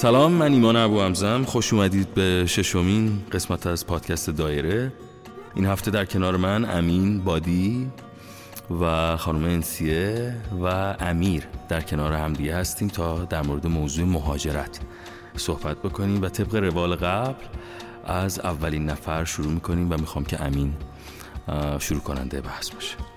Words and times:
سلام 0.00 0.32
من 0.32 0.52
ایمان 0.52 0.76
ابو 0.76 1.00
همزم 1.00 1.44
خوش 1.44 1.72
اومدید 1.72 2.14
به 2.14 2.46
ششمین 2.46 3.22
قسمت 3.32 3.66
از 3.66 3.86
پادکست 3.86 4.30
دایره. 4.30 4.92
این 5.54 5.66
هفته 5.66 5.90
در 5.90 6.04
کنار 6.04 6.36
من 6.36 6.64
امین 6.78 7.24
بادی 7.24 7.90
و 8.80 9.16
خانم 9.16 9.44
انسیه 9.44 10.36
و 10.62 10.66
امیر 11.00 11.46
در 11.68 11.80
کنار 11.80 12.12
همدیگه 12.12 12.56
هستیم 12.56 12.88
تا 12.88 13.24
در 13.24 13.42
مورد 13.42 13.66
موضوع 13.66 14.06
مهاجرت 14.06 14.80
صحبت 15.36 15.78
بکنیم 15.78 16.22
و 16.22 16.28
طبق 16.28 16.54
روال 16.54 16.94
قبل 16.94 17.44
از 18.04 18.38
اولین 18.38 18.86
نفر 18.86 19.24
شروع 19.24 19.52
می‌کنیم 19.52 19.90
و 19.92 19.96
می‌خوام 19.96 20.24
که 20.24 20.42
امین 20.44 20.74
شروع 21.78 22.00
کننده 22.00 22.40
بحث 22.40 22.70
باشه. 22.70 23.09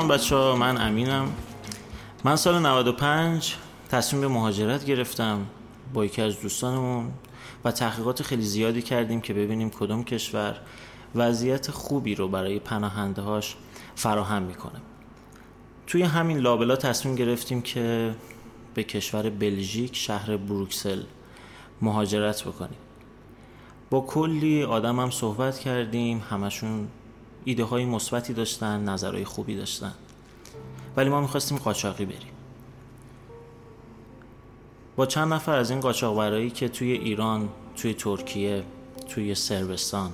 سلام 0.00 0.12
بچه 0.12 0.36
ها 0.36 0.56
من 0.56 0.80
امینم. 0.80 1.32
من 2.24 2.36
سال 2.36 2.58
95 2.58 3.56
تصمیم 3.90 4.20
به 4.20 4.28
مهاجرت 4.28 4.84
گرفتم 4.84 5.46
با 5.94 6.04
یکی 6.04 6.22
از 6.22 6.40
دوستانمون 6.40 7.12
و 7.64 7.70
تحقیقات 7.70 8.22
خیلی 8.22 8.42
زیادی 8.42 8.82
کردیم 8.82 9.20
که 9.20 9.34
ببینیم 9.34 9.70
کدوم 9.70 10.04
کشور 10.04 10.56
وضعیت 11.14 11.70
خوبی 11.70 12.14
رو 12.14 12.28
برای 12.28 12.58
پناهنده 12.58 13.22
هاش 13.22 13.56
فراهم 13.94 14.42
می‌کنه. 14.42 14.80
توی 15.86 16.02
همین 16.02 16.38
لابلا 16.38 16.76
تصمیم 16.76 17.14
گرفتیم 17.14 17.62
که 17.62 18.14
به 18.74 18.84
کشور 18.84 19.30
بلژیک 19.30 19.96
شهر 19.96 20.36
بروکسل 20.36 21.02
مهاجرت 21.82 22.44
بکنیم. 22.44 22.78
با 23.90 24.00
کلی 24.00 24.64
آدم 24.64 25.00
هم 25.00 25.10
صحبت 25.10 25.58
کردیم 25.58 26.22
همشون 26.30 26.88
ایده 27.44 27.64
های 27.64 27.84
مثبتی 27.84 28.32
داشتن 28.32 28.84
نظرهای 28.84 29.24
خوبی 29.24 29.56
داشتن. 29.56 29.92
ولی 30.96 31.08
ما 31.08 31.20
می‌خواستیم 31.20 31.58
قاچاقی 31.58 32.04
بریم. 32.04 32.32
با 34.96 35.06
چند 35.06 35.32
نفر 35.32 35.56
از 35.56 35.70
این 35.70 35.80
قاچاقبرایی 35.80 36.50
که 36.50 36.68
توی 36.68 36.92
ایران 36.92 37.48
توی 37.76 37.94
ترکیه 37.94 38.64
توی 39.08 39.34
سربستان 39.34 40.10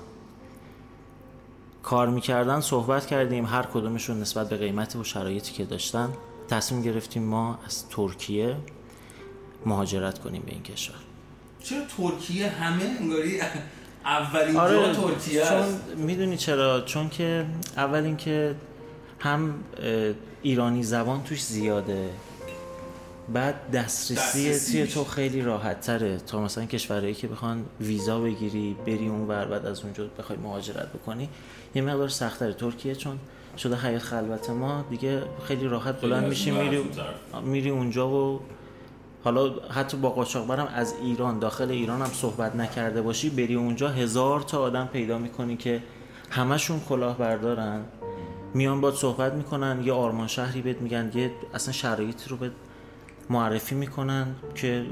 کار 1.82 2.08
می‌کردن 2.08 2.60
صحبت 2.60 3.06
کردیم 3.06 3.46
هر 3.46 3.62
کدومشون 3.62 4.20
نسبت 4.20 4.48
به 4.48 4.56
قیمت 4.56 4.96
و 4.96 5.04
شرایطی 5.04 5.52
که 5.52 5.64
داشتن 5.64 6.12
تصمیم 6.48 6.82
گرفتیم 6.82 7.22
ما 7.22 7.58
از 7.66 7.88
ترکیه 7.88 8.56
مهاجرت 9.66 10.18
کنیم 10.18 10.42
به 10.42 10.52
این 10.52 10.62
کشور. 10.62 10.96
چرا 11.62 11.82
ترکیه 11.96 12.48
همه 12.48 12.84
انگاری 13.00 13.40
اولین 14.06 14.56
آره 14.56 14.76
جا 14.76 14.92
ترکیه 14.92 15.44
چون 15.44 15.64
می‌دونی 15.96 16.36
چرا 16.36 16.80
چون 16.80 17.08
که 17.08 17.46
اول 17.76 18.04
اینکه 18.04 18.54
هم 19.20 19.54
ایرانی 20.42 20.82
زبان 20.82 21.22
توش 21.22 21.42
زیاده 21.44 22.10
بعد 23.32 23.70
دسترسی. 23.70 24.72
توی 24.72 24.86
تو 24.86 25.04
خیلی 25.04 25.42
راحت 25.42 25.80
تره 25.80 26.16
تا 26.16 26.40
مثلا 26.40 26.64
کشورهایی 26.64 27.14
که 27.14 27.28
بخوان 27.28 27.64
ویزا 27.80 28.20
بگیری 28.20 28.76
بری 28.86 29.08
اون 29.08 29.28
ور 29.28 29.44
بعد 29.44 29.66
از 29.66 29.82
اونجا 29.82 30.06
بخوای 30.18 30.38
مهاجرت 30.38 30.92
بکنی 30.92 31.28
یه 31.74 31.82
مقدار 31.82 32.08
سختره 32.08 32.52
ترکیه 32.52 32.94
چون 32.94 33.18
شده 33.58 33.76
حیات 33.76 34.02
خلوت 34.02 34.50
ما 34.50 34.84
دیگه 34.90 35.22
خیلی 35.44 35.68
راحت 35.68 36.00
بلند 36.00 36.24
میشی 36.24 36.50
میری. 36.50 36.84
میری 37.42 37.70
اونجا 37.70 38.08
و 38.08 38.40
حالا 39.26 39.52
حتی 39.70 39.96
با 39.96 40.10
قاچاقبرم 40.10 40.68
از 40.74 40.94
ایران 41.02 41.38
داخل 41.38 41.70
ایران 41.70 42.02
هم 42.02 42.10
صحبت 42.12 42.56
نکرده 42.56 43.02
باشی 43.02 43.30
بری 43.30 43.54
اونجا 43.54 43.88
هزار 43.88 44.40
تا 44.40 44.58
آدم 44.58 44.88
پیدا 44.92 45.18
می‌کنی 45.18 45.56
که 45.56 45.82
همشون 46.30 46.80
کلاه 46.88 47.18
بردارن 47.18 47.84
میان 48.54 48.80
باد 48.80 48.94
صحبت 48.94 49.32
می‌کنن 49.32 49.82
یه 49.84 49.92
آرمان 49.92 50.26
شهری 50.26 50.62
بهت 50.62 50.80
میگن 50.80 51.10
یه 51.14 51.30
اصلا 51.54 51.72
شرایطی 51.72 52.30
رو 52.30 52.36
بهت 52.36 52.52
معرفی 53.30 53.74
می‌کنن 53.74 54.26
که 54.54 54.86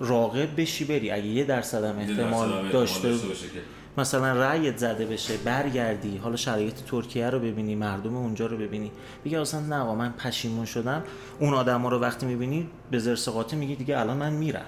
راقب 0.00 0.60
بشی 0.60 0.84
بری. 0.84 1.10
اگه 1.10 1.26
یه 1.26 1.44
درصد 1.44 1.84
هم 1.84 1.98
احتمال 1.98 2.68
داشته 2.72 3.08
باشه 3.08 3.46
که 3.46 3.60
مثلا 3.98 4.32
رأیت 4.32 4.78
زده 4.78 5.06
بشه 5.06 5.36
برگردی. 5.36 6.16
حالا 6.16 6.36
شرایط 6.36 6.74
ترکیه 6.74 7.30
رو 7.30 7.38
ببینی 7.38 7.74
مردم 7.74 8.16
اونجا 8.16 8.46
رو 8.46 8.56
ببینی. 8.56 8.90
دیگه 9.24 9.40
اصلا 9.40 9.60
نه 9.60 9.76
آقا 9.76 9.94
من 9.94 10.12
پشیمون 10.12 10.64
شدم. 10.64 11.02
اون 11.40 11.54
آدما 11.54 11.88
رو 11.88 11.98
وقتی 11.98 12.26
می‌بینی 12.26 12.70
به 12.90 12.98
زرس 12.98 13.52
میگی 13.52 13.76
دیگه 13.76 13.98
الان 14.00 14.16
من 14.16 14.32
میرم. 14.32 14.66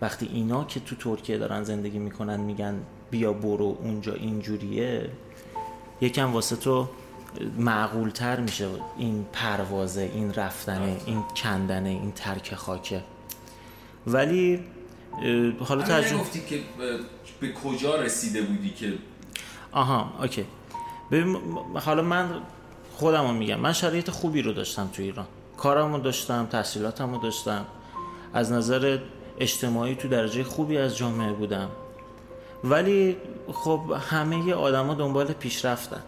وقتی 0.00 0.30
اینا 0.32 0.64
که 0.64 0.80
تو 0.80 0.96
ترکیه 0.96 1.38
دارن 1.38 1.64
زندگی 1.64 1.98
می‌کنن 1.98 2.40
میگن 2.40 2.74
بیا 3.10 3.32
برو 3.32 3.78
اونجا 3.82 4.12
اینجوریه 4.12 5.10
یکم 6.00 6.32
واسه 6.32 6.56
تو 6.56 6.88
معقول 7.58 8.10
تر 8.10 8.40
میشه 8.40 8.68
این 8.98 9.26
پروازه 9.32 10.10
این 10.14 10.34
رفتنه 10.34 10.96
این 11.06 11.22
کندنه 11.36 11.88
این 11.88 12.12
ترک 12.12 12.54
خاکه. 12.54 13.02
ولی 14.06 14.60
حالا 15.60 15.82
ترجمه 15.82 16.18
نگفتی 16.18 16.40
که 16.40 16.60
به 17.40 17.52
کجا 17.52 17.96
رسیده 17.96 18.42
بودی 18.42 18.70
که 18.70 18.92
آها 19.72 20.12
اوکی. 20.20 20.44
ببین 21.10 21.36
حالا 21.74 22.02
من 22.02 22.28
خودم 22.94 23.26
رو 23.26 23.32
میگم 23.32 23.60
من 23.60 23.72
شرایط 23.72 24.10
خوبی 24.10 24.42
رو 24.42 24.52
داشتم 24.52 24.90
تو 24.92 25.02
ایران. 25.02 25.26
کارم 25.56 25.92
رو 25.92 26.00
داشتم 26.00 26.46
تحصیلاتم 26.46 27.14
رو 27.14 27.18
داشتم. 27.18 27.66
از 28.34 28.52
نظر 28.52 28.98
اجتماعی 29.40 29.94
تو 29.94 30.08
درجه 30.08 30.44
خوبی 30.44 30.78
از 30.78 30.96
جامعه 30.96 31.32
بودم. 31.32 31.68
ولی 32.64 33.16
خب 33.52 33.80
همه 34.10 34.54
آدما 34.54 34.94
دنبال 34.94 35.26
پیشرفتن. 35.26 36.02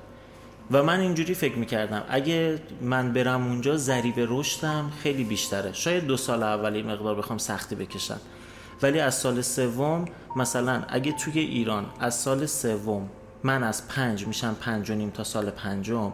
و 0.71 0.83
من 0.83 1.01
اینجوری 1.01 1.35
فکر 1.35 1.57
می‌کردم 1.57 2.03
اگه 2.09 2.59
من 2.81 3.13
برم 3.13 3.47
اونجا 3.47 3.77
ضریب 3.77 4.15
رشدم 4.17 4.93
خیلی 5.03 5.25
بیشتره. 5.25 5.73
شاید 5.73 6.07
دو 6.07 6.17
سال 6.17 6.43
اولی 6.43 6.83
مقدار 6.83 7.15
بخوام 7.15 7.39
سختی 7.39 7.75
بکشم. 7.75 8.21
ولی 8.85 9.01
از 9.01 9.15
سال 9.15 9.41
سوم 9.41 10.05
مثلا 10.37 10.83
اگه 10.89 11.13
توی 11.13 11.39
ایران 11.39 11.87
از 12.01 12.15
سال 12.15 12.47
سوم 12.47 13.09
من 13.43 13.63
از 13.63 13.89
پنج 13.89 14.27
میشم 14.27 14.57
پنج 14.61 14.91
و 14.91 14.95
نیم 14.95 15.11
تا 15.11 15.25
سال 15.25 15.51
پنجم 15.51 16.13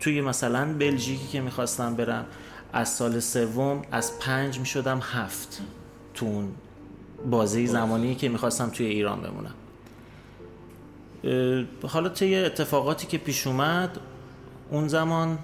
توی 0.00 0.20
مثلا 0.20 0.72
بلژیکی 0.78 1.26
که 1.26 1.40
می‌خواستم 1.40 1.94
برم 1.94 2.26
از 2.72 2.88
سال 2.88 3.20
سوم 3.20 3.82
از 3.90 4.18
پنج 4.18 4.58
می‌شدم 4.58 5.00
هفت 5.02 5.62
تو 6.14 6.26
اون 6.26 6.48
بازه 7.30 7.66
زمانی 7.66 8.14
که 8.14 8.28
می‌خواستم 8.28 8.70
توی 8.70 8.86
ایران 8.86 9.20
بمونم. 9.20 9.54
حالا 11.88 12.08
طی 12.08 12.36
اتفاقاتی 12.36 13.06
که 13.06 13.18
پیش 13.18 13.46
اومد 13.46 13.98
اون 14.70 14.88
زمان 14.88 15.38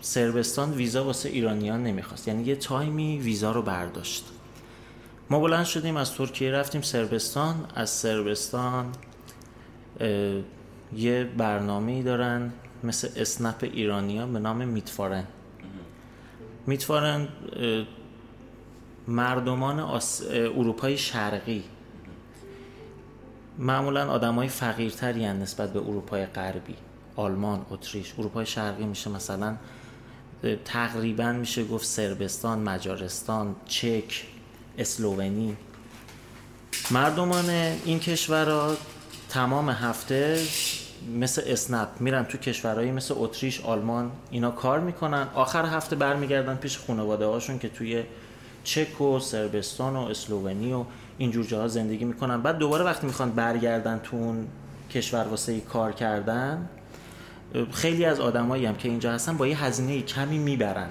سربستان 0.00 0.72
ویزا 0.72 1.04
واسه 1.04 1.28
ایرانیان 1.28 1.82
نمی‌خواست. 1.82 2.28
یعنی 2.28 2.44
یه 2.44 2.56
تایمی 2.56 3.18
ویزا 3.18 3.52
رو 3.52 3.62
برداشت. 3.62 4.24
ما 5.30 5.40
بلند 5.40 5.64
شدیم 5.64 5.96
از 5.96 6.14
ترکیه 6.14 6.50
رفتیم 6.50 6.82
سربستان. 6.82 7.66
از 7.74 7.90
سربستان 7.90 8.92
یه 10.96 11.24
برنامه 11.24 12.02
دارن 12.02 12.52
مثل 12.84 13.08
اسنپ 13.16 13.56
ایرانیان 13.62 14.32
به 14.32 14.38
نام 14.38 14.68
میتفارن. 14.68 15.24
میتفارن 16.66 17.28
مردمان 19.08 19.80
آس... 19.80 20.22
اروپای 20.30 20.98
شرقی. 20.98 21.64
معمولا 23.58 24.10
آدم 24.10 24.34
های 24.34 24.48
فقیرتری 24.48 25.26
نسبت 25.26 25.72
به 25.72 25.78
اروپای 25.78 26.26
غربی 26.26 26.74
آلمان، 27.16 27.66
اتریش. 27.70 28.14
اروپای 28.18 28.46
شرقی 28.46 28.84
میشه 28.84 29.10
مثلا 29.10 29.56
تقریبا 30.64 31.32
میشه 31.32 31.64
گفت 31.64 31.86
سربستان، 31.86 32.58
مجارستان، 32.58 33.56
چک، 33.66 34.26
اسلوونی. 34.78 35.56
مردمان 36.90 37.50
این 37.84 37.98
کشورها 37.98 38.76
تمام 39.28 39.70
هفته 39.70 40.40
مثل 41.14 41.42
اسنپ 41.46 41.88
میرن 42.00 42.24
تو 42.24 42.38
کشورهایی 42.38 42.90
مثل 42.90 43.14
اتریش 43.16 43.60
آلمان 43.60 44.10
اینا 44.30 44.50
کار 44.50 44.80
می‌کنن. 44.80 45.28
آخر 45.34 45.66
هفته 45.66 45.96
برمیگردن 45.96 46.54
پیش 46.54 46.78
خانواده 46.78 47.26
هاشون 47.26 47.58
که 47.58 47.68
توی 47.68 48.02
چک 48.64 49.00
و 49.00 49.18
سربستان 49.18 49.96
و 49.96 50.00
اسلوونی 50.00 50.72
و 50.72 50.84
اینجور 51.18 51.44
جاها 51.44 51.68
زندگی 51.68 52.04
می‌کنن. 52.04 52.42
بعد 52.42 52.58
دوباره 52.58 52.84
وقتی 52.84 53.06
می‌خوان 53.06 53.30
برگردن 53.30 54.00
تو 54.04 54.16
اون 54.16 54.48
کشور 54.94 55.24
واسه 55.24 55.60
کار 55.60 55.92
کردن 55.92 56.68
خیلی 57.72 58.04
از 58.04 58.20
آدمایی 58.20 58.66
هم 58.66 58.76
که 58.76 58.88
اینجا 58.88 59.12
هستن 59.12 59.36
با 59.36 59.46
یه 59.46 59.64
هزینه 59.64 60.02
کمی 60.02 60.38
می‌برن. 60.38 60.90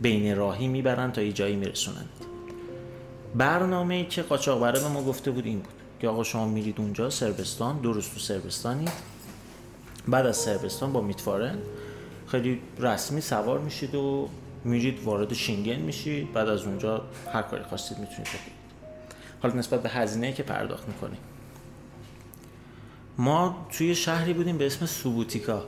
بین 0.00 0.36
راهی 0.36 0.68
می‌برن 0.68 1.12
تا 1.12 1.22
یه 1.22 1.32
جایی 1.32 1.56
میرسونن. 1.56 2.04
برنامه 3.36 3.94
ای 3.94 4.06
که 4.06 4.22
قاچاقبره 4.22 4.80
به 4.80 4.88
ما 4.88 5.02
گفته 5.02 5.30
بود 5.30 5.46
این 5.46 5.58
بود 5.58 5.74
که 6.00 6.08
آقا 6.08 6.22
شما 6.22 6.46
میرید 6.46 6.80
اونجا 6.80 7.10
سربستان 7.10 7.82
روز 7.82 8.08
تو 8.08 8.20
سربستانی. 8.20 8.88
بعد 10.08 10.26
از 10.26 10.36
سربستان 10.36 10.92
با 10.92 11.00
میتفارن 11.00 11.58
خیلی 12.26 12.60
رسمی 12.78 13.20
سوار 13.20 13.58
میشید 13.58 13.94
و 13.94 14.28
میرید 14.64 15.02
وارد 15.04 15.34
شینگن 15.34 15.76
میشید. 15.76 16.32
بعد 16.32 16.48
از 16.48 16.64
اونجا 16.64 17.02
هر 17.32 17.42
کاری 17.42 17.64
خواستید 17.64 17.98
می‌تونید 17.98 18.22
بکنید. 18.22 18.56
حالا 19.42 19.54
نسبت 19.54 19.82
به 19.82 19.88
هزینه 19.88 20.32
که 20.32 20.42
پرداخت 20.42 20.88
می‌کنیم. 20.88 21.18
ما 23.18 23.66
توی 23.70 23.94
شهری 23.94 24.32
بودیم 24.32 24.58
به 24.58 24.66
اسم 24.66 24.86
سوبوتیکا 24.86 25.64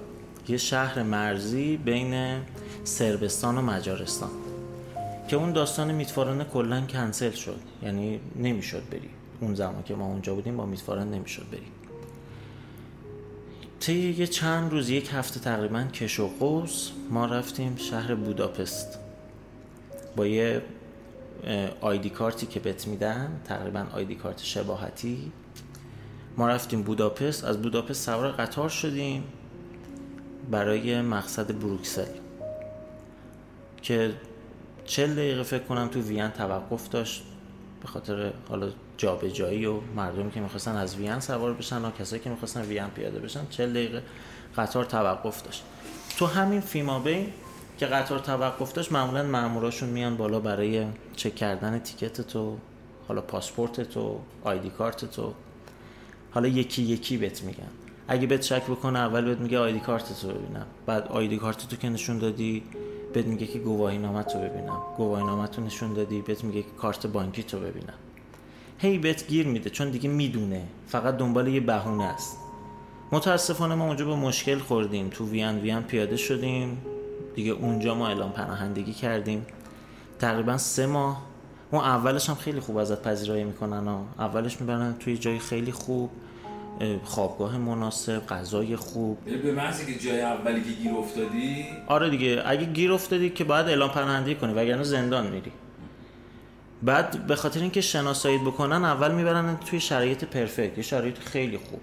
یه 0.49 0.57
شهر 0.57 1.03
مرزی 1.03 1.77
بین 1.77 2.41
سربستان 2.85 3.59
و 3.59 3.63
مجارستان. 3.63 4.31
که 5.29 5.37
اون 5.37 5.53
داستان 5.53 5.93
میتفارن 5.93 6.45
کلا 6.45 6.81
کنسل 6.81 7.31
شد. 7.31 7.61
یعنی 7.83 8.21
نمی‌شد 8.37 8.83
بری. 8.91 9.11
اون 9.41 9.55
زمان 9.55 9.83
که 9.83 9.95
ما 9.95 10.07
اونجا 10.07 10.35
بودیم 10.35 10.57
با 10.57 10.67
میتفارن 10.67 11.09
نمی‌شد 11.09 11.47
بریم 11.51 11.73
طی 13.81 14.15
یه 14.19 14.27
چند 14.27 14.73
روز 14.73 14.91
یک 14.91 15.11
هفته 15.13 15.41
تقریبا 15.41 15.83
کش 15.83 16.21
و 16.21 16.29
قوس 16.41 16.91
ما 17.11 17.27
رفتیم 17.27 17.77
شهر 17.77 18.15
بوداپست. 18.15 18.99
با 20.17 20.27
یه 20.27 20.63
آیدی 21.81 22.11
کارتی 22.11 22.47
که 22.47 22.61
بت 22.61 22.87
میدن 22.87 23.41
تقریبا 23.45 23.87
آیدی 23.93 24.15
کارت 24.15 24.39
شباهتی. 24.43 25.33
ما 26.37 26.49
رفتیم 26.49 26.83
بوداپست. 26.83 27.45
از 27.45 27.63
بوداپست 27.63 28.07
سوار 28.07 28.33
قطار 28.33 28.69
شدیم 28.69 29.25
برای 30.51 31.03
مقصد 31.03 31.59
بروکسل. 31.59 32.07
که 33.83 34.13
چل 34.89 35.15
دقیقه 35.15 35.43
فکر 35.43 35.63
کنم 35.63 35.89
تو 35.89 36.01
وین 36.01 36.29
توقف 36.29 36.89
داشت. 36.89 37.23
به 37.83 37.89
خاطر 37.89 38.33
حالا 38.49 38.69
جابجایی 38.97 39.67
و 39.67 39.81
مردمی 39.97 40.31
که 40.31 40.41
می‌خواستن 40.41 40.77
از 40.77 40.97
وین 40.97 41.21
سوار 41.21 41.55
بشن 41.55 41.85
و 41.85 41.91
کسایی 41.91 42.23
که 42.23 42.31
می‌خواستن 42.31 42.63
وین 42.63 42.87
پیاده 42.87 43.19
بشن 43.19 43.41
چل 43.51 43.71
دقیقه 43.71 44.03
قطار 44.57 44.85
توقف 44.85 45.43
داشت. 45.43 45.65
تو 46.19 46.27
همین 46.27 46.61
فیمابین 46.61 47.33
که 47.79 47.87
قطار 47.87 48.19
توقف 48.19 48.73
داشت 48.73 48.93
معمولا 48.93 49.23
ماموراشون 49.23 49.89
میان 49.89 50.17
بالا 50.17 50.41
برای 50.41 50.87
چک 51.17 51.35
کردن 51.35 51.79
تیکت 51.79 52.21
تو 52.21 52.57
حالا 53.09 53.21
پاسپورت 53.21 53.81
تو 53.81 54.21
آیدی 54.45 54.71
کارت 54.71 55.05
تو. 55.05 55.35
حالا 56.31 56.49
یکی 56.49 56.83
یکی 56.83 57.17
بهت 57.17 57.43
میگن. 57.43 57.69
اگه 58.09 58.27
بهت 58.27 58.43
شک 58.43 58.63
بکنه 58.63 58.99
اول 58.99 59.25
بهت 59.25 59.39
میگه 59.39 59.59
آیدی 59.59 59.81
کارت 59.81 60.21
تو 60.21 60.29
ببینم. 60.29 60.67
بعد 60.87 61.09
آیدی 61.09 61.37
کارت 61.37 61.69
تو 61.69 61.77
که 61.77 61.89
نشون 61.89 62.19
دادی 62.19 62.63
بهت 63.19 63.27
میگه 63.27 63.47
که 63.47 63.59
گواهی 63.59 63.99
نامه 63.99 64.23
تو 64.23 64.39
ببینم. 64.39 64.83
گواهی 64.97 65.25
نامه 65.25 65.47
تو 65.47 65.63
نشون 65.63 65.95
دادی 65.95 66.21
بهت 66.21 66.45
میگه 66.45 66.63
که 66.63 66.69
کارت 66.79 67.07
بانکی 67.07 67.43
تو 67.43 67.59
ببینم. 67.59 67.95
هی 68.79 68.99
بهت 68.99 69.29
گیر 69.29 69.47
میده 69.47 69.71
چون 69.71 69.91
دیگه 69.91 70.09
می‌دونه. 70.09 70.63
فقط 70.87 71.17
دنبال 71.17 71.49
یه 71.49 71.61
بهونه 71.61 72.05
است. 72.05 72.39
متاسفانه 73.13 73.75
ما 73.75 73.87
اونجا 73.87 74.05
به 74.05 74.15
مشکل 74.15 74.59
خوردیم. 74.59 75.09
تو 75.09 75.27
وین 75.27 75.59
وین 75.59 75.81
پیاده 75.81 76.17
شدیم. 76.17 76.79
دیگه 77.35 77.53
اونجا 77.53 77.95
ما 77.95 78.09
اعلام 78.09 78.33
پناهندگی 78.33 78.93
کردیم. 78.93 79.47
تقریبا 80.19 80.59
سه 80.59 80.87
ماه. 80.87 81.23
اون 81.71 81.85
اولش 81.85 82.29
هم 82.29 82.35
خیلی 82.35 82.61
خوب 82.61 82.77
ازت 82.77 83.03
پذیرایی 83.03 83.45
می‌کنن 83.45 83.87
ها. 83.87 84.05
اولش 84.19 84.61
می‌برن 84.61 84.95
توی 85.01 85.19
جای 85.19 85.39
خیلی 85.39 85.73
خوب. 85.73 86.11
خوابگاه 87.05 87.59
مناسب 87.59 88.27
غذای 88.27 88.77
خوب. 88.77 89.25
به 89.43 89.53
محضی 89.53 89.95
که 89.95 89.99
جای 89.99 90.21
اولی 90.21 90.63
که 90.63 90.71
گیر 90.71 90.95
افتادی؟ 90.95 91.65
آره 91.87 92.11
دیگه 92.11 92.43
اگه 92.47 92.65
گیر 92.65 92.93
افتادی 92.93 93.31
که 93.31 93.45
باید 93.45 93.67
اعلام 93.67 93.91
پناهندگی 93.91 94.35
کنی 94.35 94.53
وگرنه 94.53 94.83
زندان 94.83 95.27
میری. 95.27 95.53
بعد 96.83 97.27
به 97.27 97.37
خاطر 97.37 97.61
اینکه 97.61 97.81
شناسایی 97.81 98.39
بکنن 98.39 98.85
اول 98.85 99.15
می‌برن 99.15 99.57
توی 99.57 99.81
شرایط 99.81 100.25
پرفکت 100.25 100.79
یه 100.79 100.85
شرایط 100.85 101.19
خیلی 101.19 101.59
خوب. 101.59 101.81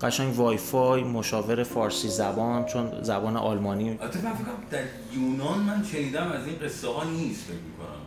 قشنگ 0.00 0.36
وای 0.36 0.56
فای 0.56 1.02
مشاور 1.02 1.62
فارسی 1.62 2.08
زبان 2.08 2.64
چون 2.64 3.02
زبان 3.02 3.36
آلمانی. 3.36 3.90
البته 3.90 4.24
من 4.24 4.32
در 4.70 4.82
یونان 5.14 5.58
من 5.58 5.84
شنیدم 5.92 6.32
از 6.32 6.46
این 6.46 6.56
قصه 6.58 6.88
ها 6.88 7.04
نیست 7.04 7.44
فکر 7.44 7.54
می‌کنم. 7.54 7.98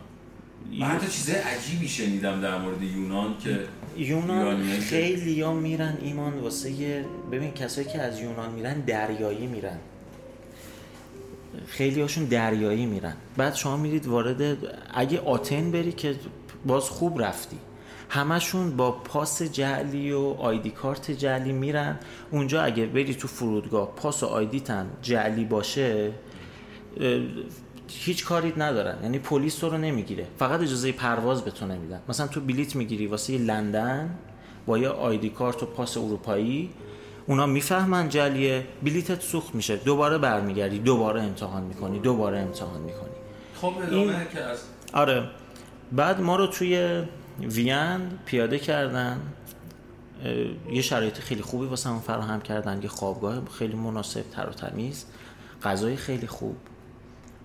من 0.80 0.86
حتی 0.86 1.06
چیزای 1.06 1.36
عجیبی 1.36 1.88
شنیدم 1.88 2.40
در 2.40 2.58
مورد 2.58 2.82
یونان 2.82 3.34
که 3.44 3.58
یونان 3.96 4.62
خیلی 4.62 5.40
ها 5.40 5.52
میرن 5.52 5.98
ایمان 6.02 6.38
واسه 6.38 7.04
ببین 7.32 7.52
کسایی 7.52 7.88
که 7.88 8.00
از 8.00 8.20
یونان 8.20 8.52
میرن 8.52 8.80
دریایی 8.80 9.46
میرن. 9.46 9.78
خیلی 11.66 12.00
هاشون 12.00 12.24
دریایی 12.24 12.86
میرن. 12.86 13.16
بعد 13.36 13.54
شما 13.54 13.76
میرید 13.76 14.06
وارد 14.06 14.56
اگه 14.94 15.20
آتن 15.20 15.70
بری 15.70 15.92
که 15.92 16.14
باز 16.66 16.84
خوب 16.84 17.22
رفتی. 17.22 17.56
همشون 18.08 18.76
با 18.76 18.90
پاس 18.90 19.42
جعلی 19.42 20.12
و 20.12 20.18
آیدی 20.18 20.70
کارت 20.70 21.10
جعلی 21.10 21.52
میرن. 21.52 21.98
اونجا 22.30 22.62
اگه 22.62 22.86
بری 22.86 23.14
تو 23.14 23.28
فرودگاه 23.28 23.92
پاس 23.96 24.22
و 24.22 24.26
آیدی 24.26 24.60
تن 24.60 24.86
جعلی 25.02 25.44
باشه 25.44 26.12
هیچ 27.98 28.24
کاری 28.24 28.52
ندارن. 28.56 28.98
یعنی 29.02 29.18
پلیس 29.18 29.56
تو 29.56 29.68
رو 29.68 29.78
نمی‌گیره. 29.78 30.26
فقط 30.38 30.60
اجازه 30.60 30.92
پرواز 30.92 31.42
به 31.42 31.50
تو 31.50 31.66
نمیدن. 31.66 32.00
مثلا 32.08 32.26
تو 32.26 32.40
بلیت 32.40 32.76
می‌گیری 32.76 33.06
واسه 33.06 33.38
لندن 33.38 34.18
با 34.66 34.78
یه 34.78 34.88
آیدی 34.88 35.30
کارت 35.30 35.62
و 35.62 35.66
پاس 35.66 35.96
اروپایی 35.96 36.70
اونا 37.26 37.46
می‌فهمن 37.46 38.08
جلیه. 38.08 38.66
بلیتت 38.82 39.22
سوخت 39.22 39.54
میشه. 39.54 39.76
دوباره 39.76 40.18
برمیگردی. 40.18 40.78
دوباره 40.78 41.22
امتحان 41.22 41.62
می‌کنی. 41.62 41.98
دوباره 41.98 42.38
امتحان 42.38 42.80
می‌کنی. 42.80 43.10
خب 43.60 43.72
این... 43.90 44.12
که 44.32 44.40
از 44.40 44.58
آره. 44.92 45.28
بعد 45.92 46.20
ما 46.20 46.36
رو 46.36 46.46
توی 46.46 47.02
وین 47.40 48.00
پیاده 48.26 48.58
کردن. 48.58 49.20
یه 50.72 50.82
شرایط 50.82 51.18
خیلی 51.18 51.42
خوبی 51.42 51.66
واسه 51.66 51.90
هم 51.90 52.00
فراهم 52.00 52.40
کردن. 52.40 52.82
یه 52.82 52.88
خوابگاه 52.88 53.42
خیلی 53.58 53.74
مناسب 53.74 54.22
تر 54.30 54.46
و 54.46 54.52
تمیز. 54.52 55.04
غذای 55.62 55.96
خیلی 55.96 56.26
خوب. 56.26 56.56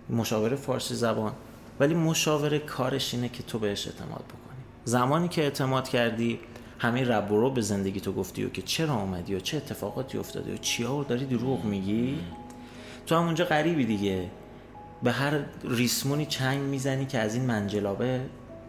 مشاور 0.09 0.55
فارسی 0.55 0.95
زبان 0.95 1.31
ولی 1.79 1.93
مشاور 1.93 2.57
کارش 2.57 3.13
اینه 3.13 3.29
که 3.29 3.43
تو 3.43 3.59
بهش 3.59 3.87
اعتماد 3.87 4.23
بکنی. 4.23 4.57
زمانی 4.85 5.27
که 5.27 5.43
اعتماد 5.43 5.89
کردی 5.89 6.39
همه 6.79 7.03
رب 7.03 7.29
رو 7.29 7.49
به 7.49 7.61
زندگی 7.61 7.99
تو 7.99 8.13
گفتی 8.13 8.43
و 8.43 8.49
که 8.49 8.61
چرا 8.61 8.95
اومدی 8.95 9.35
و 9.35 9.39
چه 9.39 9.57
اتفاقاتی 9.57 10.17
افتاده 10.17 10.53
و 10.53 10.57
چیا 10.57 10.97
رو 10.97 11.03
داری 11.03 11.25
دروغ 11.25 11.65
میگی؟ 11.65 12.19
تو 13.05 13.15
هم 13.15 13.25
اونجا 13.25 13.45
غریبی 13.45 13.85
دیگه. 13.85 14.29
به 15.03 15.11
هر 15.11 15.39
ریسمونی 15.63 16.25
چنگ 16.25 16.61
می‌زنی 16.61 17.05
که 17.05 17.19
از 17.19 17.35
این 17.35 17.45
منجلابه 17.45 18.21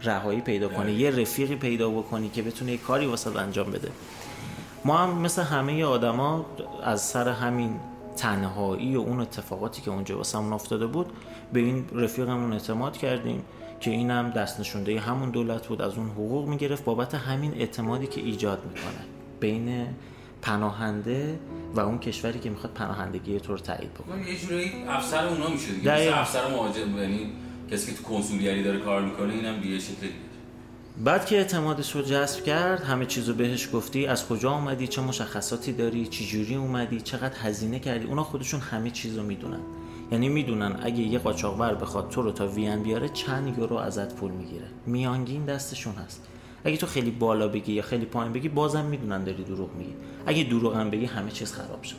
رهایی 0.02 0.40
پیدا 0.40 0.68
کنی 0.68 0.92
یه 0.92 1.10
رفیقی 1.10 1.56
پیدا 1.56 1.90
بکنی 1.90 2.28
که 2.28 2.42
بتونه 2.42 2.72
یه 2.72 2.78
کاری 2.78 3.06
واسه 3.06 3.38
انجام 3.38 3.70
بده. 3.70 3.88
ما 4.84 4.98
هم 4.98 5.18
مثل 5.18 5.42
همه 5.42 5.84
آدما 5.84 6.46
از 6.84 7.02
سر 7.02 7.28
همین 7.28 7.80
تنهایی 8.18 8.96
و 8.96 9.00
اون 9.00 9.20
اتفاقاتی 9.20 9.82
که 9.82 9.90
اونجا 9.90 10.16
واسه 10.16 10.38
افتاده 10.38 10.86
بود 10.86 11.06
به 11.52 11.60
این 11.60 11.84
رفیقمون 11.92 12.52
اعتماد 12.52 12.96
کردیم 12.96 13.42
که 13.80 13.90
اینم 13.90 14.30
دست 14.30 14.60
نشونده 14.60 15.00
همون 15.00 15.30
دولت 15.30 15.66
بود 15.66 15.82
از 15.82 15.98
اون 15.98 16.08
حقوق 16.10 16.48
می‌گرفت. 16.48 16.84
بابت 16.84 17.14
همین 17.14 17.54
اعتمادی 17.54 18.06
که 18.06 18.20
ایجاد 18.20 18.64
می‌کنه 18.64 19.04
بین 19.40 19.86
پناهنده 20.42 21.38
و 21.74 21.80
اون 21.80 21.98
کشوری 21.98 22.38
که 22.38 22.50
می‌خواد 22.50 22.72
پناهندگی 22.72 23.40
تو 23.40 23.52
رو 23.52 23.58
تایید 23.58 23.94
بکنه. 23.94 24.30
یه 24.30 24.38
جوری 24.38 24.72
افسر 24.88 25.26
اونا 25.28 25.48
میشه 25.48 25.72
دیگه. 25.72 26.18
افسر 26.18 26.50
مهاجر 26.50 26.80
یعنی 26.80 27.32
کسی 27.70 27.92
که 27.92 27.98
تو 27.98 28.04
کنسولیری 28.04 28.62
داره 28.62 28.78
کار 28.78 29.02
می‌کنه 29.02 29.34
اینم 29.34 29.60
دیگه 29.60 29.78
شکلی 29.78 30.10
بعد 31.04 31.26
که 31.26 31.36
اعتمادش 31.36 31.96
رو 31.96 32.02
جذب 32.02 32.44
کرد 32.44 32.82
همه 32.82 33.06
چیزو 33.06 33.34
بهش 33.34 33.68
گفتی 33.72 34.06
از 34.06 34.28
کجا 34.28 34.52
اومدی؟ 34.52 34.86
چه 34.86 35.02
مشخصاتی 35.02 35.72
داری؟ 35.72 36.06
چه 36.06 36.24
جوری 36.24 36.54
اومدی؟ 36.54 37.00
چقدر 37.00 37.34
هزینه 37.42 37.78
کردی؟ 37.78 38.06
اونا 38.06 38.24
خودشون 38.24 38.60
همه 38.60 38.90
چیزو 38.90 39.22
می‌دونن. 39.22 39.60
یعنی 40.12 40.28
می‌دونن 40.28 40.78
اگه 40.82 41.00
یه 41.00 41.18
قاچاقبر 41.18 41.74
بخواد 41.74 42.08
تو 42.10 42.22
رو 42.22 42.32
تا 42.32 42.46
وین 42.46 42.82
بیاره 42.82 43.08
چند 43.08 43.58
یورو 43.58 43.76
ازت 43.76 44.14
پول 44.14 44.30
می‌گیره. 44.30 44.66
میانگین 44.86 45.44
دستشون 45.44 45.94
هست. 45.94 46.28
اگه 46.64 46.76
تو 46.76 46.86
خیلی 46.86 47.10
بالا 47.10 47.48
بگی 47.48 47.72
یا 47.72 47.82
خیلی 47.82 48.04
پایین 48.04 48.32
بگی 48.32 48.48
بازم 48.48 48.84
می‌دونن 48.84 49.24
داری 49.24 49.44
دروغ 49.44 49.74
میگی. 49.74 49.94
اگه 50.26 50.44
دروغ 50.44 50.76
هم 50.76 50.90
بگی 50.90 51.04
همه 51.04 51.30
چیز 51.30 51.52
خراب 51.52 51.82
شده. 51.82 51.98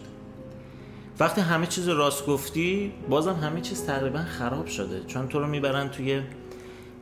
وقتی 1.20 1.42
همه 1.42 1.68
چیز 1.68 1.90
رو 1.90 1.98
راست 1.98 2.26
گفتی 2.26 2.94
بازم 3.10 3.36
همه 3.36 3.62
چیز 3.62 3.86
تقریبا 3.86 4.20
خراب 4.20 4.68
شده. 4.68 5.04
چون 5.08 5.28
تو 5.28 5.40
رو 5.40 5.48
می‌برن 5.48 5.90
توی 5.90 6.22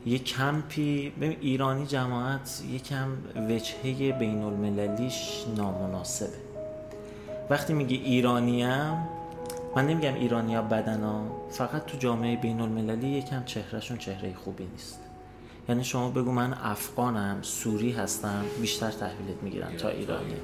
یه 0.06 0.18
کمپی 0.18 1.10
ببین 1.10 1.36
ایرانی 1.40 1.86
جماعت 1.86 2.62
یکم 2.70 3.08
وجهه 3.36 4.18
بین 4.18 4.42
المللیش 4.42 5.44
نامناسبه. 5.56 6.36
وقتی 7.50 7.72
میگه 7.72 7.96
ایرانیم 7.96 8.68
من 9.76 9.86
نمیگم 9.86 10.14
ایرانیا 10.14 10.62
بدنا 10.62 11.22
فقط 11.50 11.86
تو 11.86 11.98
جامعه 11.98 12.36
بین 12.36 12.60
المللی 12.60 13.08
یکم 13.08 13.44
چهرهشون 13.44 13.98
چهره 13.98 14.34
خوبی 14.34 14.64
نیست. 14.64 15.00
یعنی 15.68 15.84
شما 15.84 16.10
بگو 16.10 16.32
من 16.32 16.54
افغانم 16.62 17.38
سوری 17.42 17.92
هستم 17.92 18.44
بیشتر 18.60 18.90
تحویلت 18.90 19.42
می‌گیرن 19.42 19.76
تا 19.76 19.88
ایرانی. 19.88 20.34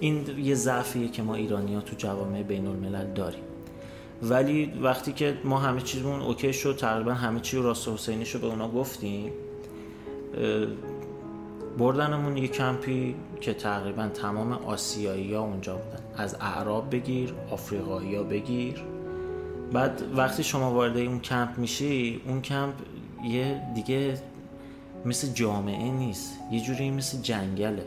این 0.00 0.38
یه 0.38 0.54
ضعفیه 0.54 1.08
که 1.08 1.22
ما 1.22 1.34
ایرانی 1.34 1.74
ها 1.74 1.80
تو 1.80 1.96
جوامع 1.96 2.42
بین 2.42 2.66
الملل 2.66 3.12
داریم. 3.12 3.44
ولی 4.22 4.72
وقتی 4.82 5.12
که 5.12 5.38
ما 5.44 5.58
همه 5.58 5.80
چیزمون 5.80 6.20
OK 6.20 6.52
شد 6.52 6.76
تقریبا 6.76 7.14
همه 7.14 7.40
چی 7.40 7.56
راست 7.56 7.88
حسینی 7.88 8.26
شو 8.26 8.38
به 8.38 8.46
اونا 8.46 8.68
گفتیم 8.68 9.32
بردنمون 11.78 12.36
یه 12.36 12.48
کمپی 12.48 13.14
که 13.40 13.54
تقریبا 13.54 14.08
تمام 14.08 14.52
آسیایی 14.52 15.34
ها 15.34 15.40
اونجا 15.40 15.76
بودن. 15.76 16.02
از 16.16 16.36
اعراب 16.40 16.90
بگیر 16.90 17.34
آفریقایی 17.50 18.14
ها 18.16 18.22
بگیر. 18.22 18.82
بعد 19.72 20.02
وقتی 20.16 20.42
شما 20.42 20.74
وارد 20.74 20.96
اون 20.96 21.20
کمپ 21.20 21.58
میشی 21.58 22.20
اون 22.26 22.42
کمپ 22.42 22.74
یه 23.24 23.62
دیگه 23.74 24.18
مثل 25.04 25.32
جامعه 25.32 25.90
نیست 25.92 26.38
یه 26.52 26.60
جوری 26.60 26.90
مثل 26.90 27.18
جنگله. 27.18 27.86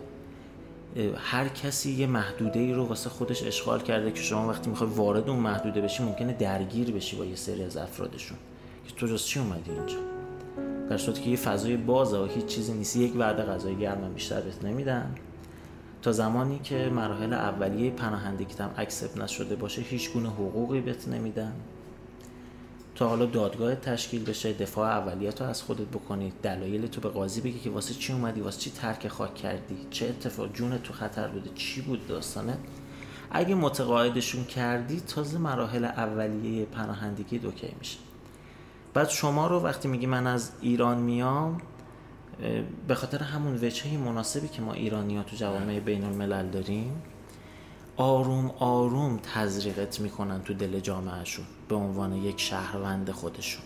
هر 1.17 1.47
کسی 1.47 1.91
یه 1.91 2.07
محدوده 2.07 2.59
ای 2.59 2.73
رو 2.73 2.85
واسه 2.85 3.09
خودش 3.09 3.43
اشغال 3.43 3.81
کرده 3.81 4.11
که 4.11 4.21
شما 4.21 4.49
وقتی 4.49 4.69
می‌خوای 4.69 4.89
وارد 4.89 5.29
اون 5.29 5.39
محدوده 5.39 5.81
بشی 5.81 6.03
ممکنه 6.03 6.33
درگیر 6.33 6.91
بشی 6.91 7.15
با 7.15 7.25
یه 7.25 7.35
سری 7.35 7.63
از 7.63 7.77
افرادشون. 7.77 8.37
که 8.87 8.95
تو 8.95 9.07
جز 9.07 9.25
چی 9.25 9.39
اومدی 9.39 9.71
اینجا؟ 9.71 9.95
در 10.89 10.97
صورتی 10.97 11.21
که 11.21 11.29
یه 11.29 11.35
فضای 11.35 11.77
بازه 11.77 12.17
و 12.17 12.25
هیچ 12.25 12.45
چیزی 12.45 12.73
نیست. 12.73 12.95
یک 12.95 13.15
وعده 13.15 13.43
غذای 13.43 13.75
گرم 13.75 14.13
بیشتر 14.13 14.41
بهت 14.41 14.65
نمیدن. 14.65 15.15
تا 16.01 16.11
زمانی 16.11 16.59
که 16.59 16.89
مراحل 16.89 17.33
اولیه 17.33 17.91
پناهندگی 17.91 18.55
هم 18.59 18.71
اکسپ 18.77 19.21
نشده 19.21 19.55
باشه 19.55 19.81
هیچ 19.81 20.11
گونه 20.11 20.29
حقوقی 20.29 20.81
بهت 20.81 21.07
نمیدن. 21.07 21.53
تا 22.95 23.07
حالا 23.07 23.25
دادگاه 23.25 23.75
تشکیل 23.75 24.23
بشه 24.23 24.53
دفاع 24.53 24.89
اولیت 24.89 25.41
رو 25.41 25.47
از 25.47 25.63
خودت 25.63 25.87
بکنید 25.87 26.33
دلایل 26.43 26.87
تو 26.87 27.01
به 27.01 27.09
قاضی 27.09 27.41
بگی 27.41 27.59
که 27.59 27.69
واسه 27.69 27.93
چی 27.93 28.13
اومدی 28.13 28.41
واسه 28.41 28.59
چی 28.59 28.71
ترک 28.71 29.07
خاک 29.07 29.35
کردی 29.35 29.87
چه 29.91 30.05
اتفاق 30.05 30.53
جون 30.53 30.77
تو 30.77 30.93
خطر 30.93 31.27
بوده 31.27 31.49
چی 31.55 31.81
بود 31.81 32.07
داستانه 32.07 32.57
اگه 33.31 33.55
متقاعدشون 33.55 34.45
کردی 34.45 34.99
تازه 34.99 35.37
مراحل 35.37 35.85
اولیه 35.85 36.65
پناهندگی 36.65 37.39
دوکی 37.39 37.75
میشه. 37.79 37.97
بعد 38.93 39.09
شما 39.09 39.47
رو 39.47 39.59
وقتی 39.59 39.87
میگی 39.87 40.05
من 40.05 40.27
از 40.27 40.51
ایران 40.61 40.97
میام 40.97 41.61
به 42.87 42.95
خاطر 42.95 43.23
همون 43.23 43.55
وجهه 43.55 43.97
مناسبی 43.97 44.47
که 44.47 44.61
ما 44.61 44.73
ایرانی 44.73 45.17
ها 45.17 45.23
تو 45.23 45.35
جوامع 45.35 45.79
بین 45.79 46.03
الملل 46.03 46.49
داریم 46.49 47.01
آروم 47.97 48.51
آروم 48.59 49.19
تزریقت 49.33 49.99
می‌کنن 49.99 50.41
تو 50.41 50.53
دل 50.53 50.79
جامعهشون 50.79 51.45
به 51.69 51.75
عنوان 51.75 52.13
یک 52.13 52.41
شهروند 52.41 53.11
خودشون. 53.11 53.63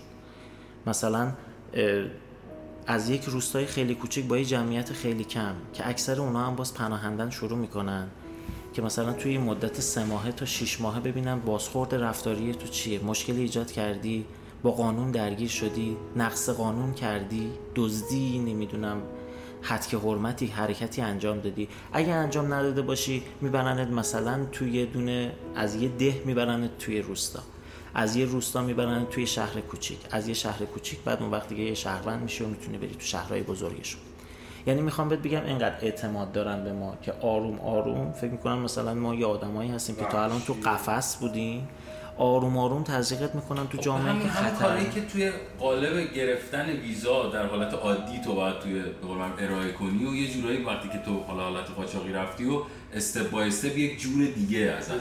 مثلا 0.87 1.33
از 2.87 3.09
یک 3.09 3.23
روستای 3.23 3.65
خیلی 3.65 3.95
کوچیک 3.95 4.25
با 4.25 4.37
یه 4.37 4.45
جمعیت 4.45 4.93
خیلی 4.93 5.23
کم 5.23 5.55
که 5.73 5.87
اکثر 5.87 6.21
اونا 6.21 6.47
هم 6.47 6.55
باز 6.55 6.73
پناهندن 6.73 7.29
شروع 7.29 7.57
می‌کنن 7.57 8.07
که 8.73 8.81
مثلا 8.81 9.13
توی 9.13 9.37
مدت 9.37 9.81
سه 9.81 10.05
ماهه 10.05 10.31
تا 10.31 10.45
شیش 10.45 10.81
ماهه 10.81 10.99
ببینن 10.99 11.39
بازخورد 11.39 11.95
رفتاری 11.95 12.53
تو 12.53 12.67
چیه 12.67 13.03
مشکلی 13.03 13.41
ایجاد 13.41 13.71
کردی 13.71 14.25
با 14.63 14.71
قانون 14.71 15.11
درگیر 15.11 15.49
شدی 15.49 15.97
نقص 16.15 16.49
قانون 16.49 16.93
کردی 16.93 17.51
دزدی 17.75 18.39
نمی‌دونم 18.39 18.97
حد 19.61 19.87
که 19.87 19.97
حرمتی 19.97 20.47
حرکتی 20.47 21.01
انجام 21.01 21.39
دادی. 21.39 21.67
اگه 21.93 22.13
انجام 22.13 22.53
نداده 22.53 22.81
باشی 22.81 23.23
میبرنت 23.41 23.87
مثلا 23.87 24.45
توی 24.51 24.85
دونه 24.85 25.31
از 25.55 25.75
یه 25.75 25.89
ده 25.89 26.21
میبرنت 26.25 26.77
توی 26.77 27.01
روستا. 27.01 27.39
از 27.93 28.15
یه 28.15 28.25
روستا 28.25 28.61
می‌برن 28.61 29.05
توی 29.05 29.27
شهر 29.27 29.59
کوچیک. 29.59 29.97
از 30.11 30.27
یه 30.27 30.33
شهر 30.33 30.65
کوچیک 30.65 30.99
بعد 30.99 31.21
اون 31.21 31.31
وقت 31.31 31.49
دیگه 31.49 31.63
یه 31.63 31.73
شهروند 31.73 32.21
میشی 32.21 32.43
و 32.43 32.47
می‌تونی 32.47 32.77
بری 32.77 32.93
تو 32.93 32.99
شهرهای 32.99 33.43
بزرگشون. 33.43 34.01
یعنی 34.67 34.81
می‌خوام 34.81 35.09
بهت 35.09 35.19
بگم 35.19 35.45
اینقدر 35.45 35.75
اعتماد 35.81 36.31
دارن 36.31 36.63
به 36.63 36.73
ما 36.73 36.97
که 37.01 37.13
آروم 37.21 37.59
آروم. 37.59 38.11
فکر 38.11 38.31
می‌کنم 38.31 38.59
مثلا 38.59 38.93
ما 38.93 39.15
یه 39.15 39.25
آدمایی 39.25 39.71
هستیم 39.71 39.95
که 39.95 40.05
تا 40.05 40.23
الان 40.23 40.41
تو 40.41 40.53
قفس 40.53 41.17
بودیم. 41.17 41.67
آروم 42.17 42.57
آروم 42.57 42.83
تزریقت 42.83 43.35
می‌کنن 43.35 43.67
تو 43.67 43.77
خب، 43.77 43.83
جامعه 43.83 44.23
که 44.23 44.29
خطر. 44.29 44.65
کاری 44.65 44.89
که 44.89 45.01
توی 45.01 45.31
قالب 45.59 46.13
گرفتن 46.13 46.69
ویزا 46.69 47.29
در 47.29 47.45
حالت 47.45 47.73
عادی 47.73 48.21
تو 48.25 48.35
باید 48.35 48.59
توی 48.59 48.83
ارائه 49.39 49.71
کنی 49.71 50.05
و 50.05 50.15
یه 50.15 50.33
جورایی 50.33 50.63
وقتی 50.63 50.89
که 50.89 50.97
تو 50.97 51.19
حالا 51.19 51.43
حالت 51.43 51.71
قاچاقی 51.71 52.13
رفتی 52.13 52.45
و 52.45 52.61
استپ 52.93 53.31
بای 53.31 53.47
استپ 53.47 53.77
یک 53.77 53.99
جور 53.99 54.25
دیگه 54.25 54.75
از 54.79 54.91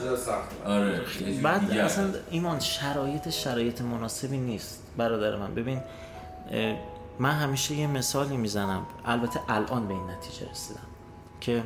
آره 0.66 1.00
بعد 1.42 1.70
اصلا 1.70 2.14
ایمان 2.30 2.60
شرایط 2.60 3.30
شرایط 3.30 3.80
مناسبی 3.80 4.38
نیست 4.38 4.82
برادر 4.96 5.36
من. 5.36 5.54
ببین 5.54 5.80
من 7.18 7.32
همیشه 7.32 7.74
یه 7.74 7.86
مثالی 7.86 8.36
می‌زنم. 8.36 8.86
البته 9.04 9.40
الان 9.48 9.88
به 9.88 9.94
این 9.94 10.10
نتیجه 10.10 10.50
رسیدم 10.50 10.80
که 11.40 11.62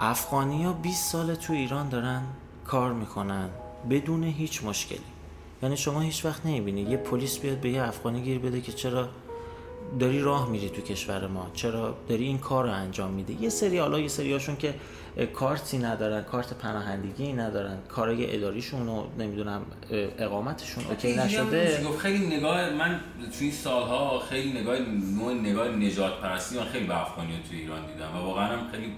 افغانی 0.00 0.64
ها 0.64 0.72
20 0.72 1.12
سال 1.12 1.34
تو 1.34 1.52
ایران 1.52 1.88
دارن 1.88 2.22
کار 2.66 2.92
می‌کنن. 2.92 3.48
بدون 3.90 4.24
هیچ 4.24 4.64
مشکلی. 4.64 4.98
یعنی 5.62 5.76
شما 5.76 6.00
هیچ 6.00 6.24
وقت 6.24 6.46
نمی‌بینی. 6.46 6.80
یه 6.82 6.96
پلیس 6.96 7.38
بیاد 7.38 7.60
به 7.60 7.70
یه 7.70 7.82
افغانی 7.82 8.20
گیر 8.22 8.38
بده 8.38 8.60
که 8.60 8.72
چرا 8.72 9.08
داری 9.98 10.22
راه 10.22 10.50
میری 10.50 10.68
تو 10.68 10.82
کشور 10.82 11.26
ما؟ 11.26 11.50
چرا 11.54 11.96
داری 12.08 12.24
این 12.24 12.38
کار 12.38 12.64
رو 12.64 12.70
انجام 12.72 13.10
میده 13.10 13.42
یه 13.42 13.48
سری 13.48 13.78
حالا 13.78 14.00
یه 14.00 14.08
سری 14.08 14.32
هاشون 14.32 14.56
که 14.56 14.74
کارتی 15.32 15.78
ندارن 15.78 16.22
کارت 16.22 16.54
پناهندگی 16.54 17.32
ندارن 17.32 17.78
کارای 17.88 18.36
اداریشون 18.36 18.86
رو 18.86 19.06
نمی‌دونم 19.18 19.62
اقامتشون 20.18 20.84
اوکی 20.84 21.16
نشده. 21.16 21.86
خیلی 21.98 22.26
نگاه 22.36 22.70
من 22.70 23.00
توی 23.38 23.50
سالها 23.50 24.18
خیلی 24.18 24.60
نگاه 24.60 24.78
نوع 25.18 25.32
نگاه 25.32 25.68
نجات 25.68 26.20
پرستی 26.20 26.58
من 26.58 26.64
خیلی 26.64 26.86
به 26.86 27.00
افغانی 27.02 27.32
توی 27.48 27.58
ایران 27.58 27.86
دیدم 27.86 28.16
و 28.16 28.26
واقعا 28.26 28.46
هم 28.46 28.70
خیلی 28.72 28.92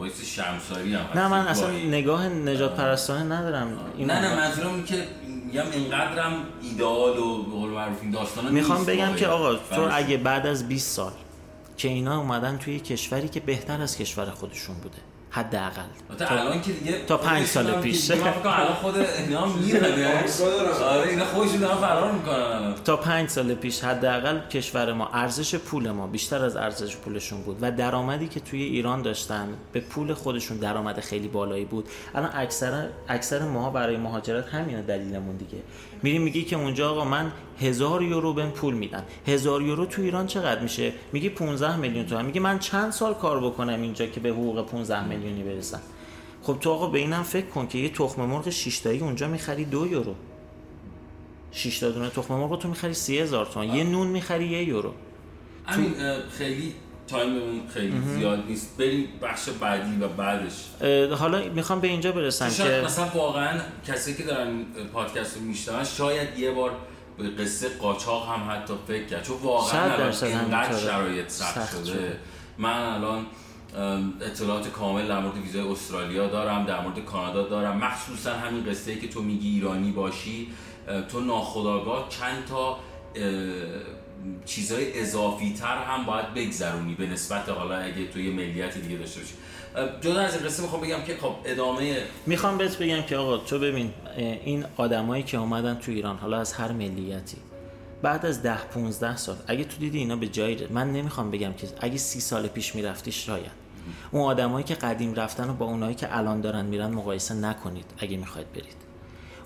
باعث 0.00 0.24
شرمساری 0.24 0.94
هم 0.94 1.06
نه 1.14 1.28
من 1.28 1.46
اصلا 1.46 1.70
نگاه 1.70 2.28
نجات 2.28 2.76
پرستانه 2.76 3.36
ندارم. 3.36 3.78
نه 3.98 4.20
نه 4.20 4.36
منظورم 4.36 4.84
که 4.84 5.08
میگم 5.46 5.70
اینقدرم 5.72 6.32
ایدئال 6.62 7.18
و 7.18 7.42
به 7.42 7.50
قول 7.50 7.70
معروف 7.70 8.02
این 8.02 8.10
داستانا 8.10 8.50
می‌خوام 8.50 8.84
بگم 8.84 9.14
که 9.14 9.26
آقا 9.26 9.54
تو 9.54 9.88
اگه 9.92 10.16
بعد 10.16 10.46
از 10.46 10.68
20 10.68 10.96
سال 10.96 11.12
که 11.76 11.88
اینا 11.88 12.18
اومدن 12.18 12.58
توی 12.58 12.80
کشوری 12.80 13.28
که 13.28 13.40
بهتر 13.40 13.82
از 13.82 13.96
کشور 13.96 14.30
خودشون 14.30 14.76
بوده 14.76 14.98
حداقل. 15.30 15.82
تا 16.18 16.26
الان 16.26 16.60
که 16.60 16.72
دیگه 16.72 17.04
تا 17.06 17.16
پنج 17.16 17.46
سال 17.46 17.80
پیش. 17.80 18.10
من 18.10 18.16
فکر 18.16 18.48
الان 18.48 18.74
خود 18.74 18.94
اینا 18.96 19.46
میرن 19.46 19.84
آره 20.82 21.08
اینا 21.08 21.24
خودشون 21.24 21.56
دارن 21.60 21.76
فرار 21.76 22.12
می‌کنن 22.12 22.74
تا 22.84 22.96
پنج 22.96 23.28
سال 23.28 23.54
پیش 23.54 23.84
حداقل 23.84 24.40
کشور 24.48 24.92
ما 24.92 25.08
ارزش 25.12 25.54
پول 25.54 25.90
ما 25.90 26.06
بیشتر 26.06 26.44
از 26.44 26.56
ارزش 26.56 26.96
پولشون 26.96 27.42
بود 27.42 27.58
و 27.60 27.72
درآمدی 27.72 28.28
که 28.28 28.40
توی 28.40 28.62
ایران 28.62 29.02
داشتن 29.02 29.48
به 29.72 29.80
پول 29.80 30.14
خودشون 30.14 30.56
درآمد 30.56 31.00
خیلی 31.00 31.28
بالایی 31.28 31.64
بود. 31.64 31.88
الان 32.14 32.30
اکثر 32.34 32.86
اکثر 33.08 33.42
ماها 33.42 33.70
برای 33.70 33.96
مهاجرت 33.96 34.48
همینه 34.48 34.82
دلیلمون 34.82 35.36
دیگه. 35.36 35.58
میری 36.02 36.18
میگی 36.18 36.42
که 36.42 36.56
اونجا 36.56 36.90
آقا 36.90 37.04
من 37.04 37.32
هزار 37.60 38.02
یورو 38.02 38.32
بهم 38.32 38.50
پول 38.50 38.74
میدن. 38.74 39.04
هزار 39.26 39.62
یورو 39.62 39.86
تو 39.86 40.02
ایران 40.02 40.26
چقدر 40.26 40.62
میشه؟ 40.62 40.92
میگی 41.12 41.28
15 41.28 41.76
میلیون 41.76 42.06
تومن. 42.06 42.24
میگی 42.24 42.38
من 42.38 42.58
چند 42.58 42.92
سال 42.92 43.14
کار 43.14 43.40
بکنم 43.40 43.82
اینجا 43.82 44.06
که 44.06 44.20
به 44.20 44.28
حقوق 44.28 44.66
15 44.66 45.08
میلیونی 45.08 45.42
برسم؟ 45.42 45.80
خب 46.42 46.58
تو 46.60 46.70
آقا 46.70 46.86
به 46.86 46.98
اینم 46.98 47.22
فکر 47.22 47.46
کن 47.46 47.66
که 47.66 47.78
یه 47.78 47.88
تخم 47.88 48.24
مرغ 48.24 48.50
6 48.50 48.78
تایی 48.78 49.00
اونجا 49.00 49.28
می‌خری 49.28 49.64
دو 49.64 49.86
یورو. 49.86 50.14
6 51.52 51.78
تا 51.78 51.90
دونه 51.90 52.10
تخم 52.10 52.34
مرغ 52.34 52.58
تو 52.58 52.68
می‌خری 52.68 52.94
30000 52.94 53.46
تومان 53.46 53.76
یه 53.76 53.84
نون 53.84 54.06
می‌خری 54.06 54.46
یه 54.46 54.64
یورو. 54.64 54.94
همین 55.66 55.94
خیلی 56.38 56.74
تایممون 57.10 57.68
خیلی 57.74 58.00
زیاد 58.00 58.44
نیست. 58.48 58.76
بریم 58.78 59.08
بخش 59.22 59.48
بعدی 59.48 59.96
و 60.00 60.08
بعدش. 60.08 60.64
حالا 61.18 61.42
می‌خوام 61.54 61.80
به 61.80 61.88
اینجا 61.88 62.12
برسم 62.12 62.64
که 62.64 62.82
مثلا 62.84 63.06
واقعا 63.14 63.60
کسی 63.86 64.14
که 64.14 64.22
دارن 64.22 64.64
پادکست 64.92 65.36
رو 65.36 65.42
میشنون 65.42 65.84
شاید 65.84 66.38
یه 66.38 66.50
بار 66.50 66.70
به 67.18 67.30
قصه 67.30 67.68
قاچاق 67.68 68.28
هم 68.28 68.50
حتی 68.50 68.74
فکر 68.88 69.06
کرد. 69.06 69.22
چون 69.22 69.36
واقعا 69.36 70.10
اینقدر 70.22 70.78
شرایط 70.78 71.28
سخت 71.28 71.84
شده. 71.86 72.16
من 72.58 72.94
الان 72.94 73.26
اطلاعات 74.20 74.68
کامل 74.68 75.08
در 75.08 75.18
مورد 75.18 75.36
ویزای 75.36 75.68
استرالیا 75.68 76.28
دارم 76.28 76.64
در 76.66 76.80
مورد 76.80 77.04
کانادا 77.04 77.48
دارم. 77.48 77.76
مخصوصا 77.76 78.32
همین 78.32 78.64
قصه 78.64 78.90
ای 78.90 79.00
که 79.00 79.08
تو 79.08 79.22
میگی 79.22 79.48
ایرانی 79.48 79.90
باشی 79.90 80.48
تو 81.08 81.20
ناخداگاه 81.20 82.06
چند 82.08 82.44
تا 82.44 82.78
چیزهای 84.44 85.00
اضافی 85.00 85.54
تر 85.60 85.84
هم 85.84 86.06
باید 86.06 86.34
بگذرونی 86.34 86.94
به 86.94 87.06
نسبت 87.06 87.48
حالا 87.48 87.76
اگه 87.76 88.08
توی 88.08 88.30
ملیت 88.30 88.78
دیگه 88.78 88.96
داشته 88.96 89.20
باشی. 89.20 89.34
جدا 90.00 90.20
از 90.20 90.34
این 90.36 90.44
قصه 90.44 90.62
می‌خوام 90.62 90.82
بگم 90.82 91.02
که 91.02 91.16
خب 91.16 91.34
ادامه 91.44 92.02
می‌خوام 92.26 92.58
بهت 92.58 92.78
بگم 92.78 93.02
که 93.02 93.16
آقا 93.16 93.38
تو 93.38 93.58
ببین 93.58 93.92
این 94.16 94.64
آدمایی 94.76 95.22
که 95.22 95.38
اومدن 95.38 95.74
تو 95.74 95.92
ایران 95.92 96.16
حالا 96.16 96.40
از 96.40 96.52
هر 96.52 96.72
ملیتی 96.72 97.36
بعد 98.02 98.26
از 98.26 98.42
ده 98.42 98.64
15 98.64 99.16
سال 99.16 99.36
اگه 99.46 99.64
تو 99.64 99.76
دیدی 99.78 99.98
اینا 99.98 100.16
به 100.16 100.26
جایی 100.26 100.66
من 100.70 100.92
نمی‌خوام 100.92 101.30
بگم 101.30 101.52
که 101.52 101.68
اگه 101.80 101.98
سی 101.98 102.20
سال 102.20 102.46
پیش 102.48 102.74
می‌رفتی 102.74 103.12
شاید. 103.12 103.60
اون 104.10 104.22
آدمایی 104.22 104.64
که 104.64 104.74
قدیم 104.74 105.14
رفتن 105.14 105.50
و 105.50 105.52
با 105.52 105.66
اونایی 105.66 105.94
که 105.94 106.16
الان 106.16 106.40
دارن 106.40 106.64
میرن 106.64 106.90
مقایسه 106.90 107.34
نکنید 107.34 107.84
اگه 107.98 108.16
می‌خواید 108.16 108.52
برید. 108.52 108.89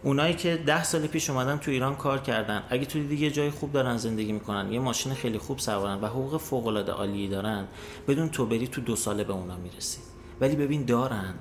اونایی 0.04 0.34
که 0.34 0.56
ده 0.56 0.84
سال 0.84 1.06
پیش 1.06 1.30
اومدن 1.30 1.56
تو 1.56 1.70
ایران 1.70 1.96
کار 1.96 2.18
کردن 2.18 2.62
اگه 2.70 2.84
تو 2.84 3.02
دیگه 3.02 3.30
جای 3.30 3.50
خوب 3.50 3.72
دارن 3.72 3.96
زندگی 3.96 4.32
می‌کنن 4.32 4.72
یه 4.72 4.80
ماشین 4.80 5.14
خیلی 5.14 5.38
خوب 5.38 5.58
سوارن 5.58 6.00
و 6.00 6.06
حقوق 6.06 6.40
فوق 6.40 6.66
العاده 6.66 6.92
عالی 6.92 7.28
دارن 7.28 7.64
بدون 8.08 8.28
تو 8.28 8.46
بری 8.46 8.68
تو 8.68 8.80
دو 8.80 8.96
ساله 8.96 9.24
به 9.24 9.32
اونا 9.32 9.56
می‌رسی. 9.56 9.98
ولی 10.40 10.56
ببین 10.56 10.84
دارن. 10.84 11.34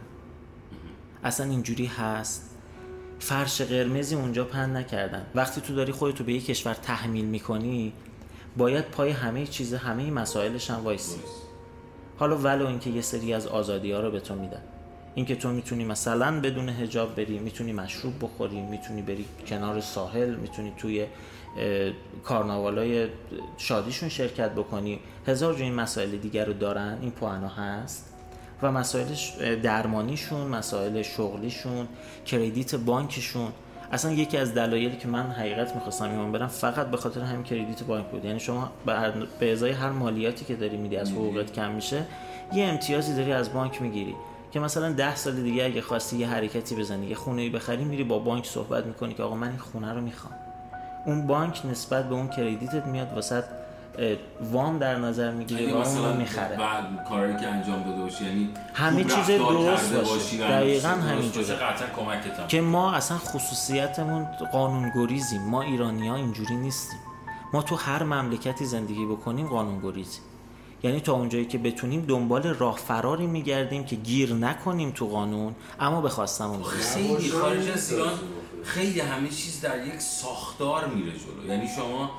اصلا 1.23 1.49
اینجوری 1.49 1.85
هست. 1.85 2.49
فرش 3.19 3.61
قرمزی 3.61 4.15
اونجا 4.15 4.43
پن 4.43 4.75
نکردن. 4.75 5.25
وقتی 5.35 5.61
تو 5.61 5.75
داری 5.75 5.91
خودتو 5.91 6.23
به 6.23 6.33
یه 6.33 6.41
کشور 6.41 6.73
تحمیل 6.73 7.25
می‌کنی 7.25 7.93
باید 8.57 8.85
پای 8.85 9.09
همه 9.09 9.47
چیز 9.47 9.73
همه 9.73 10.11
مسائلش 10.11 10.69
هم 10.69 10.83
وایسی. 10.83 11.19
حالا 12.17 12.37
ولو 12.37 12.67
اینکه 12.67 12.89
یه 12.89 13.01
سری 13.01 13.33
از 13.33 13.47
آزادی 13.47 13.91
ها 13.91 13.99
رو 13.99 14.11
به 14.11 14.19
تو 14.19 14.35
میدن. 14.35 14.61
اینکه 15.15 15.35
تو 15.35 15.49
می‌تونی 15.49 15.85
مثلا 15.85 16.41
بدون 16.41 16.69
هجاب 16.69 17.15
بری 17.15 17.39
می‌تونی 17.39 17.73
مشروب 17.73 18.13
بخوری 18.21 18.61
می‌تونی 18.61 19.01
بری 19.01 19.25
کنار 19.47 19.81
ساحل 19.81 20.35
می‌تونی 20.35 20.73
توی 20.77 21.05
کارناوالای 22.23 23.07
شادیشون 23.57 24.09
شرکت 24.09 24.51
بکنی. 24.51 24.99
هزار 25.27 25.53
جو 25.53 25.63
این 25.63 25.73
مسائل 25.73 26.09
دیگر 26.09 26.45
رو 26.45 26.53
دارن 26.53 26.97
این 27.01 27.11
پوانا 27.11 27.47
هست. 27.47 28.09
و 28.61 28.71
مسائل 28.71 29.15
درمانیشون 29.63 30.47
مسائل 30.47 31.01
شغلیشون 31.01 31.87
کردیت 32.25 32.75
بانکشون. 32.75 33.51
اصلا 33.91 34.11
یکی 34.11 34.37
از 34.37 34.53
دلایلی 34.53 34.97
که 34.97 35.07
من 35.07 35.31
حقیقت 35.31 35.75
می‌خواستم 35.75 36.09
ایمان 36.09 36.31
برم 36.31 36.47
فقط 36.47 36.87
به 36.87 36.97
خاطر 36.97 37.21
همین 37.21 37.43
کردیت 37.43 37.83
بانک 37.83 38.05
بود. 38.05 38.25
یعنی 38.25 38.39
شما 38.39 38.71
به 39.39 39.51
ازای 39.51 39.71
هر 39.71 39.89
مالیاتی 39.89 40.45
که 40.45 40.55
داری 40.55 40.77
میدی 40.77 40.97
از 40.97 41.11
حقوقت 41.11 41.53
کم 41.53 41.71
میشه 41.71 42.05
یه 42.53 42.65
امتیازی 42.65 43.15
داری 43.15 43.31
از 43.31 43.53
بانک 43.53 43.81
می‌گیری. 43.81 44.15
که 44.53 44.59
مثلا 44.59 44.91
ده 44.91 45.15
سال 45.15 45.33
دیگه 45.33 45.63
اگه 45.63 45.81
خواستی 45.81 46.17
یه 46.17 46.27
حرکتی 46.27 46.75
بزنی 46.75 47.05
یه 47.05 47.15
خونه 47.15 47.49
بخری 47.49 47.83
میری 47.83 48.03
با 48.03 48.19
بانک 48.19 48.45
صحبت 48.45 48.85
می‌کنی 48.85 49.13
که 49.13 49.23
آقا 49.23 49.35
من 49.35 49.47
این 49.47 49.57
خونه 49.57 49.93
رو 49.93 50.01
می‌خوام. 50.01 50.33
اون 51.05 51.27
بانک 51.27 51.61
نسبت 51.65 52.09
به 52.09 52.15
اون 52.15 52.27
کردیتت 52.27 52.85
میاد 52.85 53.13
واسه 53.13 53.43
وام 54.51 54.77
در 54.77 54.95
نظر 54.95 55.31
می‌گیره 55.31 55.73
و 55.73 55.77
اون 55.77 56.17
می‌خره. 56.17 56.57
بعد 56.57 56.85
کاری 57.09 57.35
که 57.37 57.47
انجام 57.47 57.83
داده 57.83 58.01
باشی 58.01 58.25
یعنی 58.25 58.49
همه 58.73 59.03
چیز 59.03 59.27
درست 59.27 59.93
باشه. 59.93 60.37
دقیقا 60.37 60.87
همینجوره 60.87 61.57
که 62.47 62.61
ما 62.61 62.93
اصلا 62.93 63.17
خصوصیتمون 63.17 64.27
قانونگریزیم. 64.51 65.41
ما 65.41 65.61
ایرانی 65.61 66.07
ها 66.07 66.15
اینجوری 66.15 66.55
نیستیم. 66.55 66.99
ما 67.53 67.61
تو 67.61 67.75
هر 67.75 68.03
مملکتی 68.03 68.65
زندگی 68.65 69.05
بکنیم 69.05 69.47
قانونگریزیم. 69.47 70.23
یعنی 70.83 70.99
تا 70.99 71.13
اونجایی 71.13 71.45
که 71.45 71.57
بتونیم 71.57 72.01
دنبال 72.01 72.43
راه 72.43 72.77
فراری 72.77 73.27
میگردیم 73.27 73.83
که 73.83 73.95
گیر 73.95 74.33
نکنیم 74.33 74.91
تو 74.91 75.07
قانون. 75.07 75.55
اما 75.79 76.01
به 76.01 76.09
خواستمون 76.09 76.63
خیلی 76.63 77.29
خارج 77.29 77.69
از 77.69 77.91
ایران 77.91 78.13
خیلی 78.63 78.99
همه 78.99 79.29
چیز 79.29 79.61
در 79.61 79.87
یک 79.87 79.99
ساختار 79.99 80.87
میره 80.87 81.11
جلو. 81.11 81.53
یعنی 81.53 81.67
شما 81.75 82.11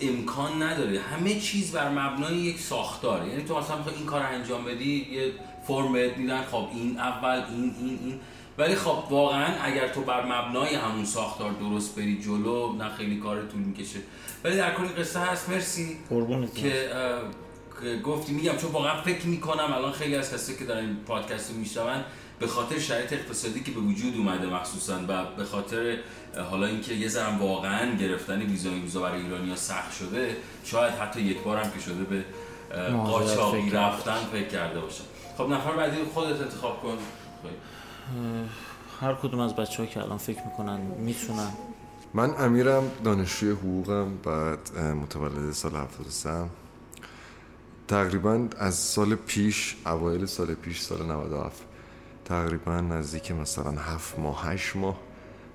امکان 0.00 0.62
نداره. 0.62 1.00
همه 1.00 1.40
چیز 1.40 1.72
بر 1.72 1.88
مبنای 1.88 2.36
یک 2.36 2.60
ساختار 2.60 3.28
یعنی 3.28 3.44
تو 3.44 3.58
مثلا 3.58 3.76
این 3.96 4.06
کار 4.06 4.22
انجام 4.22 4.64
بدی 4.64 5.06
یه 5.12 5.32
فرم 5.66 5.92
بهت 5.92 6.16
میدن 6.16 6.42
خب 6.42 6.66
این 6.74 6.98
اول 6.98 7.42
این 7.50 7.74
این 7.80 7.98
این. 8.04 8.20
ولی 8.58 8.74
خب 8.74 9.04
واقعا 9.10 9.54
اگر 9.62 9.88
تو 9.88 10.00
بر 10.00 10.24
مبنای 10.24 10.74
همون 10.74 11.04
ساختار 11.04 11.52
درست 11.52 11.96
بری 11.96 12.22
جلو 12.22 12.72
نه 12.72 12.88
خیلی 12.88 13.16
کار 13.16 13.46
طول 13.46 13.60
می‌کشه. 13.60 13.98
ولی 14.44 14.56
در 14.56 14.74
کل 14.74 14.84
قصه 15.02 15.20
هست. 15.20 15.48
مرسی 15.48 15.96
که 16.54 16.90
گفتی 18.04 18.32
میگم 18.32 18.56
چون 18.56 18.70
واقعا 18.70 19.02
فکر 19.02 19.26
می‌کنم 19.26 19.72
الان 19.72 19.92
خیلی 19.92 20.14
از 20.16 20.34
کسی 20.34 20.56
که 20.56 20.64
دارن 20.64 20.84
این 20.84 20.96
پادکست 20.96 21.50
رو 21.50 21.56
میشنون 21.56 22.04
به 22.38 22.46
خاطر 22.46 22.78
شرایط 22.78 23.12
اقتصادی 23.12 23.60
که 23.60 23.70
به 23.70 23.80
وجود 23.80 24.16
اومده 24.16 24.46
مخصوصا 24.46 25.00
و 25.08 25.24
به 25.36 25.44
خاطر 25.44 25.98
حالا 26.50 26.66
اینکه 26.66 26.94
یه 26.94 27.08
ذره 27.08 27.38
واقعا 27.38 27.96
گرفتن 27.96 28.42
ویزا 28.42 28.70
این 28.70 28.82
روزا 28.82 29.00
برای 29.00 29.22
ایرانیا 29.22 29.56
سخت 29.56 29.92
شده 29.92 30.36
شاید 30.64 30.94
حتی 30.94 31.20
یک 31.20 31.42
بار 31.42 31.58
هم 31.58 31.70
که 31.70 31.80
شده 31.80 32.04
به 32.04 32.24
قاچاقی 32.92 33.70
رفتن 33.70 34.18
فکر 34.32 34.48
کرده 34.48 34.80
باشن. 34.80 35.04
خب 35.38 35.48
نفر 35.48 35.76
بعدی 35.76 35.96
خودت 36.14 36.40
انتخاب 36.40 36.82
کن. 36.82 36.98
هر 39.00 39.14
کدوم 39.14 39.40
از 39.40 39.56
بچه 39.56 39.82
ها 39.82 39.88
که 39.88 40.02
الان 40.02 40.18
فکر 40.18 40.40
می‌کنن 40.46 40.80
می‌تونن. 40.80 41.48
من 42.14 42.34
امیرم 42.38 42.90
دانشجوی 43.04 43.50
حقوقم 43.50 44.18
بعد 44.24 44.78
متولد 44.78 45.52
سال 45.52 45.76
73 45.76 46.30
تقریبا 47.92 48.48
از 48.58 48.74
سال 48.74 49.14
پیش 49.14 49.76
اوایل 49.86 50.26
سال 50.26 50.54
پیش 50.54 50.80
سال 50.80 51.06
97 51.06 51.62
تقریبا 52.24 52.80
نزدیک 52.80 53.32
مثلا 53.32 53.70
هفت 53.70 54.18
ماه 54.18 54.46
هشت 54.46 54.76
ماه 54.76 55.00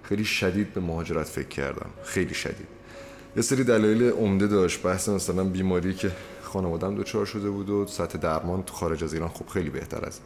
خیلی 0.03 0.25
شدید 0.25 0.73
به 0.73 0.81
مهاجرت 0.81 1.25
فکر 1.25 1.47
کردم. 1.47 1.89
خیلی 2.03 2.33
شدید. 2.33 2.67
یه 3.35 3.41
سری 3.41 3.63
دلایل 3.63 4.03
عمده 4.03 4.47
داشت. 4.47 4.81
بحث 4.83 5.09
مثلا 5.09 5.43
بیماری 5.43 5.93
که 5.93 6.11
خانوادم 6.43 6.95
دچار 6.95 7.25
شده 7.25 7.49
بود 7.49 7.69
و 7.69 7.87
سطح 7.87 8.17
درمان 8.17 8.63
تو 8.63 8.73
خارج 8.73 9.03
از 9.03 9.13
ایران 9.13 9.29
خب 9.29 9.47
خیلی 9.47 9.69
بهتر 9.69 10.05
از 10.05 10.19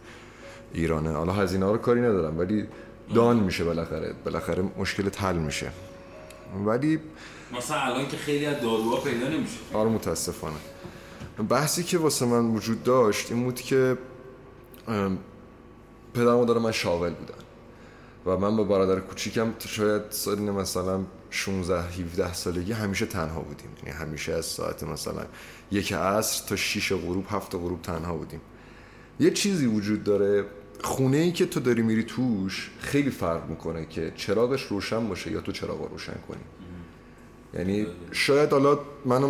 ایرانه. 0.73 1.11
حالا 1.11 1.33
هزینه 1.33 1.65
ها 1.65 1.71
رو 1.71 1.77
کاری 1.77 2.01
ندارم 2.01 2.39
ولی 2.39 2.67
دان 3.15 3.39
میشه 3.39 3.63
بالاخره. 3.63 4.13
بالاخره 4.25 4.63
مشکل 4.77 5.09
تل 5.09 5.35
میشه. 5.35 5.71
ولی 6.65 6.99
مثلا 7.57 7.77
الان 7.77 8.07
که 8.07 8.17
خیلی 8.17 8.45
از 8.45 8.61
داروها 8.61 8.97
پیدا 8.97 9.27
نمیشه. 9.27 9.57
آره 9.73 9.89
متاسفانه. 9.89 10.57
بحثی 11.49 11.83
که 11.83 11.97
واسه 11.97 12.25
من 12.25 12.45
وجود 12.45 12.83
داشت 12.83 13.31
این 13.31 13.43
بود 13.43 13.61
که 13.61 13.97
پدر 16.13 16.33
مادر 16.33 16.53
من 16.57 16.71
شاغل 16.71 17.13
بودن 17.13 17.41
و 18.25 18.37
من 18.37 18.57
با 18.57 18.63
برادر 18.63 18.99
کوچیکم 18.99 19.53
شاید 19.59 20.01
سالین 20.09 20.51
مثلا 20.51 21.03
16 21.29 21.81
17 21.81 22.33
سالگی 22.33 22.71
همیشه 22.71 23.05
تنها 23.05 23.39
بودیم. 23.39 23.69
یعنی 23.85 23.99
همیشه 23.99 24.33
از 24.33 24.45
ساعت 24.45 24.83
مثلا 24.83 25.25
یک 25.71 25.93
عصر 25.93 26.47
تا 26.47 26.55
6 26.55 26.91
غروب 26.91 27.25
هفت 27.29 27.55
غروب 27.55 27.81
تنها 27.81 28.15
بودیم. 28.15 28.41
یه 29.19 29.31
چیزی 29.31 29.65
وجود 29.65 30.03
داره 30.03 30.45
خونه 30.83 31.17
ای 31.17 31.31
که 31.31 31.45
تو 31.45 31.59
داری 31.59 31.81
میری 31.81 32.03
توش 32.03 32.71
خیلی 32.79 33.09
فرق 33.09 33.49
می‌کنه 33.49 33.85
که 33.85 34.13
چراغش 34.15 34.63
روشن 34.63 35.07
باشه 35.07 35.31
یا 35.31 35.41
تو 35.41 35.51
چراغ 35.51 35.91
روشن 35.91 36.15
کنی. 36.27 36.41
یعنی 37.53 37.87
شاید 38.11 38.49
حالا 38.49 38.79
من, 39.05 39.21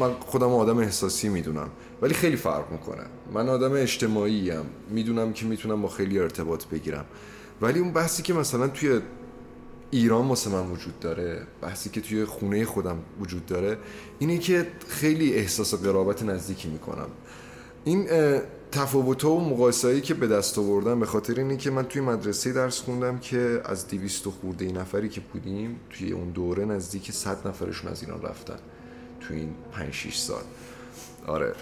من 0.00 0.12
خودم 0.20 0.48
آدم 0.54 0.78
احساسی 0.78 1.28
می‌دونم 1.28 1.68
ولی 2.02 2.14
خیلی 2.14 2.36
فرق 2.36 2.72
می‌کنه. 2.72 3.04
من 3.32 3.48
آدم 3.48 3.72
اجتماعی 3.72 4.50
ام 4.50 4.66
می‌دونم 4.90 5.32
که 5.32 5.46
می‌تونم 5.46 5.82
با 5.82 5.88
خیلی 5.88 6.18
ارتباط 6.18 6.64
بگیرم. 6.64 7.04
ولی 7.62 7.78
اون 7.78 7.92
بحثی 7.92 8.22
که 8.22 8.34
مثلا 8.34 8.68
توی 8.68 9.00
ایران 9.90 10.28
واسه 10.28 10.50
من 10.50 10.66
وجود 10.66 11.00
داره 11.00 11.46
بحثی 11.62 11.90
که 11.90 12.00
توی 12.00 12.24
خونه 12.24 12.64
خودم 12.64 12.96
وجود 13.20 13.46
داره 13.46 13.78
اینه 14.18 14.38
که 14.38 14.66
خیلی 14.88 15.34
احساس 15.34 15.74
قرابت 15.74 16.22
نزدیکی 16.22 16.68
می‌کنم. 16.68 17.08
این 17.84 18.08
تفاوت 18.74 19.24
و 19.24 19.40
مقایسه‌ای 19.40 20.00
که 20.00 20.14
به 20.14 20.26
دست 20.26 20.58
آوردم 20.58 21.00
به 21.00 21.06
خاطر 21.06 21.34
اینه 21.34 21.56
که 21.56 21.70
من 21.70 21.84
توی 21.84 22.02
مدرسه 22.02 22.52
درس 22.52 22.80
خوندم 22.80 23.18
که 23.18 23.60
از 23.64 23.88
200 23.88 24.28
خورده 24.28 24.72
نفری 24.72 25.08
که 25.08 25.20
بودیم 25.20 25.80
توی 25.90 26.12
اون 26.12 26.30
دوره 26.30 26.64
نزدیک 26.64 27.12
100 27.12 27.48
نفرشون 27.48 27.90
از 27.90 28.02
ایران 28.02 28.22
رفتن 28.22 28.58
توی 29.20 29.36
این 29.36 29.54
5 29.72 29.92
6 29.92 30.16
سال. 30.16 30.42
آره 31.26 31.52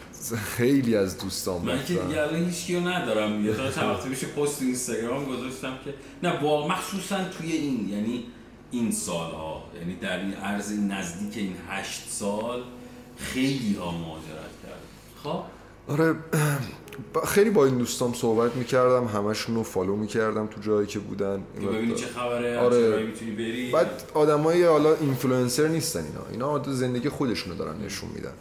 خیلی 0.56 0.96
از 0.96 1.18
دوستان 1.18 1.62
من 1.62 1.84
که 1.84 1.94
دیگه 1.94 2.20
الان 2.20 2.44
هیچ 2.44 2.66
کیو 2.66 2.80
ندارم. 2.80 3.46
یه 3.46 3.54
چند 3.56 3.90
وقتی 3.90 4.08
میشه 4.08 4.26
پست 4.26 4.62
اینستاگرام 4.62 5.24
گذاشتم 5.24 5.78
که 5.84 5.94
نه 6.22 6.40
با 6.42 6.68
مخصوصا 6.68 7.24
توی 7.38 7.52
این 7.52 7.88
یعنی 7.88 8.24
این 8.70 8.92
سالها. 8.92 9.64
یعنی 9.80 9.96
در 9.96 10.18
این 10.18 10.34
عرض 10.34 10.72
نزدیک 10.72 11.36
این 11.36 11.56
هشت 11.68 12.10
سال 12.10 12.62
خیلی 13.16 13.74
ها 13.74 13.90
مهاجرت 13.90 14.52
کرد 14.62 14.80
خب؟ 15.22 15.42
آره 15.88 16.14
خیلی 17.26 17.50
با 17.50 17.64
این 17.64 17.78
دوستام 17.78 18.14
صحبت 18.14 18.56
می‌کردم 18.56 19.04
همشون 19.04 19.54
رو 19.54 19.62
follow 19.62 19.96
می‌کردم 19.96 20.46
تو 20.46 20.60
جایی 20.60 20.86
که 20.86 20.98
بودن. 20.98 21.42
ببینی 21.56 21.94
چه 21.94 22.06
خبره 22.06 22.58
آره. 22.58 23.02
می‌تونی 23.02 23.30
بری. 23.30 23.70
بعد 23.70 24.02
آدمای 24.14 24.64
حالا 24.64 24.94
اینفلوئنسر 24.94 25.68
نیستن 25.68 26.04
اینا. 26.04 26.52
اینا 26.54 26.72
زندگی 26.72 27.08
خودشونو 27.08 27.56
دارن 27.56 27.84
نشون 27.84 28.10
میدن. 28.14 28.32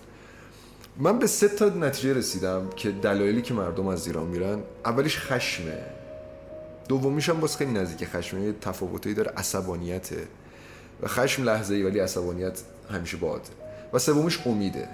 من 0.97 1.19
به 1.19 1.27
سه 1.27 1.47
تا 1.47 1.65
نتیجه 1.65 2.13
رسیدم 2.13 2.69
که 2.75 2.91
دلایلی 2.91 3.41
که 3.41 3.53
مردم 3.53 3.87
از 3.87 4.07
ایران 4.07 4.27
میرن. 4.27 4.59
اولیش 4.85 5.17
خشمه. 5.17 5.77
دومیش 6.87 7.29
هم 7.29 7.39
باز 7.39 7.57
خیلی 7.57 7.71
نزدیک 7.71 8.09
خشمه. 8.09 8.41
یه 8.41 8.53
تفاوتی 8.61 9.13
داره. 9.13 9.31
عصبانیته. 9.37 10.27
و 11.01 11.07
خشم 11.07 11.43
لحظه 11.43 11.75
ای 11.75 11.83
ولی 11.83 11.99
عصبانیت 11.99 12.61
همیشه 12.91 13.17
باده. 13.17 13.43
و 13.93 13.99
سومیش 13.99 14.39
امیده. 14.45 14.89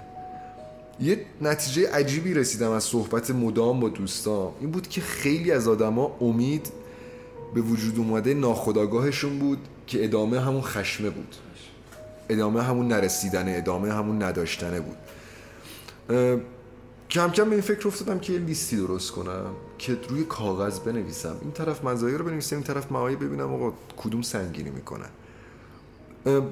یه 1.00 1.24
نتیجه 1.40 1.90
عجیبی 1.90 2.34
رسیدم 2.34 2.70
از 2.70 2.84
صحبت 2.84 3.30
مدام 3.30 3.80
با 3.80 3.88
دوستام. 3.88 4.52
این 4.60 4.70
بود 4.70 4.88
که 4.88 5.00
خیلی 5.00 5.52
از 5.52 5.68
آدما 5.68 6.16
امید 6.20 6.72
به 7.54 7.60
وجود 7.60 7.98
اومده 7.98 8.34
ناخداگاهشون 8.34 9.38
بود 9.38 9.58
که 9.86 10.04
ادامه 10.04 10.40
همون 10.40 10.62
خشمه 10.62 11.10
بود. 11.10 11.34
ادامه 12.28 12.62
همون 12.62 12.88
نرسیدنه 12.88 13.54
ادامه 13.56 13.92
همون 13.92 14.22
نداشتنه 14.22 14.80
بود. 14.80 14.96
کم 17.10 17.30
کم 17.30 17.44
به 17.44 17.52
این 17.52 17.60
فکر 17.60 17.88
افتادم 17.88 18.18
که 18.18 18.32
یه 18.32 18.38
لیستی 18.38 18.76
درست 18.76 19.10
کنم 19.10 19.50
که 19.78 19.98
روی 20.08 20.24
کاغذ 20.24 20.78
بنویسم. 20.78 21.36
این 21.42 21.52
طرف 21.52 21.84
مزایا 21.84 22.16
رو 22.16 22.24
بنویسم 22.24 22.56
این 22.56 22.64
طرف 22.64 22.92
معایب 22.92 23.24
ببینم 23.24 23.54
آقا 23.54 23.72
کدوم 23.96 24.22
سنگینی 24.22 24.70
می‌کنن 24.70 25.08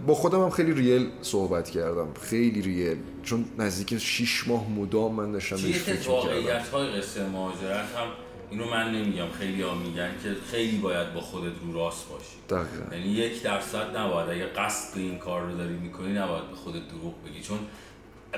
با 0.06 0.14
خودم 0.14 0.42
هم 0.42 0.50
خیلی 0.50 0.72
ریل 0.72 1.10
صحبت 1.22 1.70
کردم. 1.70 2.08
خیلی 2.22 2.62
ریل. 2.62 2.98
چون 3.22 3.44
نزدیک 3.58 3.98
6 3.98 4.48
ماه 4.48 4.70
مدام 4.70 5.14
من 5.14 5.32
داشتم 5.32 5.56
بهش 5.56 5.78
فکر 5.78 6.10
واقعیت 6.10 6.68
های 6.68 6.88
قصه 7.00 7.28
مهاجرت 7.28 7.84
هم 7.96 8.06
اینو 8.50 8.64
من 8.70 8.92
نمیگم. 8.94 9.28
خیلی 9.38 9.62
ها 9.62 9.74
میگن 9.74 10.10
که 10.22 10.36
خیلی 10.50 10.78
باید 10.78 11.14
با 11.14 11.20
خودت 11.20 11.52
رو 11.66 11.74
راست 11.74 12.08
باشی. 12.08 12.36
دقیقا. 12.50 12.96
یعنی 12.96 13.08
یک 13.08 13.42
درصد 13.42 13.96
نباید. 13.96 14.30
اگه 14.30 14.46
قصد 14.46 14.98
این 14.98 15.18
کار 15.18 15.42
رو 15.42 15.56
داری 15.56 15.74
می‌کنی 15.74 16.12
نباید 16.12 16.50
به 16.50 16.56
خودت 16.56 16.88
دروغ 16.88 17.14
بگی. 17.26 17.40
چون 17.42 17.58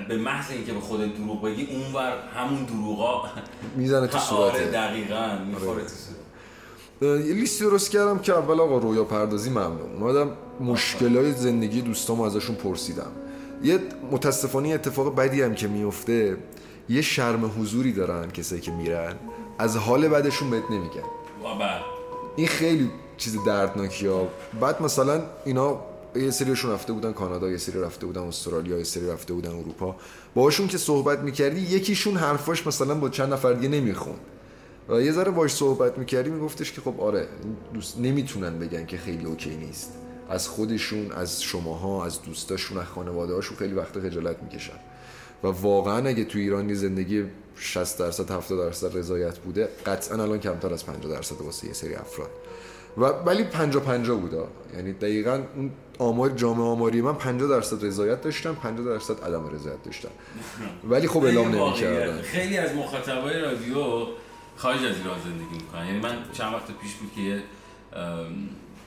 به 0.09 0.17
محض 0.17 0.51
اینکه 0.51 0.73
به 0.73 0.81
خودت 0.81 1.17
دروغ 1.17 1.43
بگی 1.43 1.67
اونور 1.71 2.19
همون 2.35 2.65
دروغا 2.65 3.25
می‌زنه 3.77 4.07
تو 4.07 4.19
آره 4.19 4.27
صورته 4.27 4.71
دقیقاً. 4.71 5.39
می‌خوره 5.49 5.83
تو 5.83 5.89
صورت. 5.89 6.18
یه 7.03 7.35
لیستی 7.35 7.65
درست 7.65 7.91
کردم 7.91 8.19
که 8.19 8.33
اول 8.33 8.61
آقا 8.61 8.79
رویا 8.79 9.05
پردازی 9.05 9.51
ممنون. 9.51 9.93
اومدم 10.01 10.31
مشکلای 10.61 11.33
زندگی 11.33 11.81
دوستام 11.81 12.21
ازشون 12.21 12.57
پرسیدم. 12.57 13.13
یه 13.63 13.79
متاسفانه 14.11 14.69
اتفاق 14.69 15.15
بدی 15.15 15.43
هم 15.43 15.55
که 15.55 15.69
میفته 15.69 16.37
یه 16.89 17.03
شرم 17.03 17.53
حضوری 17.61 17.93
دارن 17.93 18.31
کسایی 18.31 18.61
که 18.61 18.71
میرن. 18.71 19.15
از 19.59 19.77
حال 19.77 20.09
بعدشون 20.09 20.51
بهت 20.51 20.65
نمیگن. 20.71 21.03
بعد 21.61 21.81
این 22.37 22.47
خیلی 22.47 22.91
چیز 23.17 23.37
دردناکی 23.47 24.07
ها. 24.07 24.29
بعد 24.61 24.83
مثلا 24.83 25.23
اینا 25.45 25.81
یه 26.17 26.31
سریشون 26.31 26.71
رفته 26.71 26.93
بودن 26.93 27.13
کانادا 27.13 27.51
یه 27.51 27.57
سری 27.57 27.81
رفته 27.81 28.07
بودن 28.07 28.23
استرالیا 28.23 28.79
یه 28.79 28.85
سری 28.85 29.11
رفته 29.11 29.35
بودن 29.35 29.51
اروپا. 29.51 29.97
باهاشون 30.35 30.69
که 30.69 30.79
صحبت 30.79 31.19
می‌کردی 31.19 31.61
یکیشون 31.61 32.17
حرفاش 32.17 32.67
مثلا 32.67 32.95
با 32.95 33.09
چند 33.09 33.33
نفر 33.33 33.53
دیگه 33.53 33.69
نمیخون 33.69 34.15
و 34.89 35.01
یه 35.01 35.13
ذره 35.13 35.31
باش 35.31 35.51
صحبت 35.53 35.99
می‌کردی 35.99 36.31
میگفتش 36.31 36.73
که 36.73 36.81
خب 36.81 37.01
آره 37.01 37.29
دوست 37.75 37.99
نمی‌تونن 37.99 38.59
بگن 38.59 38.87
که 38.87 38.97
خیلی 38.97 39.25
اوکی 39.25 39.57
نیست. 39.57 39.93
از 40.31 40.49
خودشون 40.49 41.13
از 41.13 41.43
شماها 41.43 42.05
از 42.07 42.23
دوستاشون 42.23 42.79
از 42.79 42.87
خانواده 42.87 43.35
هاشون 43.35 43.57
خیلی 43.57 43.75
وقت 43.75 43.99
خجالت 43.99 44.43
می‌کشن. 44.43 44.79
و 45.43 45.47
واقعا 45.47 46.09
اگه 46.09 46.25
تو 46.25 46.39
ایران 46.39 46.75
زندگی 46.75 47.25
60 47.57 47.99
درصد 47.99 48.31
70 48.31 48.59
درصد 48.59 48.97
رضایت 48.99 49.39
بوده 49.39 49.69
قطعا 49.87 50.23
الان 50.23 50.41
کمتر 50.41 50.73
از 50.73 50.87
50 50.87 51.13
درصد 51.13 51.41
واسه 51.41 51.67
یه 51.67 51.73
سری 51.73 51.95
افراد. 51.95 52.31
و 52.99 53.05
ولی 53.05 53.45
50 53.45 53.83
50 53.83 54.21
بودا 54.21 54.49
یعنی 54.77 54.93
دقیقا 54.93 55.43
اون 55.57 55.71
آمار 55.99 56.31
جامعه 56.31 56.65
آماری 56.65 57.01
من 57.01 57.15
50 57.15 57.49
درصد 57.49 57.85
رضایت 57.85 58.21
داشتم 58.21 58.55
50 58.55 58.87
درصد 58.87 59.25
عدم 59.25 59.49
رضایت 59.49 59.83
داشتم. 59.83 60.09
ولی 60.91 61.09
خب 61.09 61.25
اعلام 61.25 61.49
نمی‌کردن. 61.49 62.23
خیلی 62.23 62.57
از 62.59 62.75
مخاطبای 62.75 63.41
رادیو 63.41 64.07
خارج 64.59 64.85
از 64.85 64.97
ایران 64.97 65.21
زندگی 65.25 65.55
می‌کنن. 65.55 65.87
یعنی 65.87 65.99
من 65.99 66.17
چند 66.33 66.55
وقت 66.55 66.67
پیش 66.83 66.95
بود 66.95 67.13
که 67.15 67.21
یه 67.21 67.43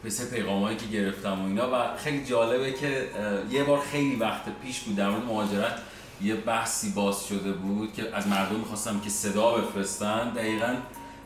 پس 0.05 0.33
پیغامایی 0.33 0.77
که 0.77 0.85
گرفتم 0.85 1.41
و 1.41 1.45
اینا 1.45 1.69
و 1.73 1.97
خیلی 1.97 2.25
جالبه 2.25 2.71
که 2.73 3.09
یه 3.51 3.63
بار 3.63 3.79
خیلی 3.79 4.15
وقت 4.15 4.41
پیش 4.63 4.79
بود 4.79 4.95
در 4.95 5.09
مورد 5.09 5.23
مهاجرت 5.23 5.79
یه 6.21 6.35
بحثی 6.35 6.89
باز 6.89 7.27
شده 7.27 7.51
بود 7.51 7.93
که 7.93 8.15
از 8.15 8.27
مردم 8.27 8.55
می‌خواستم 8.55 8.99
که 8.99 9.09
صدا 9.09 9.51
بفرستن. 9.51 10.29
دقیقا 10.29 10.75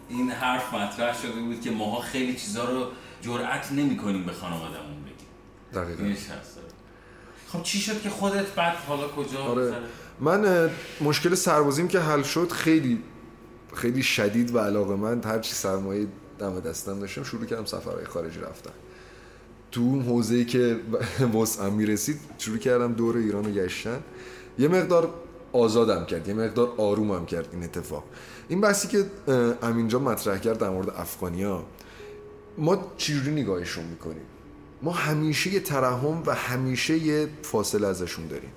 این 0.09 0.31
حرف 0.31 0.73
مطرح 0.73 1.21
شده 1.21 1.41
بود 1.41 1.61
که 1.61 1.71
ماها 1.71 2.01
خیلی 2.01 2.33
چیزها 2.33 2.65
رو 2.65 2.87
جرأت 3.21 3.71
نمی 3.71 3.97
کنیم 3.97 4.25
به 4.25 4.31
خانوادهمون 4.31 5.03
بگیم. 5.03 5.27
دقیقا. 5.73 6.15
خب 7.47 7.63
چی 7.63 7.79
شد 7.79 8.01
که 8.01 8.09
خودت 8.09 8.55
بعد 8.55 8.75
حالا 8.75 9.07
کجا 9.07 9.43
آره. 9.43 9.73
من 10.19 10.69
مشکل 11.01 11.35
سربازیم 11.35 11.87
که 11.87 11.99
حل 11.99 12.23
شد 12.23 12.51
خیلی 12.51 13.01
خیلی 13.75 14.03
شدید 14.03 14.55
و 14.55 14.59
علاقه 14.59 14.95
من 14.95 15.23
هر 15.23 15.39
چی 15.39 15.53
سرمایه 15.53 16.07
دم 16.39 16.59
دستم 16.59 16.99
داشتم 16.99 17.23
شروع 17.23 17.45
کردم 17.45 17.65
سفرهای 17.65 18.05
خارجی 18.05 18.39
رفتن. 18.39 18.71
تو 19.71 19.81
اون 19.81 20.01
حوزه‌ای 20.01 20.45
که 20.45 20.77
وسعم 21.35 21.73
می‌رسید 21.73 22.19
شروع 22.37 22.57
کردم 22.57 22.93
دور 22.93 23.17
ایران 23.17 23.45
رو 23.45 23.51
گشتن. 23.51 23.99
یه 24.59 24.67
مقدار 24.67 25.13
آزادم 25.53 26.05
کرد 26.05 26.27
یه 26.27 26.33
مقدار 26.33 26.73
آرومم 26.77 27.25
کرد 27.25 27.47
این 27.51 27.63
اتفاق. 27.63 28.03
این 28.47 28.61
بحثی 28.61 28.87
که 28.87 29.05
امینجا 29.61 29.99
مطرح 29.99 30.37
کرد 30.37 30.57
در 30.57 30.69
مورد 30.69 30.89
افغانیا 30.89 31.63
ما 32.57 32.91
چجوری 32.97 33.31
نگاهشون 33.31 33.85
می‌کنیم؟ 33.85 34.25
ما 34.81 34.91
همیشه 34.91 35.53
یه 35.53 35.59
ترحم 35.59 36.23
و 36.25 36.35
همیشه 36.35 36.97
یه 36.97 37.27
فاصله 37.41 37.87
ازشون 37.87 38.27
داریم. 38.27 38.51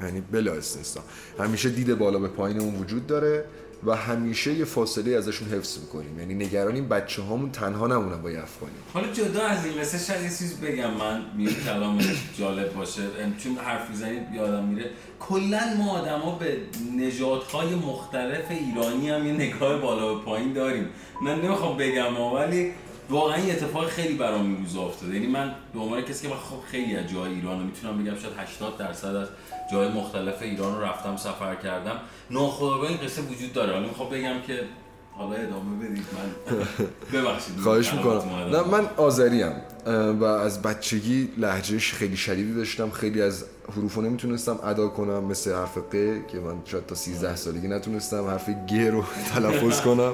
یعنی 0.00 0.20
بلا 0.20 0.52
استثنا. 0.52 1.02
همیشه 1.38 1.68
دید 1.68 1.98
بالا 1.98 2.18
به 2.18 2.28
پایینمون 2.28 2.74
وجود 2.74 3.06
داره. 3.06 3.44
و 3.86 3.96
همیشه 3.96 4.52
یه 4.52 4.64
فاصله 4.64 5.16
ازشون 5.16 5.48
حفظ 5.48 5.78
می‌کنیم. 5.78 6.18
یعنی 6.18 6.34
نگرانیم 6.34 6.88
بچه 6.88 7.22
هامون 7.22 7.50
تنها 7.50 7.86
نمونن 7.86 8.22
با 8.22 8.30
یه 8.30 8.42
افغانی. 8.42 8.72
حالا 8.94 9.12
جدا 9.12 9.42
از 9.46 9.66
این 9.66 9.80
قصه 9.80 9.98
شاید 9.98 10.22
یه 10.22 10.28
چیز 10.28 10.60
بگم 10.60 10.90
من 10.90 11.22
میگم 11.36 11.52
کلام 11.52 12.00
جالب 12.38 12.74
باشه. 12.74 13.02
چون 13.38 13.56
حرف 13.56 13.90
می‌زنید 13.90 14.22
یادم 14.34 14.64
میره. 14.64 14.90
کلا 15.20 15.60
ما 15.78 15.98
آدما 15.98 16.38
به 16.38 16.56
نژادهای 16.98 17.74
مختلف 17.74 18.50
ایرانی 18.50 19.10
هم 19.10 19.26
یه 19.26 19.32
نگاه 19.32 19.78
بالا 19.78 20.16
و 20.16 20.18
پایین 20.18 20.52
داریم. 20.52 20.88
من 21.22 21.40
نمی‌خوام 21.40 21.76
بگم 21.76 22.20
ولی 22.20 22.72
واقعا 23.10 23.38
یه 23.38 23.52
اتفاق 23.52 23.88
خیلی 23.88 24.14
برام 24.14 24.44
این 24.44 24.78
افتاده. 24.78 25.14
یعنی 25.14 25.26
من 25.26 25.54
به 25.74 25.80
عنوان 25.80 26.02
کسی 26.02 26.26
که 26.26 26.34
من 26.34 26.40
خب 26.40 26.60
خیلی 26.70 26.96
از 26.96 27.10
جای 27.10 27.34
ایران 27.34 27.62
می‌تونم 27.62 28.02
بگم 28.02 28.16
شاید 28.16 28.34
80 28.38 28.78
درصد 28.78 29.14
از 29.14 29.28
جای 29.72 29.88
مختلف 29.88 30.42
ایران 30.42 30.74
رو 30.74 30.82
رفتم 30.84 31.16
سفر 31.16 31.54
کردم. 31.54 31.96
ناخودآگاه 32.30 32.88
این 32.88 32.98
قصه 32.98 33.22
وجود 33.22 33.52
داره. 33.52 33.72
حالا 33.72 33.86
می‌خوام 33.86 34.10
بگم 34.10 34.40
که 34.46 34.60
حالا 35.16 35.32
ادامه 35.32 35.84
بدید. 35.84 36.04
من 36.12 36.56
ببخشید 37.20 37.56
خواهش 37.62 37.92
می‌کنم. 37.92 38.22
نه 38.52 38.62
من 38.62 38.86
آذریم. 38.96 39.52
و 40.20 40.24
از 40.24 40.62
بچگی 40.62 41.28
لحجهش 41.38 41.92
خیلی 41.92 42.16
شدیدی 42.16 42.54
داشتم. 42.54 42.90
خیلی 42.90 43.22
از 43.22 43.44
حروف 43.76 43.94
رو 43.94 44.02
نمی‌تونستم 44.02 44.58
ادا 44.64 44.88
کنم 44.88 45.24
مثل 45.24 45.54
حرف 45.54 45.78
ق 45.78 45.92
که 46.26 46.40
من 46.40 46.54
شاید 46.64 46.86
تا 46.86 46.94
13 46.94 47.36
سالگی 47.36 47.68
نتونستم 47.68 48.26
حرف 48.26 48.50
گ 48.68 48.74
رو 48.74 49.04
تلفظ 49.34 49.80
کنم. 49.80 50.12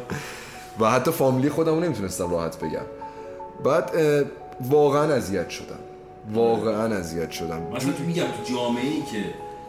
و 0.81 0.91
حتی 0.91 1.11
فامیلی 1.11 1.51
خودم 1.51 1.75
رو 1.75 1.81
نمی‌تونستم 1.81 2.31
راحت 2.31 2.59
بگم. 2.59 2.87
بعد 3.65 3.93
واقعا 4.61 5.15
اذیت 5.15 5.51
شدم. 5.51 5.79
واقعا 6.33 6.95
اذیت 6.95 7.31
شدم. 7.31 7.63
مثلا 7.77 7.93
تو 7.93 8.03
میگم 8.05 8.23
تو 8.23 8.55
جامعه 8.55 8.85
ای 8.85 9.03
که 9.03 9.25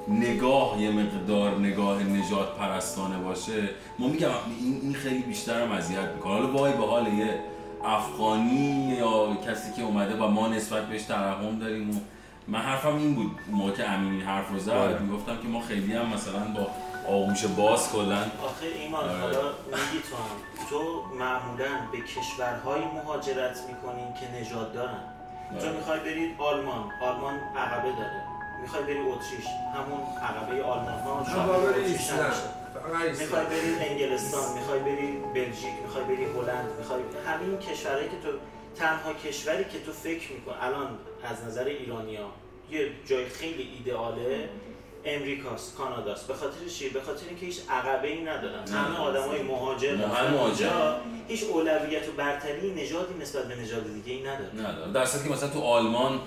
نگاه 0.10 0.82
یه 0.82 0.92
مقدار 0.92 1.60
نگاه 1.60 2.04
نجات 2.04 2.58
پرستانه 2.58 3.18
باشه. 3.18 3.70
ما 4.00 4.08
میگم 4.08 4.30
این, 4.60 4.80
این 4.82 4.94
خیلی 4.94 5.20
بیشتر 5.20 5.62
هم 5.62 5.72
اذیت 5.72 6.10
می‌کنه. 6.16 6.34
حالا 6.34 6.52
وای 6.52 6.74
به 6.74 6.86
حال 6.86 7.08
یه 7.08 7.40
افغانی 7.86 8.96
یا 9.00 9.36
کسی 9.48 9.74
که 9.74 9.82
اومده 9.84 10.16
و 10.16 10.28
ما 10.28 10.48
نسبت 10.48 10.86
بهش 10.86 11.04
ترحم 11.04 11.60
داریم 11.60 11.90
و 11.90 11.94
من 12.48 12.60
حرفم 12.60 12.96
این 12.96 13.16
بود. 13.16 13.32
موقع 13.52 13.72
که 13.72 13.90
امین 13.90 14.12
این 14.12 14.22
حرف 14.22 14.48
رو 14.50 14.54
آره. 14.54 14.94
زد 14.94 15.02
می‌گفتم 15.02 15.38
که 15.38 15.48
ما 15.48 15.62
خیلی 15.62 15.94
هم 15.94 16.06
مثلا 16.14 16.40
با 16.40 16.68
آغوش 17.14 17.46
باز 17.46 17.92
کلا 17.92 18.18
آخه 18.18 18.66
ایمان 18.80 19.04
آره. 19.04 19.20
حالا 19.20 19.42
میگی 19.42 20.04
تو 20.10 20.16
هم. 20.16 20.68
تو 20.70 21.04
معمولا 21.20 21.66
به 21.92 21.98
کشورهایی 21.98 22.86
مهاجرت 22.86 23.58
می‌کنین 23.68 24.14
که 24.14 24.42
نژاد 24.42 24.74
دارن. 24.74 25.00
تو 25.60 25.68
آره. 25.68 25.76
می‌خوای 25.78 26.00
بری 26.00 26.36
آلمان. 26.38 26.84
آلمان 27.02 27.34
عقبه 27.58 27.92
داره. 27.92 28.29
می‌خوای 28.62 28.84
بری 28.84 29.00
اتریش 29.00 29.46
همون 29.76 30.00
عقبه 30.24 30.64
آلمان 30.64 31.26
ها 31.26 31.60
می‌خوای 33.20 33.46
بری 33.46 33.90
انگلستان 33.90 34.54
می‌خوای 34.58 34.80
بری 34.80 35.18
بلژیک 35.36 35.74
می‌خوای 35.84 36.04
بری 36.04 36.26
هلند 36.26 36.70
می‌خوای 36.78 37.02
همین 37.28 37.58
کشورهایی 37.58 38.10
که 38.10 38.16
تو 38.24 38.38
تنها 38.76 39.14
کشوری 39.14 39.64
که 39.64 39.80
تو 39.86 39.92
فکر 39.92 40.32
میکن 40.32 40.54
الان 40.62 40.98
از 41.24 41.44
نظر 41.48 41.64
ایرانیا 41.64 42.30
یه 42.72 42.90
جای 43.06 43.26
خیلی 43.26 43.70
ایدئاله 43.78 44.50
امریکاست 45.06 45.76
کاناداست. 45.76 46.28
به 46.28 46.34
خاطر 46.34 46.66
چی؟ 46.68 46.90
به 46.90 47.02
خاطر 47.02 47.26
اینکه 47.30 47.46
هیچ 47.46 47.60
عقبه 47.70 48.08
ای 48.08 48.22
ندارن 48.22 48.68
همه 48.68 48.98
آدمای 48.98 49.42
مهاجر. 49.42 49.96
مهاجر. 49.96 50.94
هیچ 51.28 51.44
اولویت 51.44 52.10
و 52.10 52.12
برتری 52.12 52.74
نژادی 52.74 53.14
نسبت 53.22 53.46
به 53.48 53.56
نژاد 53.56 53.94
دیگه 53.94 54.14
ای 54.14 54.22
نداره. 54.22 54.70
نداره. 54.70 54.92
در 54.92 55.06
صورتی 55.06 55.28
که 55.28 55.34
مثلا 55.34 55.50
تو 55.50 55.62
آلمان 55.62 56.20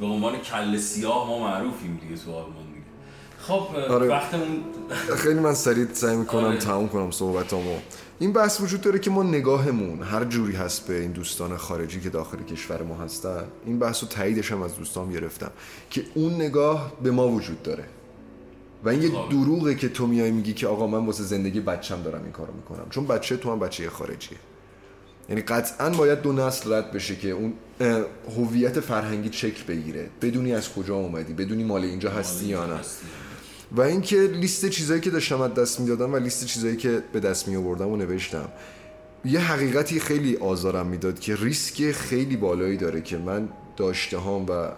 به 0.00 0.06
عنوان 0.06 0.38
کل 0.38 0.78
سیاه 0.78 1.26
ما 1.26 1.38
معروفیم 1.38 2.00
دیگه 2.02 2.22
تو 2.22 2.32
آلمان 2.32 2.66
دیگه 2.74 2.86
خب 3.38 3.76
آره. 3.76 4.08
وقتمون 4.08 4.64
خیلی 5.16 5.40
من 5.40 5.54
سریع 5.54 5.86
سعی 5.92 6.16
می‌کنم 6.16 6.44
آره. 6.44 6.58
تموم 6.58 6.88
کنم 6.88 7.10
صحبتامو 7.10 7.76
این 8.18 8.32
بحث 8.32 8.60
وجود 8.60 8.80
داره 8.80 8.98
که 8.98 9.10
ما 9.10 9.22
نگاهمون 9.22 10.02
هر 10.02 10.24
جوری 10.24 10.52
هست 10.52 10.86
به 10.86 11.00
این 11.00 11.12
دوستان 11.12 11.56
خارجی 11.56 12.00
که 12.00 12.10
داخل 12.10 12.42
کشور 12.42 12.82
ما 12.82 12.94
هستن 12.94 13.44
این 13.66 13.78
بحث 13.78 14.02
رو 14.02 14.08
تاییدش 14.08 14.52
هم 14.52 14.62
از 14.62 14.76
دوستان 14.76 15.12
گرفتم 15.12 15.50
که 15.90 16.04
اون 16.14 16.34
نگاه 16.34 16.92
به 17.02 17.10
ما 17.10 17.28
وجود 17.28 17.62
داره 17.62 17.84
و 18.84 18.88
این 18.88 19.02
یک 19.02 19.12
خب. 19.12 19.28
دروغه 19.30 19.74
که 19.74 19.88
تو 19.88 20.06
میای 20.06 20.30
میگی 20.30 20.52
که 20.52 20.66
آقا 20.66 20.86
من 20.86 21.06
واسه 21.06 21.22
زندگی 21.22 21.60
بچم 21.60 22.02
دارم 22.02 22.22
این 22.22 22.32
کارو 22.32 22.52
می‌کنم 22.52 22.86
چون 22.90 23.06
بچه 23.06 23.36
تو 23.36 23.52
هم 23.52 23.58
بچه 23.58 23.90
خارجیه 23.90 24.38
یعنی 25.28 25.42
قطعا 25.42 25.90
باید 25.90 26.22
دو 26.22 26.32
نسل 26.32 26.72
رد 26.72 26.92
بشه 26.92 27.16
که 27.16 27.30
اون 27.30 27.52
هویت 28.36 28.80
فرهنگی 28.80 29.32
شکل 29.32 29.64
بگیره. 29.64 30.10
بدونی 30.22 30.54
از 30.54 30.72
کجا 30.72 30.94
اومدی 30.94 31.32
بدونی 31.32 31.64
مال 31.64 31.84
اینجا 31.84 32.10
هستی 32.10 32.46
یا 32.46 32.66
نه. 32.66 32.80
و 33.72 33.80
اینکه 33.80 34.16
لیست 34.16 34.68
چیزایی 34.68 35.00
که 35.00 35.10
داشتم 35.10 35.40
از 35.40 35.54
دست 35.54 35.80
می‌دادم 35.80 36.12
و 36.12 36.16
لیست 36.16 36.46
چیزایی 36.46 36.76
که 36.76 37.02
به 37.12 37.20
دست 37.20 37.48
می 37.48 37.56
آوردم 37.56 37.88
و 37.88 37.96
نوشتم. 37.96 38.48
یه 39.24 39.40
حقیقتی 39.40 40.00
خیلی 40.00 40.36
آزارم 40.36 40.86
می‌داد 40.86 41.20
که 41.20 41.36
ریسک 41.36 41.92
خیلی 41.92 42.36
بالایی 42.36 42.76
داره 42.76 43.00
که 43.00 43.18
من 43.18 43.48
داشته 43.76 44.18
هام 44.18 44.46
و 44.48 44.68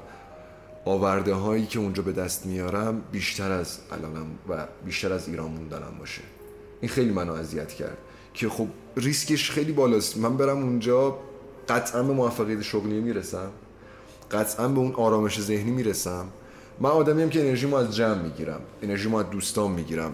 آورده 0.85 1.35
هایی 1.35 1.67
که 1.67 1.79
اونجا 1.79 2.03
به 2.03 2.13
دست 2.13 2.47
میارم 2.47 3.03
بیشتر 3.13 3.53
از 3.53 3.79
الانم 3.93 4.27
و 4.49 4.67
بیشتر 4.85 5.13
از 5.13 5.29
ایران 5.29 5.51
موندنم 5.51 5.99
باشه. 5.99 6.23
این 6.81 6.89
خیلی 6.89 7.11
منو 7.11 7.33
اذیت 7.33 7.73
کرد 7.73 7.99
که 8.35 8.49
خب 8.49 8.69
ریسکش 8.97 9.51
خیلی 9.51 9.73
بالاست. 9.73 10.17
من 10.17 10.37
برم 10.37 10.63
اونجا 10.63 11.19
قطعا 11.73 12.03
به 12.03 12.13
موفقیت 12.13 12.63
شغلی 12.63 13.01
می‌رسم. 13.01 13.51
قطعا 14.31 14.69
به 14.69 14.79
اون 14.79 14.95
آرامش 14.95 15.41
ذهنی 15.41 15.71
می‌رسم. 15.71 16.27
من 16.81 16.91
آدمیم 16.91 17.31
که 17.31 17.41
انرژی 17.41 17.75
از 17.75 17.97
جمع 17.97 18.23
می‌گیرم. 18.23 18.61
انرژی 18.83 19.17
از 19.17 19.31
دوستان 19.31 19.71
می‌گیرم. 19.71 20.13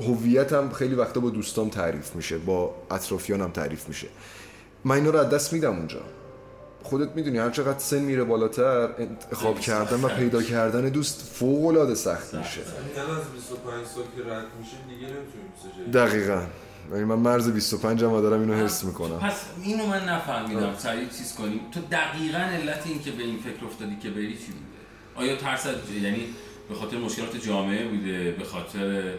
هویتم 0.00 0.70
خیلی 0.70 0.94
وقتا 0.94 1.20
با 1.20 1.30
دوستام 1.30 1.68
تعریف 1.68 2.14
میشه. 2.16 2.38
با 2.38 2.74
اطرافیانم 2.90 3.50
تعریف 3.50 3.88
میشه. 3.88 4.08
من 4.84 4.94
اینا 4.94 5.10
رو 5.10 5.18
از 5.18 5.30
دست 5.30 5.52
میدم 5.52 5.76
اونجا. 5.76 6.00
خودت 6.82 7.16
می‌دونی 7.16 7.38
هر 7.38 7.50
چقدر 7.50 7.78
سن 7.78 7.98
میره 7.98 8.24
بالاتر 8.24 8.88
انتخاب 8.98 9.60
کردن 9.60 10.00
و 10.00 10.08
پیدا 10.08 10.42
کردن 10.42 10.88
دوست 10.88 11.22
فوق 11.34 11.66
العاده 11.66 11.94
سخت. 11.94 12.34
میشه. 12.34 12.60
دقیقا. 15.92 16.42
یعنی 16.92 17.04
من 17.04 17.14
مرز 17.14 17.50
25 17.50 18.04
هم 18.04 18.20
دارم 18.20 18.40
اینو 18.40 18.54
حس 18.54 18.84
می‌کنم. 18.84 19.18
پس 19.18 19.44
اینو 19.62 19.86
من 19.86 20.08
نفهمیدم. 20.08 20.74
سریع 20.78 21.08
چیز 21.08 21.34
کنیم 21.34 21.60
تو 21.72 21.80
دقیقا 21.80 22.38
علت 22.38 22.86
این 22.86 23.02
که 23.02 23.10
به 23.10 23.22
این 23.22 23.38
فکر 23.38 23.64
افتادی 23.66 23.96
که 24.02 24.10
بری 24.10 24.32
چی 24.32 24.52
بوده؟ 24.52 25.24
آیا 25.26 25.36
ترس 25.36 25.66
یعنی 26.02 26.26
به 26.68 26.74
خاطر 26.74 26.98
مشکلات 26.98 27.36
جامعه 27.36 27.88
بوده؟ 27.88 28.30
به 28.38 28.44
خاطر 28.44 29.14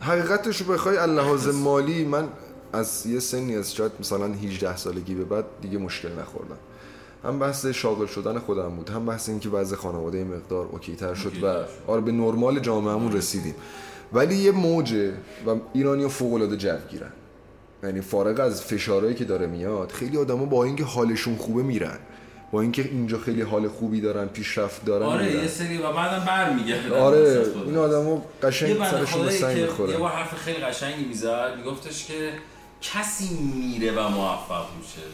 حقیقتش 0.00 0.56
رو 0.56 0.72
بخوای 0.72 0.96
لحاظ 0.96 1.48
مالی 1.48 2.04
من 2.04 2.28
از 2.72 3.06
یه 3.06 3.20
سنی 3.20 3.56
از 3.56 3.74
شاید 3.74 3.92
مثلا 4.00 4.26
18 4.26 4.76
سالگی 4.76 5.14
به 5.14 5.24
بعد 5.24 5.44
دیگه 5.62 5.78
مشکل 5.78 6.08
نخوردم. 6.20 6.58
هم 7.24 7.38
بحث 7.38 7.66
شاغل 7.66 8.06
شدن 8.06 8.38
خودم 8.38 8.68
بود 8.68 8.90
هم 8.90 9.06
بحث 9.06 9.28
اینکه 9.28 9.48
وضع 9.48 9.76
خانواده 9.76 10.24
مقدار 10.24 10.66
اوکی 10.66 10.96
تر 10.96 11.14
شد 11.14 11.44
و 11.44 11.64
آره 11.86 12.00
به 12.00 12.12
نرمال 12.12 12.60
جامعهمون 12.60 13.12
رسیدیم. 13.12 13.54
ولی 14.12 14.34
یه 14.34 14.50
موجه 14.50 15.12
و 15.46 15.54
ایرانی 15.72 16.08
فوق 16.08 16.32
العاده 16.32 16.56
جو 16.56 16.76
گیرن. 16.90 17.12
یعنی 17.82 18.00
فارغ 18.00 18.40
از 18.40 18.62
فشارهایی 18.62 19.14
که 19.14 19.24
داره 19.24 19.46
میاد 19.46 19.90
خیلی 19.90 20.18
آدما 20.18 20.44
با 20.44 20.64
اینکه 20.64 20.84
حالشون 20.84 21.36
خوبه 21.36 21.62
میرن. 21.62 21.98
با 22.52 22.60
اینکه 22.60 22.82
اینجا 22.82 23.18
خیلی 23.18 23.42
حال 23.42 23.68
خوبی 23.68 24.00
دارن 24.00 24.26
پیشرفت 24.26 24.84
دارن 24.84 25.06
آره 25.06 25.34
یه 25.34 25.48
سری 25.48 25.78
و 25.78 25.92
بعدم 25.92 26.24
برمیگردن 26.24 26.92
آره 26.92 27.46
این 27.66 27.76
آدمو 27.76 28.20
قشنگ 28.42 28.84
سرشون 28.84 29.24
به 29.24 29.30
سنگ 29.30 29.60
می‌خوره. 29.60 29.92
یه 29.92 30.06
حرف 30.06 30.34
خیلی 30.34 30.58
قشنگی 30.58 31.04
می‌زد 31.04 31.54
میگفتش 31.56 32.06
که 32.06 32.32
کسی 32.82 33.34
میره 33.34 33.92
و 33.92 34.08
موفق 34.08 34.66
میشه 34.78 35.06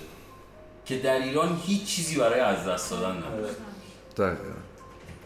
که 0.86 0.98
در 0.98 1.22
ایران 1.22 1.60
هیچ 1.66 1.84
چیزی 1.84 2.16
برای 2.16 2.40
از 2.40 2.66
دست 2.66 2.90
دادن 2.90 3.16
نداره. 3.16 3.48
دقیقا. 4.16 4.54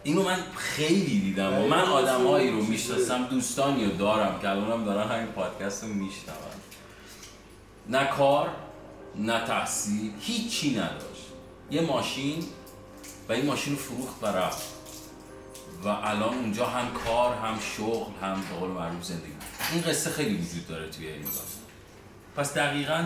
اینو 0.03 0.23
من 0.23 0.39
خیلی 0.57 1.19
دیدم 1.19 1.53
و 1.53 1.67
من 1.67 1.81
آدمایی 1.81 2.51
رو 2.51 2.63
می‌شناسم 2.63 3.25
دوستانی 3.25 3.85
رو 3.85 3.91
دارم 3.91 4.39
که 4.39 4.49
الانم 4.49 4.85
دارن 4.85 5.11
همین 5.11 5.27
پادکست 5.27 5.83
رو 5.83 5.89
میشنون. 5.89 6.35
نه 7.89 8.05
کار 8.05 8.49
نه 9.15 9.45
تحصیل 9.45 10.11
هیچی 10.19 10.75
نداشت. 10.75 11.25
یه 11.71 11.81
ماشین 11.81 12.43
و 13.29 13.33
این 13.33 13.45
ماشین 13.45 13.73
رو 13.73 13.79
فروخت 13.79 14.23
و 14.23 14.25
رفت. 14.25 14.63
و 15.83 15.87
الان 15.87 16.37
اونجا 16.37 16.65
هم 16.65 16.87
کار 17.05 17.35
هم 17.35 17.59
شغل 17.77 18.11
هم 18.21 18.41
به 18.49 18.55
قول 18.59 18.69
معروف 18.69 19.03
زندگی. 19.03 19.31
این 19.73 19.81
قصه 19.81 20.09
خیلی 20.09 20.35
وجود 20.35 20.67
داره 20.67 20.89
توی 20.89 21.07
ایران 21.07 21.31
پس 22.35 22.53
دقیقا 22.53 23.05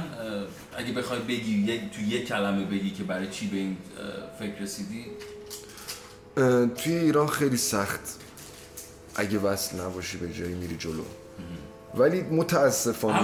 اگه 0.77 0.93
بخوای 0.93 1.19
بگی 1.19 1.82
تو 1.95 2.01
یک 2.01 2.27
کلمه 2.27 2.65
بگی 2.65 2.91
که 2.91 3.03
برای 3.03 3.29
چی 3.29 3.47
به 3.47 3.58
این 3.58 3.77
فکر 4.39 4.60
رسیدی 4.60 5.06
توی 6.76 6.96
ایران 6.96 7.28
خیلی 7.28 7.58
سخت 7.58 8.19
اگه 9.15 9.39
وصل 9.39 9.82
نباشی 9.82 10.17
به 10.17 10.34
جایی 10.34 10.54
میری 10.54 10.76
جلو. 10.78 11.04
ولی 11.98 12.22
متاسفانه 12.22 13.19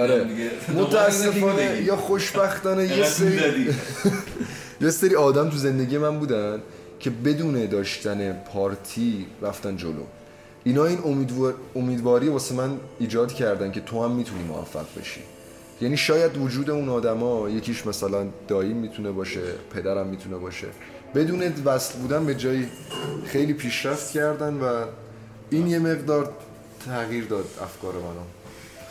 آره. 0.00 0.26
متاسفانه 0.74 1.82
یا 1.82 1.96
خوشبختانه 1.96 2.86
یه 2.98 3.04
سری 3.04 3.74
یه 4.80 4.90
سری 4.90 5.14
آدم 5.14 5.50
تو 5.50 5.56
زندگی 5.56 5.98
من 5.98 6.18
بودن 6.18 6.62
که 7.00 7.10
بدون 7.10 7.66
داشتن 7.66 8.32
پارتی 8.32 9.26
رفتن 9.42 9.76
جلو. 9.76 10.02
اینا 10.64 10.84
این 10.84 10.98
امیدوار... 11.04 11.54
امیدواری 11.76 12.28
واسه 12.28 12.54
من 12.54 12.80
ایجاد 12.98 13.32
کردن 13.32 13.72
که 13.72 13.80
تو 13.80 14.04
هم 14.04 14.10
می‌تونی 14.10 14.44
موفق 14.44 14.86
بشی. 15.00 15.20
یعنی 15.80 15.96
شاید 15.96 16.38
وجود 16.38 16.70
اون 16.70 16.88
آدما 16.88 17.48
یکیش 17.48 17.86
مثلا 17.86 18.26
دایی 18.48 18.72
می‌تونه 18.72 19.10
باشه 19.10 19.40
پدرم 19.74 20.06
می‌تونه 20.06 20.36
باشه. 20.36 20.66
بدون 21.14 21.42
وصل 21.64 21.98
بودن 21.98 22.26
به 22.26 22.34
جایی 22.34 22.68
خیلی 23.24 23.52
پیشرفت 23.52 24.12
کردن 24.12 24.54
و 24.54 24.84
این 25.50 25.66
یه 25.66 25.78
مقدار 25.78 26.32
تغییر 26.86 27.24
داد 27.24 27.44
افکار 27.62 27.92
منو 27.94 28.24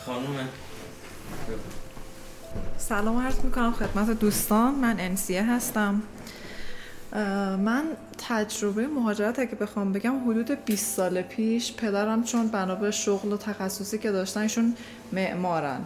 خانومه. 0.06 0.44
سلام 2.78 3.18
عرض 3.18 3.40
می‌کنم 3.44 3.72
خدمت 3.72 4.10
دوستان. 4.10 4.74
من 4.74 5.00
انسیه 5.00 5.50
هستم. 5.50 6.02
من 7.58 7.84
تجربه 8.28 8.86
مهاجرت 8.86 9.38
اگه 9.38 9.54
بخوام 9.54 9.92
بگم 9.92 10.30
حدود 10.30 10.64
20 10.64 10.96
سال 10.96 11.22
پیش 11.22 11.74
پدرم 11.76 12.24
چون 12.24 12.48
بنا 12.48 12.90
شغل 12.90 13.32
و 13.32 13.36
تخصصی 13.36 13.98
که 13.98 14.12
داشتن 14.12 14.40
ایشون 14.40 14.76
معمارن. 15.12 15.80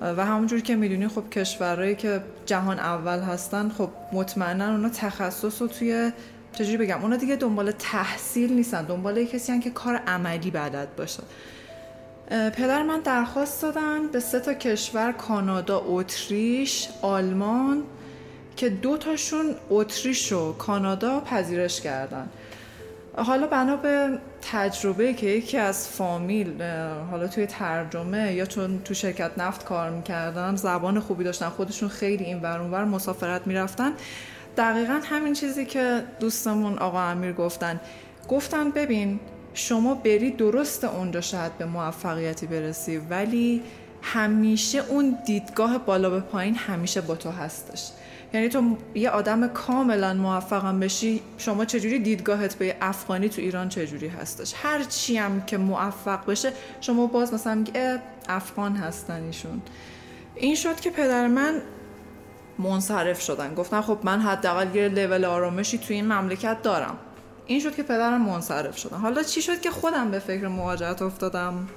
و 0.00 0.26
همونجور 0.26 0.60
که 0.60 0.76
می‌دونی 0.76 1.08
خب 1.08 1.30
کشورهایی 1.30 1.94
که 1.94 2.20
جهان 2.46 2.78
اول 2.78 3.18
هستن 3.18 3.68
خب 3.68 3.88
مطمئنا 4.12 4.70
اونا 4.70 4.88
تخصص 4.88 5.62
رو 5.62 5.68
توی 5.68 6.12
چجوری 6.52 6.76
بگم 6.76 7.02
اونا 7.02 7.16
دیگه 7.16 7.36
دنبال 7.36 7.70
تحصیل 7.70 8.52
نیستن 8.52 8.84
دنبال 8.84 9.24
کسی 9.24 9.52
هن 9.52 9.60
که 9.60 9.70
کار 9.70 9.96
عملی 9.96 10.50
بلد 10.50 10.96
باشه. 10.96 11.22
پدر 12.30 12.82
من 12.82 13.00
درخواست 13.00 13.62
دادن 13.62 14.08
به 14.08 14.20
سه 14.20 14.40
تا 14.40 14.54
کشور 14.54 15.12
کانادا 15.12 15.82
اتریش 15.86 16.88
آلمان 17.02 17.82
که 18.56 18.68
دو 18.68 18.96
تاشون 18.96 19.54
اتریش 19.70 20.32
و 20.32 20.52
کانادا 20.52 21.20
پذیرش 21.20 21.80
کردن. 21.80 22.28
حالا 23.16 23.46
بنا 23.46 23.76
به 23.76 24.18
تجربه 24.42 25.14
که 25.14 25.26
یکی 25.26 25.58
از 25.58 25.88
فامیل 25.88 26.62
حالا 27.10 27.28
توی 27.28 27.46
ترجمه 27.46 28.32
یا 28.32 28.46
چون 28.46 28.80
تو 28.84 28.94
شرکت 28.94 29.30
نفت 29.38 29.64
کار 29.64 29.90
می‌کردن 29.90 30.56
زبان 30.56 31.00
خوبی 31.00 31.24
داشتن 31.24 31.48
خودشون 31.48 31.88
خیلی 31.88 32.24
این 32.24 32.42
ور 32.42 32.84
مسافرت 32.84 33.46
می‌رفتن. 33.46 33.92
دقیقا 34.56 35.00
همین 35.04 35.34
چیزی 35.34 35.64
که 35.64 36.02
دوستمون 36.20 36.78
آقا 36.78 37.00
امیر 37.00 37.32
گفتن. 37.32 37.80
گفتن 38.28 38.70
ببین 38.70 39.20
شما 39.54 39.94
بری 39.94 40.30
درست 40.30 40.84
اونجا 40.84 41.20
شاید 41.20 41.58
به 41.58 41.64
موفقیتی 41.64 42.46
برسی 42.46 42.96
ولی 42.96 43.62
همیشه 44.02 44.78
اون 44.88 45.18
دیدگاه 45.26 45.78
بالا 45.78 46.10
به 46.10 46.20
پایین 46.20 46.54
همیشه 46.54 47.00
با 47.00 47.14
تو 47.14 47.30
هستش. 47.30 47.90
یعنی 48.36 48.48
تو 48.48 48.76
یه 48.94 49.10
آدم 49.10 49.48
کاملا 49.48 50.14
موفقم 50.14 50.80
بشی 50.80 51.22
شما 51.38 51.64
چجوری 51.64 51.98
دیدگاهت 51.98 52.54
به 52.54 52.76
افغانی 52.80 53.28
تو 53.28 53.40
ایران 53.40 53.68
چجوری 53.68 54.08
هستش؟ 54.08 54.54
هر 54.56 54.82
چی 54.82 55.16
هم 55.16 55.40
که 55.40 55.58
موفق 55.58 56.26
بشه 56.26 56.52
شما 56.80 57.06
باز 57.06 57.34
مثلا 57.34 57.54
میگه 57.54 58.02
افغان 58.28 58.76
هستن 58.76 59.22
ایشون. 59.22 59.62
این 60.34 60.54
شد 60.54 60.80
که 60.80 60.90
پدر 60.90 61.26
من 61.26 61.62
منصرف 62.58 63.20
شدن. 63.20 63.54
گفتن 63.54 63.80
خب 63.80 63.98
من 64.02 64.20
حداقل 64.20 64.76
یه 64.76 64.88
لول 64.88 65.24
آرامشی 65.24 65.78
تو 65.78 65.94
این 65.94 66.12
مملکت 66.12 66.62
دارم. 66.62 66.98
این 67.46 67.60
شد 67.60 67.74
که 67.74 67.82
پدرم 67.82 68.22
منصرف 68.22 68.78
شدن. 68.78 68.96
حالا 68.96 69.22
چی 69.22 69.42
شد 69.42 69.60
که 69.60 69.70
خودم 69.70 70.10
به 70.10 70.18
فکر 70.18 70.48
مهاجرت 70.48 71.02
افتادم؟ 71.02 71.68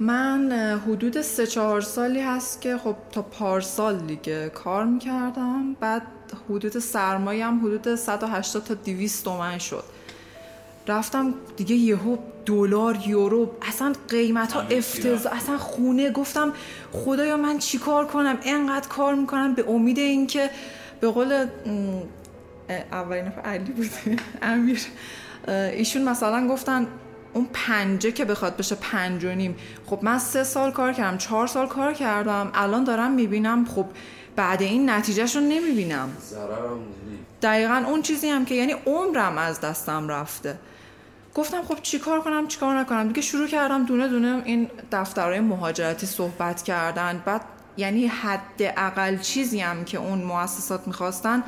من 0.00 0.52
حدود 0.86 1.20
سه 1.20 1.46
چهار 1.46 1.80
سالی 1.80 2.20
هست 2.20 2.60
که 2.60 2.78
خب 2.78 2.96
تا 3.12 3.22
پارسال 3.22 3.98
دیگه 3.98 4.48
کار 4.48 4.84
می‌کردم. 4.84 5.76
بعد 5.80 6.02
حدود 6.50 6.78
سرمایه 6.78 7.46
حدود 7.46 7.94
180 7.94 8.64
تا 8.64 8.74
200 8.74 9.24
تومن 9.24 9.58
شد. 9.58 9.84
رفتم 10.88 11.34
دیگه 11.56 11.76
یهو 11.76 12.16
دلار 12.46 12.98
یورو 13.06 13.50
اصلا 13.62 13.92
قیمت 14.08 14.52
ها 14.52 14.60
افتضاح 14.60 15.32
اصلا 15.32 15.58
خونه. 15.58 16.10
گفتم 16.10 16.52
خدایا 16.92 17.36
من 17.36 17.58
چیکار 17.58 18.06
کنم؟ 18.06 18.38
انقدر 18.44 18.88
کار 18.88 19.14
می‌کنم 19.14 19.54
به 19.54 19.70
امید 19.70 19.98
اینکه 19.98 20.50
به 21.00 21.08
قول 21.10 21.46
اولین 22.92 23.24
نفر 23.24 23.40
علی 23.40 23.72
بود 23.72 23.90
امیر. 24.42 24.80
ایشون 25.48 26.02
مثلا 26.02 26.48
گفتن 26.48 26.86
اون 27.32 27.48
پنجه 27.52 28.12
که 28.12 28.24
بخواد 28.24 28.56
بشه 28.56 28.74
پنج 28.74 29.24
و 29.24 29.28
نیم. 29.28 29.56
خب 29.86 29.98
من 30.02 30.18
سه 30.18 30.44
سال 30.44 30.70
کار 30.70 30.92
کردم 30.92 31.18
چهار 31.18 31.46
سال 31.46 31.66
کار 31.66 31.92
کردم. 31.92 32.50
الان 32.54 32.84
دارم 32.84 33.12
می‌بینم 33.12 33.64
خب 33.64 33.86
بعد 34.36 34.62
این 34.62 34.90
نتیجهش 34.90 35.36
رو 35.36 35.42
نمی‌بینم. 35.42 36.08
دقیقا 37.42 37.84
اون 37.86 38.02
چیزی 38.02 38.28
هم 38.28 38.44
که 38.44 38.54
یعنی 38.54 38.74
عمرم 38.86 39.38
از 39.38 39.60
دستم 39.60 40.08
رفته. 40.08 40.58
گفتم 41.34 41.62
خب 41.62 41.78
چیکار 41.82 42.20
کنم 42.20 42.48
چیکار 42.48 42.78
نکنم؟ 42.78 43.08
دیگه 43.08 43.22
شروع 43.22 43.46
کردم 43.46 43.84
دونه 43.84 44.08
دونه 44.08 44.42
این 44.44 44.70
دفترهای 44.92 45.40
مهاجرتی 45.40 46.06
صحبت 46.06 46.62
کردن. 46.62 47.22
بعد 47.24 47.40
یعنی 47.76 48.06
حد 48.06 48.40
اقل 48.58 49.16
چیزی 49.18 49.60
هم 49.60 49.84
که 49.84 49.98
اون 49.98 50.22
مؤسسات 50.22 50.86
می‌خواستن 50.86 51.42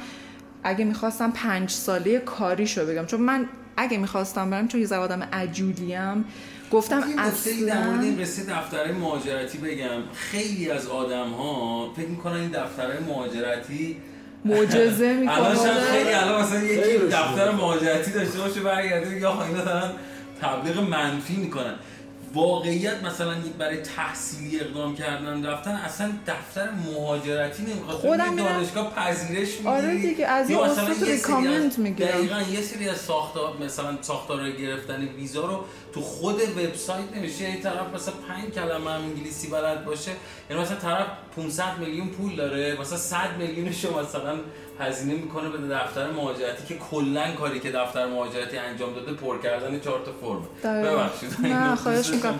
اگه 0.62 0.84
می‌خواستم 0.84 1.30
پنج 1.30 1.70
ساله 1.70 2.18
کاریشو 2.18 2.86
بگم. 2.86 3.06
چون 3.06 3.20
من 3.20 3.48
اگه 3.76 3.98
می‌خواستم 3.98 4.50
برم 4.50 4.68
چون 4.68 4.80
یه 4.80 4.96
آدم 4.96 5.22
عجولیم 5.22 6.24
گفتم 6.70 7.02
اصلا 7.18 7.52
در 7.66 7.86
مورد 7.86 8.04
این 8.04 8.20
قصه 8.20 8.42
دفترهای 8.42 8.92
مهاجرتی 8.92 9.58
بگم. 9.58 10.02
خیلی 10.14 10.70
از 10.70 10.86
آدم 10.86 11.30
ها 11.30 11.92
فکر 11.96 12.08
می‌کنن 12.08 12.40
این 12.40 12.50
دفترهای 12.50 12.98
مهاجرتی 12.98 13.96
معجزه 14.44 15.12
می‌کنه. 15.12 15.36
الان 15.38 15.56
شاید 15.56 15.78
خیلی 15.78 16.12
الان 16.12 16.42
مثلا 16.42 16.62
یکی 16.62 16.98
دفتر 16.98 17.50
مهاجرتی 17.50 18.10
داشته 18.10 18.38
باشه 18.38 18.60
برگرده 18.60 19.20
یا 19.20 19.44
اینا 19.44 19.64
دارن 19.64 19.90
تبلیغ 20.40 20.78
منفی 20.78 21.36
می‌کنن. 21.36 21.74
واقعیت 22.34 23.02
مثلا 23.02 23.34
برای 23.58 23.76
تحصیلی 23.76 24.60
اقدام 24.60 24.96
کردن 24.96 25.46
رفتن 25.46 25.70
اصلا 25.70 26.12
دفتر 26.26 26.68
مهاجرتی 26.70 27.62
نمی‌خواد. 27.62 27.96
خودم 27.96 28.36
دانشگاه 28.36 28.94
پذیرش 28.94 29.48
می‌گیری. 29.48 29.68
آره 29.68 29.98
دیگه 29.98 30.26
از 30.26 30.50
این 30.50 30.58
استاد 30.58 31.04
ریکامند 31.04 31.78
می‌گیرم. 31.78 32.10
دقیقا 32.10 32.40
یه 32.40 32.60
سری 32.62 32.88
از 32.88 32.96
ساختار 32.96 33.56
مثلا 33.56 33.98
ساختار 34.02 34.50
گرفتن 34.50 35.02
ویزا 35.02 35.46
رو 35.46 35.64
تو 35.94 36.00
خود 36.00 36.40
وبسایت 36.42 37.16
نمیشه 37.16 37.44
این 37.44 37.60
طرف 37.60 37.94
مثلا 37.94 38.14
5 38.28 38.54
کلمه 38.54 38.90
هم 38.90 39.00
انگلیسی 39.00 39.48
بلد 39.48 39.84
باشه. 39.84 40.10
یعنی 40.50 40.62
مثلا 40.62 40.76
طرف 40.76 41.06
500 41.36 41.78
میلیون 41.78 42.08
پول 42.08 42.36
داره 42.36 42.80
مثلا 42.80 42.98
100 42.98 43.36
میلیونش 43.38 43.84
مثلا 43.84 44.40
هزینه 44.80 45.14
می‌کنه 45.14 45.48
به 45.48 45.74
دفتر 45.74 46.10
مهاجرتی 46.10 46.66
که 46.66 46.74
کلا 46.78 47.32
کاری 47.32 47.60
که 47.60 47.70
دفتر 47.70 48.06
مهاجرتی 48.06 48.58
انجام 48.58 48.94
داده 48.94 49.12
پر 49.12 49.38
کردن 49.38 49.80
چهار 49.80 50.00
تا 50.04 50.12
فرم. 50.20 50.72
ببخشید. 50.82 51.46
نه 51.46 51.76
خواهش 51.76 52.10
می‌کنم. 52.10 52.38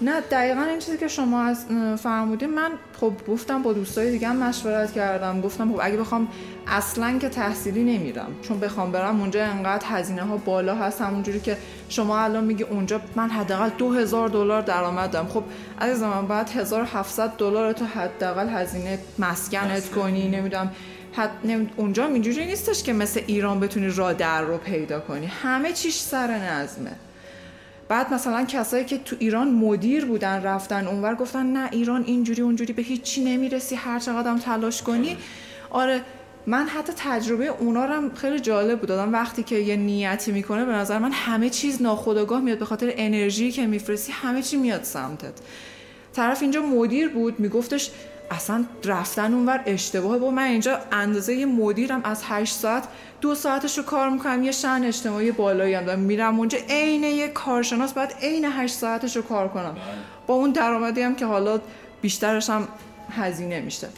نه 0.00 0.20
دقیقا 0.20 0.62
این 0.62 0.78
چیزی 0.78 0.98
که 0.98 1.08
شما 1.08 1.42
از 1.42 1.66
فرمودین 2.02 2.54
من 2.54 2.70
خب 3.00 3.12
گفتم 3.28 3.62
با 3.62 3.72
دوستای 3.72 4.10
دیگه 4.10 4.32
مشورت 4.32 4.92
کردم. 4.92 5.40
گفتم 5.40 5.72
خب 5.72 5.80
اگه 5.82 5.96
بخوام 5.96 6.28
اصلا 6.66 7.18
که 7.18 7.28
تحصیلی 7.28 7.84
نمیرم 7.84 8.28
چون 8.42 8.60
بخوام 8.60 8.92
برم 8.92 9.20
اونجا 9.20 9.44
انقدر 9.44 9.86
هزینه 9.86 10.22
ها 10.22 10.36
بالا 10.36 10.74
هست. 10.74 11.00
همونجوری 11.00 11.40
که 11.40 11.56
شما 11.88 12.18
الان 12.18 12.44
میگی 12.44 12.62
اونجا 12.62 13.00
من 13.16 13.30
حداقل 13.30 13.68
2000 13.68 14.28
دلار 14.28 14.62
درآمد 14.62 15.10
دارم 15.10 15.28
خب 15.28 15.44
عزیز 15.80 16.02
من 16.02 16.26
باید 16.26 16.48
1700 16.48 17.36
دلار 17.36 17.72
تو 17.72 17.84
حداقل 17.84 18.48
هزینه 18.48 18.98
مسکنت 19.18 19.90
کنی 19.90 20.28
نمی‌دونم. 20.28 20.70
اونجا 21.76 22.06
اینجوری 22.06 22.46
نیستش 22.46 22.82
که 22.82 22.92
مثل 22.92 23.20
ایران 23.26 23.60
بتونی 23.60 23.88
راه 23.88 24.14
در 24.14 24.42
رو 24.42 24.58
پیدا 24.58 25.00
کنی. 25.00 25.26
همه 25.26 25.72
چیش 25.72 25.98
سر 25.98 26.38
نظمه. 26.38 26.92
بعد 27.88 28.14
مثلا 28.14 28.44
کسایی 28.44 28.84
که 28.84 28.98
تو 28.98 29.16
ایران 29.18 29.50
مدیر 29.50 30.04
بودن 30.04 30.42
رفتن 30.42 30.86
اونور 30.86 31.14
گفتن 31.14 31.46
نه 31.46 31.68
ایران 31.72 32.04
اینجوری 32.04 32.42
اونجوری 32.42 32.72
به 32.72 32.82
هیچی 32.82 33.24
نمی‌رسی 33.24 33.74
هر 33.74 33.98
چقدر 33.98 34.38
تلاش 34.38 34.82
کنی. 34.82 35.16
آره 35.70 36.00
من 36.46 36.66
حتی 36.66 36.92
تجربه 36.96 37.46
اونا 37.46 37.84
رو 37.84 38.14
خیلی 38.14 38.40
جالب 38.40 38.78
بود. 38.78 38.88
دادم 38.88 39.12
وقتی 39.12 39.42
که 39.42 39.56
یه 39.56 39.76
نیتی 39.76 40.32
می‌کنه 40.32 40.64
به 40.64 40.72
نظر 40.72 40.98
من 40.98 41.12
همه 41.12 41.50
چیز 41.50 41.82
ناخودآگاه 41.82 42.40
میاد. 42.40 42.58
به 42.58 42.64
خاطر 42.64 42.92
انرژی 42.96 43.52
که 43.52 43.66
میفرستی 43.66 44.12
همه 44.12 44.42
چی 44.42 44.56
میاد 44.56 44.84
سمتت. 44.84 45.34
طرف 46.12 46.42
اینجا 46.42 46.62
مدیر 46.62 47.08
بود 47.08 47.40
میگفتش 47.40 47.90
اصلا 48.30 48.64
رفتن 48.84 49.34
اونور 49.34 49.62
اشتباهه. 49.66 50.18
با 50.18 50.30
من 50.30 50.42
اینجا 50.42 50.78
اندازه 50.92 51.34
یه 51.34 51.46
مدیرم 51.46 52.00
از 52.04 52.22
8 52.24 52.54
ساعت 52.54 52.84
دو 53.20 53.34
ساعتش 53.34 53.78
رو 53.78 53.84
کار 53.84 54.10
می‌کنم 54.10 54.42
یه 54.42 54.52
شن 54.52 54.84
اجتماعی 54.84 55.32
بالایی 55.32 55.74
هم 55.74 55.84
دارم. 55.84 55.98
میرم 55.98 56.38
اونجا 56.38 56.58
عین 56.68 57.04
یه 57.04 57.28
کارشناس 57.28 57.92
باید 57.92 58.14
عین 58.22 58.44
8 58.44 58.74
ساعتش 58.74 59.16
رو 59.16 59.22
کار 59.22 59.48
کنم. 59.48 59.76
با 60.26 60.34
اون 60.34 60.50
درآمدی 60.50 61.02
هم 61.02 61.14
که 61.14 61.26
حالا 61.26 61.60
بیشترش 62.02 62.50
هم 62.50 62.68
هزینه 63.10 63.60
میشه. 63.60 63.88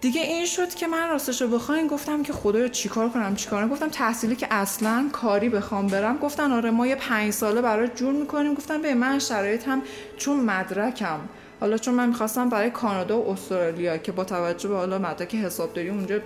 دیگه 0.00 0.20
این 0.20 0.46
شد 0.46 0.74
که 0.74 0.86
من 0.86 1.08
راستش 1.08 1.42
رو 1.42 1.48
بخواین 1.48 1.86
گفتم 1.86 2.22
که 2.22 2.32
خدایا 2.32 2.68
چیکار 2.68 3.08
کنم 3.08 3.36
چیکار 3.36 3.68
گفتم 3.68 3.88
تحصیلی 3.88 4.36
که 4.36 4.46
اصلا 4.50 5.08
کاری 5.12 5.48
بخوام 5.48 5.86
برم. 5.86 6.18
گفتن 6.18 6.52
آره 6.52 6.70
ما 6.70 6.86
یه 6.86 6.94
پنج 6.94 7.32
ساله 7.32 7.60
برای 7.60 7.88
جور 7.88 8.12
می‌کنیم. 8.12 8.54
گفتم 8.54 8.82
به 8.82 8.94
من 8.94 9.18
شرایط 9.18 9.68
هم 9.68 9.82
چون 10.16 10.40
مدرکم. 10.40 11.18
حالا 11.62 11.78
چون 11.78 11.94
من 11.94 12.08
می‌خواستم 12.08 12.48
برای 12.48 12.70
کانادا 12.70 13.20
و 13.20 13.30
استرالیا 13.30 13.96
که 13.96 14.12
با 14.12 14.24
توجه 14.24 14.68
به 14.68 14.76
حالا 14.76 14.98
مدرک 14.98 15.34
حسابداری 15.34 15.88
اونجا 15.88 16.18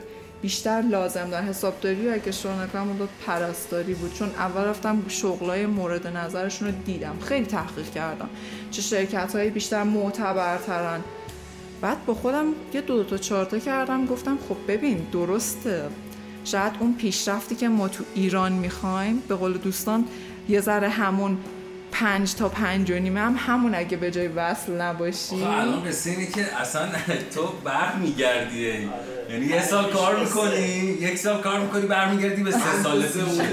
بیشتر 0.43 0.83
لازم 0.91 1.31
دارن 1.31 1.45
حسابداری 1.45 2.09
اگه 2.09 2.33
شروع 2.33 2.63
نکنم 2.63 2.89
اون 2.89 3.09
پرستاری 3.27 3.95
بود. 3.95 4.15
چون 4.15 4.29
اول 4.29 4.65
رفتم 4.65 5.03
شغلای 5.09 5.67
مورد 5.67 6.07
نظرشون 6.07 6.69
رو 6.69 6.75
دیدم. 6.87 7.17
خیلی 7.25 7.47
تحقیق 7.47 7.91
کردم. 7.91 8.29
چه 8.71 8.83
شرکت 8.83 9.35
های 9.35 9.51
بیشتر 9.51 9.83
معتبرترن. 9.83 11.01
بعد 11.81 12.05
با 12.07 12.15
خودم 12.15 12.47
یه 12.75 12.81
دو, 12.81 12.97
دو 12.97 13.05
تا 13.05 13.17
چارتا 13.19 13.59
کردم. 13.59 14.07
گفتم 14.07 14.39
خب 14.49 14.57
ببین 14.69 15.07
درسته. 15.13 15.83
شاید 16.45 16.73
اون 16.81 16.95
پیشرفتی 16.95 17.55
که 17.55 17.69
ما 17.69 17.89
تو 17.89 18.05
ایران 18.15 18.53
می‌خوایم 18.53 19.23
به 19.29 19.35
قول 19.35 19.53
دوستان 19.53 20.05
یه 20.49 20.61
ذره 20.61 20.89
همون 20.89 21.39
پنج 22.01 22.35
تا 22.35 22.49
پنج 22.49 22.91
و 22.91 22.95
نیمه 22.95 23.21
هم 23.21 23.37
همون 23.39 23.75
اگه 23.75 23.97
به 23.97 24.11
جای 24.11 24.29
وصل 24.29 24.73
نباشی. 24.73 25.43
الان 25.45 25.85
قصه 25.85 26.11
اینه 26.11 26.27
که 26.27 26.61
اصلا 26.61 26.89
تو 27.35 27.53
برمیگردی. 27.65 28.71
آره. 28.71 28.87
یعنی 29.31 29.47
یه 29.47 29.63
سال 29.63 29.93
کار 29.93 30.21
می‌کنی 30.21 30.67
یک 31.01 31.19
سال 31.19 31.41
کار 31.41 31.61
می‌کنی 31.61 31.87
برمیگردی 31.87 32.43
به 32.43 32.51
سه 32.51 32.83
سال 32.83 32.97
میشه. 32.97 33.45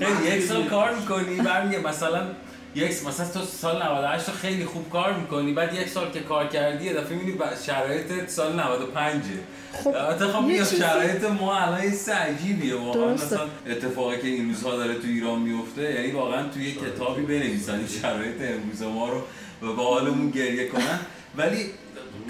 یعنی 0.00 0.36
یک 0.36 0.42
سال 0.42 0.64
کار 0.64 0.94
می‌کنی 0.94 1.36
برمیگردی. 1.36 1.86
مثلا 1.86 2.22
یک 2.74 3.06
مثلا 3.06 3.28
تو 3.28 3.40
سال 3.44 3.82
98 3.82 4.26
تو 4.26 4.32
خیلی 4.32 4.64
خوب 4.64 4.90
کار 4.90 5.12
می‌کنی 5.12 5.52
بعد 5.52 5.74
یک 5.74 5.88
سال 5.88 6.10
که 6.10 6.20
کار 6.20 6.46
کردی 6.46 6.84
یه 6.84 6.92
دفعه 6.92 7.16
می‌بینی 7.16 7.38
شرایط 7.66 8.28
سال 8.28 8.60
95 8.60 9.22
خب 9.72 10.26
خب 10.32 10.50
یه 10.50 10.64
شرایط 10.64 11.24
ما 11.24 11.56
الان 11.56 11.84
یه 11.84 12.14
عجیبیه 12.14 12.76
واقعا 12.76 13.14
مثلا 13.14 13.46
اتفاقی 13.66 14.20
که 14.20 14.28
این 14.28 14.48
روزها 14.48 14.76
داره 14.76 14.94
تو 14.94 15.06
ایران 15.06 15.38
میفته 15.38 15.94
یعنی 15.94 16.10
واقعا 16.10 16.48
توی 16.48 16.64
یه 16.64 16.74
کتابی 16.74 17.22
بنویسن 17.22 17.86
شرایط 18.02 18.36
امروز 18.40 18.82
ما 18.82 19.08
رو 19.08 19.22
و 19.62 19.72
با 19.72 19.94
حالمون 19.94 20.30
گریه 20.30 20.68
کنن. 20.68 21.00
ولی 21.38 21.70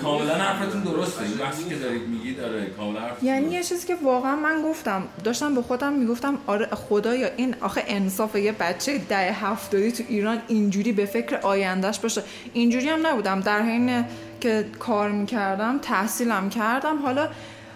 کاملا 0.02 0.34
حرفتون 0.34 0.82
درسته. 0.82 1.22
این 1.22 1.34
بحثی 1.36 1.64
که 1.64 1.74
دارید 1.74 2.08
میگید 2.08 2.40
آره 2.40 2.66
کاملا 2.66 3.00
یعنی 3.22 3.52
یه 3.52 3.62
چیزی 3.62 3.86
که 3.86 3.94
واقعا 3.94 4.36
من 4.36 4.62
گفتم 4.62 5.02
داشتم 5.24 5.54
به 5.54 5.62
خودم 5.62 5.92
می‌گفتم 5.92 6.38
آره 6.46 6.66
خدایا 6.66 7.28
این 7.36 7.54
آخه 7.60 7.84
انصاف 7.86 8.36
یه 8.36 8.52
بچه 8.52 8.98
ده 8.98 9.32
هفتادی 9.32 9.92
تو 9.92 10.02
ایران 10.08 10.42
اینجوری 10.48 10.92
به 10.92 11.06
فکر 11.06 11.36
آیندهش 11.36 11.98
باشه. 11.98 12.22
اینجوری 12.52 12.88
هم 12.88 13.06
نبودم. 13.06 13.40
در 13.40 13.62
حین 13.62 14.04
که 14.40 14.64
کار 14.78 15.10
می‌کردم 15.10 15.78
تحصیلم 15.78 16.50
کردم 16.50 16.98
حالا 17.02 17.28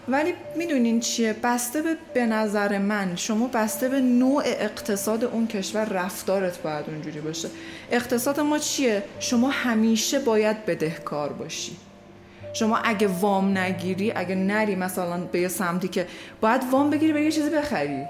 ولی 0.08 0.34
می‌دونین 0.56 1.00
چیه؟ 1.00 1.36
بسته 1.42 1.82
به 1.82 1.96
به 2.14 2.26
نظر 2.26 2.78
من 2.78 3.16
شما 3.16 3.46
بسته 3.46 3.88
به 3.88 4.00
نوع 4.00 4.42
اقتصاد 4.46 5.24
اون 5.24 5.46
کشور 5.46 5.84
رفتارت 5.84 6.62
باید 6.62 6.84
اونجوری 6.88 7.20
باشه. 7.20 7.48
اقتصاد 7.90 8.40
ما 8.40 8.58
چیه؟ 8.58 9.02
شما 9.20 9.50
همیشه 9.50 10.18
باید 10.18 10.66
بدهکار 10.66 11.32
باشی. 11.32 11.76
شما 12.58 12.76
اگه 12.76 13.06
وام 13.06 13.58
نگیری 13.58 14.12
اگه 14.12 14.34
نری 14.34 14.74
مثلا 14.74 15.18
به 15.32 15.40
یه 15.40 15.48
سمتی 15.48 15.88
که 15.88 16.06
باید 16.40 16.62
وام 16.70 16.90
بگیری 16.90 17.12
به 17.12 17.22
یه 17.22 17.32
چیزی 17.32 17.50
بخری. 17.50 18.02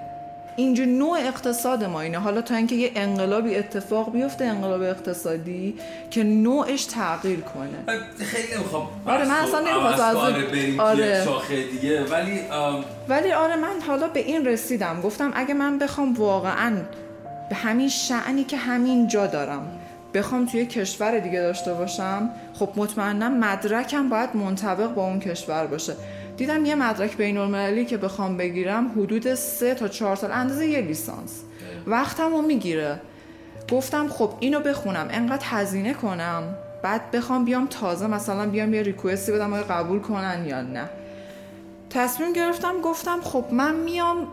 اینجا 0.55 0.85
نوع 0.85 1.17
اقتصاد 1.19 1.83
ما 1.83 2.01
اینه. 2.01 2.19
حالا 2.19 2.41
تا 2.41 2.55
اینکه 2.55 2.75
یه 2.75 2.91
انقلابی 2.95 3.55
اتفاق 3.55 4.11
بیفته 4.11 4.45
انقلاب 4.45 4.81
اقتصادی 4.81 5.75
که 6.11 6.23
نوعش 6.23 6.85
تغییر 6.85 7.39
کنه. 7.39 7.99
خیلی 8.25 8.55
نمی‌خوام 8.55 8.87
آره 9.05 9.25
من 9.25 9.35
اصلا 9.35 9.59
نمی‌خواستم 9.59 10.03
از 10.03 10.15
آره. 10.79 11.13
دیگه. 11.71 12.03
ولی 12.03 12.39
ولی 13.09 13.31
آره 13.31 13.55
من 13.55 13.81
حالا 13.87 14.07
به 14.07 14.19
این 14.19 14.45
رسیدم. 14.45 15.01
گفتم 15.01 15.31
اگه 15.35 15.53
من 15.53 15.79
بخوام 15.79 16.13
واقعا 16.13 16.77
به 17.49 17.55
همین 17.55 17.89
شعنی 17.89 18.43
که 18.43 18.57
همین 18.57 19.07
جا 19.07 19.27
دارم 19.27 19.76
بخوام 20.17 20.45
توی 20.45 20.65
کشور 20.65 21.19
دیگه 21.19 21.39
داشته 21.39 21.73
باشم 21.73 22.29
خب 22.53 22.69
مطمئنا 22.75 23.29
مدرکم 23.29 24.09
باید 24.09 24.35
منطبق 24.35 24.93
با 24.93 25.03
اون 25.05 25.19
کشور 25.19 25.67
باشه. 25.67 25.93
دیدم 26.37 26.65
یه 26.65 26.75
مدرک 26.75 27.17
بین 27.17 27.37
المللی 27.37 27.85
که 27.85 27.97
بخوام 27.97 28.37
بگیرم 28.37 28.91
حدود 28.91 29.35
سه 29.35 29.75
تا 29.75 29.87
چهار 29.87 30.15
سال 30.15 30.31
اندازه 30.31 30.67
یه 30.67 30.81
لیسانس. 30.81 31.43
وقتم 31.87 32.31
رو 32.31 32.41
می‌گیره. 32.41 32.99
گفتم 33.71 34.07
خب 34.07 34.33
اینو 34.39 34.59
بخونم 34.59 35.07
انقدر 35.11 35.45
هزینه 35.45 35.93
کنم 35.93 36.43
بعد 36.83 37.11
بخوام 37.11 37.45
بیام 37.45 37.67
تازه 37.67 38.07
مثلا 38.07 38.45
بیام 38.45 38.73
یه 38.73 38.81
ریکوستی 38.81 39.31
بدم 39.31 39.53
آیا 39.53 39.63
قبول 39.63 39.99
کنن 39.99 40.45
یا 40.47 40.61
نه. 40.61 40.89
تصمیم 41.89 42.33
گرفتم 42.33 42.81
گفتم 42.81 43.21
خب 43.21 43.45
من 43.51 43.75
میام 43.75 44.27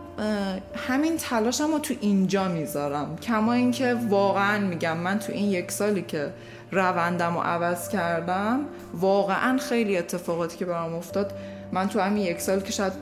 همین 0.87 1.17
تلاشم 1.17 1.71
رو 1.71 1.79
تو 1.79 1.93
اینجا 2.01 2.47
می‌ذارم. 2.47 3.17
کما 3.17 3.53
اینکه 3.53 3.93
واقعا 4.09 4.59
میگم 4.59 4.97
من 4.97 5.19
تو 5.19 5.31
این 5.31 5.51
یک 5.51 5.71
سالی 5.71 6.01
که 6.01 6.33
روندم 6.71 7.33
رو 7.33 7.39
عوض 7.39 7.89
کردم 7.89 8.59
واقعا 8.93 9.57
خیلی 9.57 9.97
اتفاقاتی 9.97 10.57
که 10.57 10.65
برام 10.65 10.93
افتاد. 10.93 11.31
من 11.71 11.89
تو 11.89 11.99
همین 11.99 12.23
یک 12.23 12.41
سال 12.41 12.59
که 12.59 12.71
شاید 12.71 12.93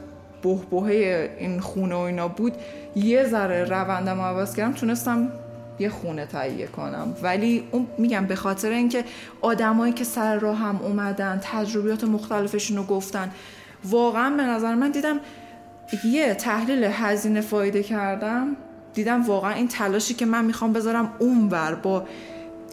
بهبهه 0.43 1.29
این 1.39 1.59
خونه 1.59 1.95
و 1.95 1.99
اینا 1.99 2.27
بود 2.27 2.53
یه 2.95 3.23
ذره 3.23 3.63
روندم 3.63 4.17
رو 4.17 4.23
عوض 4.23 4.55
کردم 4.55 4.73
تونستم 4.73 5.31
یه 5.79 5.89
خونه 5.89 6.25
تهیه 6.25 6.67
کنم. 6.67 7.15
ولی 7.21 7.63
اون 7.71 7.87
میگم 7.97 8.25
به 8.25 8.35
خاطر 8.35 8.69
اینکه 8.69 9.03
آدمایی 9.41 9.93
که 9.93 10.03
سر 10.03 10.35
راه 10.35 10.57
هم 10.57 10.79
اومدن 10.81 11.41
تجربیات 11.43 12.03
مختلفشون 12.03 12.77
رو 12.77 12.83
گفتن 12.83 13.31
واقعا 13.85 14.29
به 14.37 14.43
نظر 14.43 14.75
من 14.75 14.91
دیدم 14.91 15.19
یه 16.03 16.33
تحلیل 16.33 16.83
هزینه 16.83 17.41
فایده 17.41 17.83
کردم. 17.83 18.55
دیدم 18.93 19.23
واقعا 19.25 19.51
این 19.53 19.67
تلاشی 19.67 20.13
که 20.13 20.25
من 20.25 20.45
می‌خوام 20.45 20.73
بذارم 20.73 21.13
اونور 21.19 21.75
با 21.75 22.07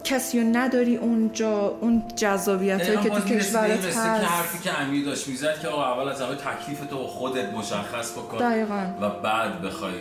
کسی 0.03 0.41
رو 0.41 0.47
نداری 0.57 0.95
اونجا 0.95 1.77
اون 1.81 2.03
جذابیت 2.15 2.87
هایی 2.87 2.97
که 2.97 3.09
تو 3.09 3.19
کشورت 3.19 3.81
که 3.81 3.87
هست. 3.87 3.97
حرفی 3.97 4.63
که 4.63 4.81
امیر 4.81 5.05
داشت 5.05 5.27
می‌زد 5.27 5.59
که 5.59 5.67
آقا 5.67 5.93
اول 5.93 6.09
از 6.09 6.21
همه 6.21 6.35
تکلیف 6.35 6.79
تو 6.89 6.97
خودت 6.97 7.53
مشخص 7.53 8.11
بکن 8.11 8.37
دقیقاً. 8.37 8.85
و 9.01 9.09
بعد 9.09 9.61
بخوای 9.61 9.93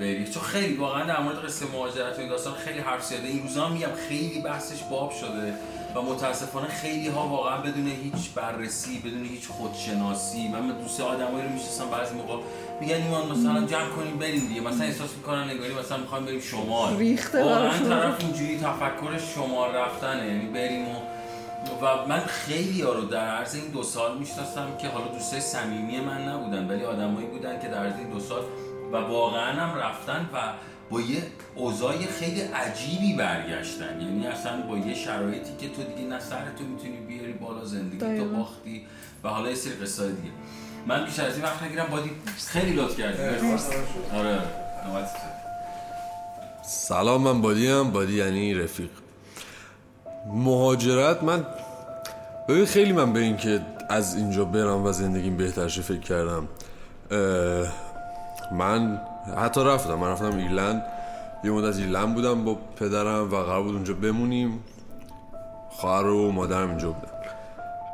بری. 0.00 0.24
چون 0.24 0.42
خیلی 0.42 0.74
واقعا 0.74 1.06
در 1.06 1.20
مورد 1.20 1.36
قصه 1.44 1.66
مهاجرت 1.72 2.18
و 2.18 2.20
این 2.20 2.28
داستان 2.28 2.54
خیلی 2.54 2.78
حرف 2.78 3.12
این 3.12 3.42
روزا 3.42 3.68
میگم 3.68 3.94
خیلی 4.08 4.40
بحثش 4.40 4.82
باب 4.82 5.12
شده. 5.12 5.54
و 5.94 6.02
متاسفانه 6.02 6.68
خیلی 6.68 7.08
ها 7.08 7.28
واقعا 7.28 7.56
بدون 7.56 7.86
هیچ 7.86 8.30
بررسی 8.34 8.98
بدون 8.98 9.24
هیچ 9.24 9.48
خودشناسی 9.48 10.48
من 10.48 10.68
دوست 10.68 11.00
آدمایی 11.00 11.44
رو 11.44 11.52
می‌شناسم 11.52 11.90
بعضی 11.90 12.14
موقع 12.14 12.42
میگن 12.80 12.96
ایمان 12.96 13.30
مثلا 13.30 13.66
جمع 13.66 13.88
کنیم 13.88 14.18
بریم 14.18 14.46
دیگه. 14.48 14.60
مثلا 14.60 14.86
احساس 14.86 15.10
می‌کنن 15.16 15.38
انگاری 15.50 15.74
مثلا 15.74 15.98
می‌خوایم 15.98 16.24
بریم 16.24 16.40
شمال. 16.40 16.96
ریخته 16.96 17.44
واقعا. 17.44 17.78
طرف 17.78 18.20
اینجوری 18.20 18.58
تفکر 18.58 19.18
شمال 19.34 19.74
رفتنه. 19.74 20.26
یعنی 20.26 20.46
بریم 20.46 20.88
و 20.88 20.94
و 21.82 22.06
من 22.08 22.20
خیلی 22.20 22.82
ها 22.82 22.92
رو 22.92 23.04
در 23.04 23.28
عرض 23.28 23.54
این 23.54 23.68
دو 23.68 23.82
سال 23.82 24.18
می‌شناسم 24.18 24.76
که 24.78 24.88
حالا 24.88 25.08
دوستای 25.08 25.40
صمیمی 25.40 26.00
من 26.00 26.28
نبودن 26.28 26.68
ولی 26.68 26.84
آدمایی 26.84 27.26
بودن 27.26 27.60
که 27.60 27.68
در 27.68 27.78
عرض 27.78 27.98
این 27.98 28.10
دو 28.10 28.20
سال 28.20 28.42
و 28.92 28.96
واقعا 28.96 29.52
هم 29.52 29.78
رفتن 29.78 30.30
و 30.34 30.38
با 30.90 31.00
یه 31.00 31.22
اوضاع 31.54 31.96
خیلی 31.96 32.40
عجیبی 32.40 33.14
برگشتن. 33.14 34.00
یعنی 34.00 34.26
اصلا 34.26 34.62
با 34.62 34.78
یه 34.78 34.94
شرایطی 34.94 35.56
که 35.60 35.68
تو 35.68 35.82
دیگه 35.82 36.08
نه 36.08 36.20
سر 36.20 36.44
تو 36.58 36.64
می‌تونی 36.64 36.96
بیاری 36.96 37.32
بالا 37.32 37.64
زندگی 37.64 38.18
تو. 38.18 38.28
باختی 38.36 38.86
و 39.24 39.28
حالا 39.28 39.48
یه 39.48 39.54
سری 39.54 39.72
قصه 39.72 40.06
دیگه. 40.06 40.30
من 40.86 41.04
بیشتر 41.04 41.26
از 41.26 41.34
این 41.34 41.42
وقت 41.42 41.62
نگیرم 41.62 41.86
بادی 41.86 42.10
خیلی 42.46 42.72
لطف 42.72 42.98
کردی. 42.98 43.46
مرسی. 43.46 43.72
آره 44.14 44.38
نوبت 44.86 45.12
تو. 45.12 45.18
سلام 46.62 47.22
من 47.22 47.40
بادی 47.40 47.68
هم 47.68 47.90
بادی 47.90 48.18
یعنی 48.18 48.54
رفیق. 48.54 48.90
مهاجرت 50.26 51.22
من 51.22 51.46
ببین 52.48 52.64
خیلی 52.64 52.92
من 52.92 53.12
به 53.12 53.20
این 53.20 53.36
که 53.36 53.60
از 53.88 54.16
اینجا 54.16 54.44
برم 54.44 54.84
و 54.84 54.92
زندگیم 54.92 55.36
بهتر 55.36 55.68
شه 55.68 55.82
فکر 55.82 56.00
کردم. 56.00 56.48
من 58.52 59.00
حتی 59.36 59.64
رفتم. 59.64 59.94
من 59.94 60.08
رفتم 60.08 60.36
ایرلند. 60.36 60.82
یه 61.44 61.50
مدت 61.50 61.76
ایرلند 61.76 62.14
بودم 62.14 62.44
با 62.44 62.58
پدرم 62.76 63.24
و 63.24 63.36
قرار 63.36 63.62
بود 63.62 63.74
اونجا 63.74 63.94
بمونیم. 63.94 64.64
خواهر 65.70 66.06
و 66.06 66.32
مادرم 66.32 66.68
اینجا 66.68 66.90
بودن. 66.90 67.12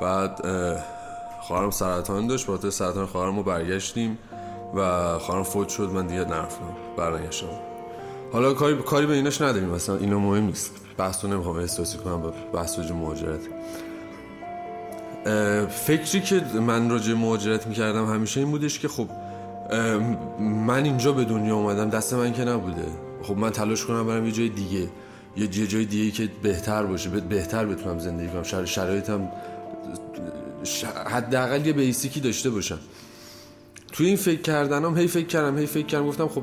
بعد 0.01 0.46
اه، 0.46 0.84
خواهرم 1.40 1.70
سرطان 1.70 2.26
داشت. 2.26 2.46
با 2.46 2.70
سرطان 2.70 3.07
خواهرم 3.07 3.36
رو 3.36 3.42
برگشتیم 3.42 4.18
و 4.74 5.18
خواهرم 5.18 5.42
فوت 5.42 5.68
شد. 5.68 5.90
من 5.94 6.07
دیگه 6.07 6.24
نرفتم. 6.24 6.76
برنگشتم. 6.96 7.46
حالا 8.32 8.55
کاری 8.55 8.76
کاری 8.76 9.07
به 9.07 9.14
ایناش 9.14 9.40
نداریم. 9.40 9.68
مثلا 9.68 9.96
اینا 9.96 10.18
مهم 10.18 10.44
نیست. 10.44 10.70
بحث 10.96 11.24
رو 11.24 11.30
نمی‌خوام 11.30 11.57
احساسی 11.57 11.98
کنم. 11.98 12.22
با 12.22 12.32
بحث 12.53 12.78
مهاجرت. 12.78 13.40
فکری 15.70 16.20
که 16.20 16.40
من 16.60 16.90
راجع 16.90 17.14
مهاجرت 17.14 17.66
می‌کردم 17.66 18.06
همیشه 18.14 18.40
این 18.40 18.50
بودش 18.50 18.78
که 18.78 18.88
خب 18.88 19.08
من 20.40 20.84
اینجا 20.84 21.12
به 21.12 21.24
دنیا 21.24 21.54
اومدم 21.56 21.90
دست 21.90 22.14
من 22.14 22.32
که 22.32 22.44
نبوده. 22.44 22.86
خب 23.22 23.36
من 23.36 23.50
تلاش 23.50 23.84
کنم 23.84 24.06
برم 24.06 24.26
یه 24.26 24.32
جای 24.32 24.48
دیگه 24.48 24.88
یه 25.36 25.46
جای 25.66 25.84
دیگه 25.84 26.10
که 26.10 26.28
بهتر 26.42 26.82
باشه 26.82 27.10
به- 27.10 27.20
بهتر 27.20 27.66
بتونم 27.66 27.98
زندگی 27.98 28.28
کنم. 28.28 28.42
شر- 28.42 28.64
شرایطم 28.64 29.28
حداقل 31.06 31.66
یه 31.66 31.72
بیسیکی 31.72 32.20
داشته 32.20 32.50
باشم. 32.50 32.78
توی 33.92 34.06
این 34.06 34.16
فکر 34.16 34.40
کردنم 34.42 34.98
هی 34.98 35.06
فکر 35.06 35.26
کردم 35.26 35.58
هی 35.58 35.66
فکر 35.66 35.86
کردم 35.86 36.06
گفتم 36.06 36.28
خب 36.28 36.42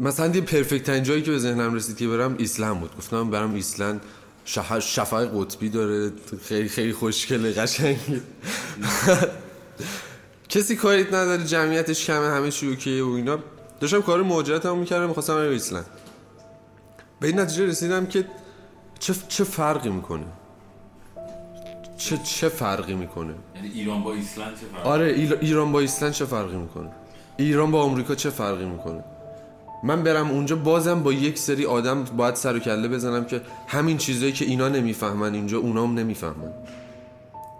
مثلا 0.00 0.26
یه 0.34 0.40
پرفکت 0.40 0.90
جایی 1.04 1.22
که 1.22 1.30
به 1.30 1.38
ذهنم 1.38 1.74
رسید 1.74 1.96
که 1.96 2.08
برم 2.08 2.34
ایسلند 2.38 2.80
بود. 2.80 2.96
گفتم 2.98 3.30
برم 3.30 3.54
ایسلند 3.54 4.00
شفق 4.80 5.30
قطبی 5.34 5.68
داره. 5.68 6.12
خیلی 6.42 6.68
خیلی 6.68 6.92
خوشگله 6.92 7.52
قشنگه 7.52 7.98
کسی 10.48 10.76
کاریت 10.76 11.08
نداره 11.08 11.44
جمعیتش 11.44 12.06
کمه 12.06 12.26
همه 12.26 12.50
چی 12.50 12.68
اوکیه 12.68 13.04
و 13.04 13.08
اینا. 13.08 13.38
داشتم 13.80 14.02
کار 14.02 14.22
مهاجرتمو 14.22 14.74
می‌کردم 14.74 15.06
می‌خواستم 15.06 15.34
برم 15.34 15.50
ایسلند. 15.50 15.86
به 17.20 17.26
این 17.26 17.40
نتیجه 17.40 17.66
رسیدم 17.66 18.06
که 18.06 18.24
چه, 18.98 19.14
چه 19.28 19.44
فرقی 19.44 19.88
می‌کنه؟ 19.88 20.26
چه 21.98 22.18
چه 22.24 22.48
فرقی 22.48 22.94
می‌کنه؟ 22.94 23.34
یعنی 23.54 23.68
ایران 23.68 24.02
با 24.02 24.12
ایسلند 24.14 24.54
چه 24.60 24.66
فرقی؟ 24.72 24.88
آره 24.88 25.36
ایران 25.40 25.72
با 25.72 25.80
ایسلند 25.80 26.12
چه 26.12 26.24
فرقی 26.24 26.56
می‌کنه؟ 26.56 26.90
ایران 27.36 27.70
با 27.70 27.82
آمریکا 27.82 28.14
چه 28.14 28.30
فرقی 28.30 28.64
می‌کنه؟ 28.64 29.04
من 29.82 30.02
برم 30.02 30.30
اونجا 30.30 30.56
بازم 30.56 31.02
با 31.02 31.12
یک 31.12 31.38
سری 31.38 31.66
آدم 31.66 32.04
باید 32.04 32.34
سر 32.34 32.56
و 32.56 32.58
کله 32.58 32.88
بزنم 32.88 33.24
که 33.24 33.40
همین 33.66 33.96
چیزایی 33.96 34.32
که 34.32 34.44
اینا 34.44 34.68
نمی‌فهمن 34.68 35.34
اینجا 35.34 35.58
اونام 35.58 35.98
نمی‌فهمن. 35.98 36.52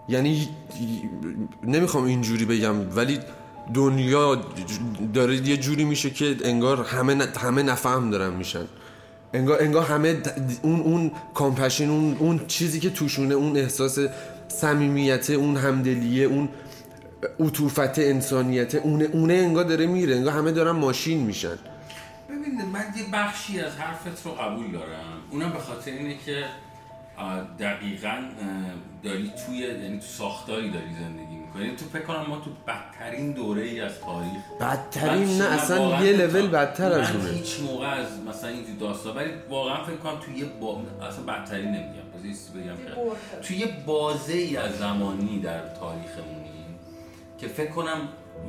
یعنی 0.09 0.49
نمی‌خوام 1.63 2.03
اینجوری 2.03 2.45
بگم 2.45 2.95
ولی 2.95 3.19
دنیا 3.73 4.41
داره 5.13 5.47
یه 5.47 5.57
جوری 5.57 5.83
میشه 5.83 6.09
که 6.09 6.37
انگار 6.43 6.83
همه 6.83 7.27
همه 7.37 7.63
نفهم 7.63 8.09
دارن 8.09 8.33
میشن. 8.33 8.65
انگار 9.33 9.61
انگار 9.61 9.83
همه 9.83 10.17
اون 10.61 10.79
اون 10.79 11.11
کامپشن 11.33 11.89
اون 11.89 12.15
اون 12.19 12.41
چیزی 12.47 12.79
که 12.79 12.89
توشونه 12.89 13.35
اون 13.35 13.57
احساس 13.57 13.99
صمیمیت 14.47 15.29
اون 15.29 15.57
همدلیه 15.57 16.25
اون 16.25 16.49
عطوفت 17.39 17.99
انسانیت 17.99 18.75
اونه 18.75 19.05
اونه 19.05 19.33
انگار 19.33 19.63
داره 19.63 19.85
میره. 19.87 20.15
انگار 20.15 20.33
همه 20.33 20.51
دارن 20.51 20.71
ماشین 20.71 21.19
میشن. 21.19 21.57
ببین 22.49 22.65
من 22.65 22.85
یه 22.97 23.03
بخشی 23.13 23.59
از 23.59 23.77
حرفت 23.77 24.25
رو 24.25 24.31
قبول 24.31 24.71
دارم. 24.71 25.21
اونم 25.31 25.49
به 25.49 25.59
خاطر 25.59 25.91
اینه 25.91 26.17
که 26.25 26.45
دقیقا 27.59 28.23
داری 29.03 29.31
توی 29.45 29.57
یعنی 29.57 29.99
تو 29.99 30.05
ساختاری 30.05 30.71
داری 30.71 30.93
زندگی 30.99 31.35
می‌کنی. 31.35 31.75
تو 31.75 31.85
فکر 31.85 32.01
کنم 32.01 32.25
ما 32.27 32.37
تو 32.39 32.51
بدترین 32.67 33.31
دوره 33.31 33.61
ای 33.61 33.81
از 33.81 33.99
تاریخ. 33.99 34.41
بدترین 34.61 35.37
نه 35.37 35.43
اصلا 35.43 36.05
یه 36.05 36.17
لول 36.17 36.47
بدتر 36.47 36.91
از 36.91 37.15
اونه. 37.15 37.29
هیچ 37.29 37.59
موقع 37.59 37.87
از 37.87 38.07
مثلا 38.29 38.49
اینجور 38.49 38.75
داستان 38.79 39.15
ولی 39.15 39.31
واقعا 39.49 39.83
فکر 39.83 39.95
کنم 39.95 40.19
توی 40.19 40.37
یه 40.37 40.45
با... 40.45 40.81
اصلا 41.07 41.23
بدترین 41.23 41.65
نمیگم. 41.65 41.99
بگم 42.55 42.75
که 42.75 43.47
توی 43.47 43.57
یه 43.57 43.67
بازه 43.85 44.33
ای 44.33 44.57
از 44.57 44.77
زمانی 44.77 45.39
در 45.39 45.59
تاریخمونیم 45.59 46.68
که 47.41 47.47
فکر 47.47 47.71
کنم 47.71 47.97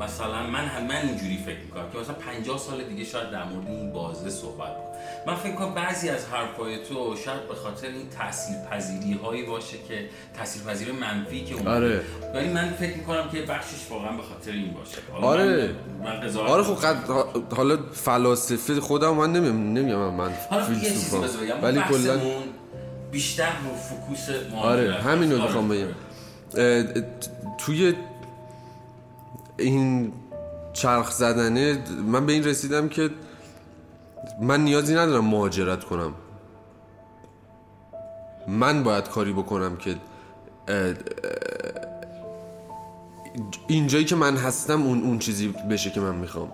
مثلا 0.01 0.47
من 0.47 0.65
هم 0.65 0.87
من 0.87 0.97
اینجوری 0.97 1.39
فکر 1.47 1.59
می‌کنم 1.65 1.91
که 1.93 1.99
مثلا 1.99 2.15
50 2.15 2.59
سال 2.59 2.85
دیگه 2.85 3.05
شاید 3.05 3.31
در 3.31 3.45
مورد 3.45 3.67
این 3.67 3.93
بازه 3.93 4.31
صحبت 4.31 4.69
کنم. 4.69 4.91
من 5.27 5.35
فکر 5.35 5.55
کنم 5.55 5.75
بعضی 5.75 6.09
از 6.09 6.27
حرفای 6.27 6.85
تو 6.85 7.17
شاید 7.17 7.49
به 7.49 7.55
خاطر 7.55 7.87
این 7.87 8.09
تاثیر 8.19 8.57
پذیری 8.71 9.13
هایی 9.13 9.43
باشه 9.43 9.77
که 9.89 10.09
تاثیر 10.39 10.63
پذیری 10.63 10.93
منفی 10.93 11.45
که 11.45 11.55
اون 11.55 11.67
آره. 11.67 12.01
ولی 12.35 12.49
من 12.49 12.71
فکر 12.71 12.97
می‌کنم 12.97 13.29
که 13.33 13.43
بخشش 13.43 13.91
واقعا 13.91 14.17
به 14.17 14.23
خاطر 14.23 14.51
این 14.53 14.75
باشه. 14.75 15.27
آره. 15.27 15.75
من, 16.03 16.13
من 16.13 16.21
قضاوت 16.21 16.51
آره 16.51 16.63
خب 16.63 16.87
قد... 16.87 17.55
حالا 17.55 17.79
فلاسفه 17.93 18.81
خودم 18.81 19.15
من 19.15 19.33
نمیم 19.33 19.73
نمیگم 19.73 20.15
من 20.15 20.33
حالا 20.51 20.65
یه 20.73 21.55
ولی 21.63 21.81
کلا 21.81 22.21
بیشتر 23.11 23.45
رو 23.45 23.77
فوکوس 23.77 24.29
آره 24.63 24.95
همین 24.95 25.33
رو 25.33 25.37
آره. 25.37 25.47
می‌خوام 25.47 25.69
بگم. 25.69 25.87
توی 27.59 27.95
این 29.61 30.13
چرخ 30.73 31.11
زدنه 31.11 31.79
من 32.07 32.27
به 32.27 32.33
این 32.33 32.45
رسیدم 32.45 32.89
که 32.89 33.11
من 34.41 34.61
نیازی 34.65 34.95
ندارم 34.95 35.25
مهاجرت 35.25 35.85
کنم. 35.85 36.15
من 38.49 38.83
باید 38.83 39.09
کاری 39.09 39.33
بکنم 39.33 39.77
که 39.77 39.97
اینجایی 43.69 44.05
که 44.05 44.17
من 44.17 44.37
هستم 44.37 44.83
اون 44.83 45.03
اون 45.03 45.19
چیزی 45.19 45.49
بشه 45.49 45.91
که 45.91 46.01
من 46.01 46.15
می‌خوام. 46.15 46.53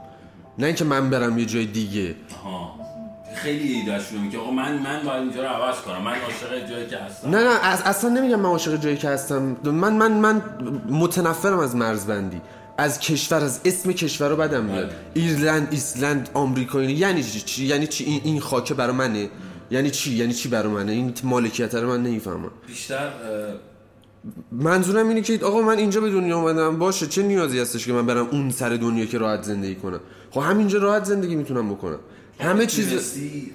نه 0.59 0.67
اینکه 0.67 0.85
من 0.85 1.11
برم 1.11 1.39
یه 1.39 1.45
جای 1.45 1.67
دیگه. 1.67 2.15
خیلی 3.35 3.73
ایدهشون 3.73 4.21
میگه 4.21 4.39
آقا 4.39 4.51
من 4.51 4.79
من 4.79 5.03
باید 5.05 5.23
اینجا 5.23 5.43
رو 5.43 5.49
عوض 5.49 5.81
کنم. 5.81 6.03
من 6.03 6.13
عاشق 6.13 6.71
جایی 6.71 6.87
که 6.87 6.99
هستم. 6.99 7.31
نه 7.31 7.45
نه 7.45 7.87
اصلا 7.89 8.11
نمیگم 8.11 8.41
من 8.41 8.49
عاشق 8.49 8.77
جایی 8.77 8.97
که 8.97 9.09
هستم. 9.09 9.57
من 9.65 9.93
من 9.93 10.13
من 10.13 10.43
متنفرم 10.91 11.59
از 11.59 11.77
مرزبندی. 11.77 12.41
از 12.79 12.99
کشور 12.99 13.45
از 13.45 13.61
اسم 13.65 13.93
کشور 13.93 14.29
رو 14.29 14.37
بدم 14.37 14.65
میاد. 14.65 14.91
ایرلند 15.15 15.69
ایسلند 15.71 16.29
آمریکا 16.35 16.81
اینه 16.81 16.93
یعنی 16.93 17.23
چی؟ 17.23 17.65
یعنی 17.65 17.87
چی؟ 17.87 18.05
این, 18.05 18.21
این 18.25 18.41
خاکه 18.41 18.75
برا 18.75 18.93
منه. 18.93 19.29
یعنی 19.71 19.91
چی؟ 19.91 20.15
یعنی 20.15 20.33
چی 20.35 20.49
برا 20.49 20.71
منه؟ 20.71 20.93
این 20.93 21.15
مالکیت 21.25 21.75
رو 21.75 21.89
من 21.89 22.03
نمی‌فهمم. 22.03 22.51
بیشتر 22.67 23.09
منظورم 24.53 25.09
اینه 25.09 25.23
که 25.23 25.39
آقا 25.45 25.63
من 25.63 25.79
اینجا 25.79 26.01
به 26.01 26.11
دنیا 26.11 26.39
اومدم. 26.39 26.79
باشه 26.79 27.07
چه 27.07 27.23
نیازی 27.23 27.59
هستش 27.59 27.87
که 27.87 27.93
من 27.93 28.07
برم 28.07 28.27
اون 28.31 28.51
سر 28.51 28.69
دنیا 28.69 29.05
که 29.05 29.19
راحت 29.19 29.43
زندگی 29.43 29.75
کنم؟ 29.75 30.01
خب 30.31 30.41
همینجا 30.41 30.79
راحت 30.79 31.05
زندگی 31.05 31.37
می‌تونم 31.37 31.75
بکنم. 31.75 31.99
همه 32.41 32.67
چیز 32.67 32.93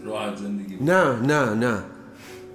راحت 0.05 0.37
زندگی. 0.37 0.75
نه 0.81 1.19
نه 1.21 1.53
نه. 1.53 1.83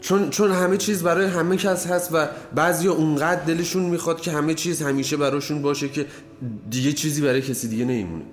چون 0.06 0.30
چون 0.30 0.50
همه 0.50 0.76
چیز 0.76 1.02
برای 1.02 1.26
همه 1.26 1.56
کس 1.56 1.86
هست 1.86 2.10
و 2.12 2.26
بعضیا 2.54 2.92
اونقدر 2.92 3.44
دلشون 3.44 3.82
می‌خواد 3.82 4.20
که 4.20 4.30
همه 4.30 4.54
چیز 4.54 4.82
همیشه 4.82 5.16
براشون 5.16 5.62
باشه 5.62 5.88
که 5.88 6.06
دیگه 6.70 6.92
چیزی 6.92 7.20
برای 7.22 7.42
کسی 7.42 7.68
دیگه 7.68 7.84
نمیمونه. 7.84 8.24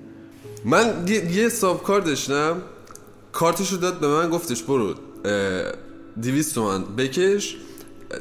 من 0.66 1.08
یه, 1.08 1.32
یه 1.32 1.50
ساب 1.50 1.84
کار 1.84 2.02
داشتم. 2.02 2.62
کارتش 3.32 3.72
رو 3.72 3.78
داد 3.78 4.00
به 4.00 4.08
من 4.08 4.30
گفتش 4.30 4.64
برو 4.64 4.96
200 6.22 6.56
تومن 6.56 6.84
بکش. 6.84 7.58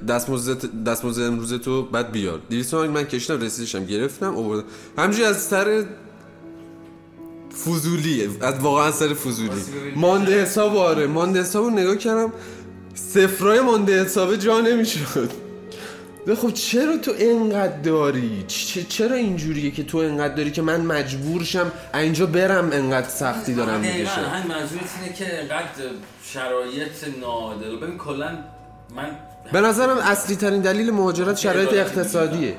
دستمزد 0.08 0.84
دستمزد 0.84 1.22
امروز 1.22 1.52
تو 1.54 1.82
بعد 1.82 2.12
بیار. 2.12 2.40
200 2.50 2.70
تومن 2.70 2.86
من 2.86 3.04
کشیدم 3.04 3.40
رسیدشم 3.40 3.84
گرفتم 3.84 4.36
آوردم. 4.36 4.64
همینجوری 4.98 5.24
از 5.24 5.42
سر 5.42 5.84
فضولیه 7.64 8.30
از 8.40 8.58
واقعا 8.58 8.92
سر 8.92 9.14
فضولی. 9.14 9.50
مانده 9.96 10.42
حساب 10.42 10.76
آره. 10.76 11.06
مانده 11.06 11.40
حساب 11.40 11.64
رو 11.64 11.70
نگاه 11.70 11.96
کردم. 11.96 12.32
صفرای 12.94 13.60
مانده 13.60 14.04
حساب 14.04 14.36
جا 14.36 14.60
نمی‌شد. 14.60 15.30
خب 16.36 16.50
چرا 16.50 16.96
تو 16.96 17.12
انقدر 17.18 17.76
داری؟ 17.76 18.44
چرا 18.88 19.16
اینجوریه 19.16 19.70
که 19.70 19.84
تو 19.84 19.98
انقدر 19.98 20.34
داری 20.34 20.50
که 20.50 20.62
من 20.62 20.80
مجبورشم 20.80 21.72
اینجا 21.94 22.26
برم 22.26 22.70
انقدر 22.72 23.08
سختی 23.08 23.54
دارم 23.54 23.80
می‌کشم 23.80 24.20
همین 24.20 24.48
منظورت 24.48 24.82
اینه 25.02 25.14
که 25.14 25.40
انقدر 25.40 25.66
شرایط 26.24 27.18
ناعادل 27.20 27.76
ببین 27.76 27.98
کلا 27.98 28.38
من 28.96 29.10
به 29.52 29.60
نظرم 29.60 29.98
اصلی 29.98 30.36
ترین 30.36 30.60
دلیل 30.60 30.90
مهاجرت 30.90 31.36
شرایط 31.36 31.72
اقتصادیه. 31.72 32.54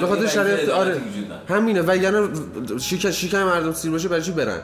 به 0.00 0.06
خاطر 0.06 0.26
شرایط 0.26 0.68
آره. 0.68 1.00
همینه. 1.48 1.82
و 1.82 1.96
یعنی 1.96 2.28
شیک 2.80 3.10
شیکم 3.10 3.42
مردم 3.44 3.72
سیر 3.72 3.90
باشه 3.90 4.08
برای 4.08 4.22
چی 4.22 4.32
برن؟ 4.32 4.60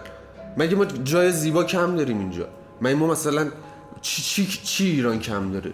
مگه 0.57 0.77
ما 0.77 0.85
جای 0.85 1.33
زیبا 1.33 1.65
کم 1.65 1.97
داریم 1.97 2.19
اینجا؟ 2.19 2.49
مگه 2.81 2.95
ما 2.95 3.07
مثلا 3.07 3.47
چی, 4.05 4.23
چی, 4.23 4.61
چی 4.63 4.85
ایران 4.87 5.19
کم 5.19 5.53
داره؟ 5.53 5.73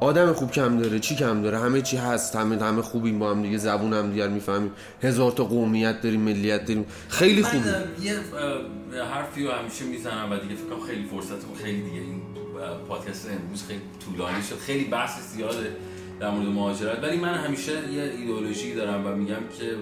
آدم 0.00 0.32
خوب 0.32 0.50
کم 0.50 0.78
داره 0.78 0.98
چی 0.98 1.16
کم 1.16 1.42
داره؟ 1.42 1.58
همه 1.58 1.82
چی 1.82 1.96
هست 1.96 2.36
همه 2.36 2.64
همه 2.64 2.82
خوبیم 2.82 3.18
با 3.18 3.30
هم 3.30 3.42
دیگه 3.42 3.58
زبون 3.58 3.92
هم 3.92 4.10
دیگر 4.10 4.28
می‌فهمیم. 4.28 4.70
هزار 5.02 5.32
تا 5.32 5.44
قومیت 5.44 6.00
داریم 6.00 6.20
ملیت 6.20 6.66
داریم. 6.66 6.86
خیلی 7.08 7.42
خوبه. 7.42 7.84
یه 8.02 8.14
حرفی 9.04 9.44
رو 9.44 9.52
همیشه 9.52 9.84
می‌زنم 9.84 10.32
و 10.32 10.36
دیگه 10.36 10.54
فکر 10.54 10.76
کنم 10.76 10.86
خیلی 10.86 11.04
فرصتمون 11.04 11.56
خیلی 11.62 11.82
دیگه 11.82 12.00
این 12.00 12.22
پادکست 12.88 13.28
امروز 13.30 13.64
خیلی 13.68 13.80
طولانی 14.04 14.42
شد. 14.42 14.58
خیلی 14.58 14.84
بحث 14.84 15.20
زیاده 15.34 15.76
در 16.20 16.30
مورد 16.30 16.48
مهاجرت. 16.48 17.04
ولی 17.04 17.16
من 17.16 17.34
همیشه 17.34 17.72
یه 17.92 18.02
ایدئولوژی 18.02 18.74
دارم 18.74 19.06
و 19.06 19.16
میگم 19.16 19.42
که 19.58 19.74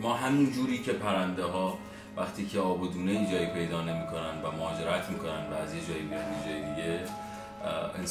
ما 0.00 0.14
همون 0.14 0.52
جوری 0.52 0.78
که 0.78 0.92
پرنده 0.92 1.44
ها 1.44 1.78
وقتی 2.16 2.46
که 2.46 2.60
آب 2.60 2.82
و 2.82 2.86
دونه 2.86 3.10
ای 3.10 3.26
جایی 3.26 3.46
پیدا 3.46 3.80
نمی‌کنن 3.80 4.42
و 4.44 4.56
مهاجرت 4.56 5.10
می‌کنن 5.10 5.50
و 5.50 5.54
از 5.62 5.74
یه 5.74 5.80
جایی 5.88 6.02
میرن 6.02 6.20
یه 6.20 6.52
جای 6.52 6.74
دیگه 6.74 7.00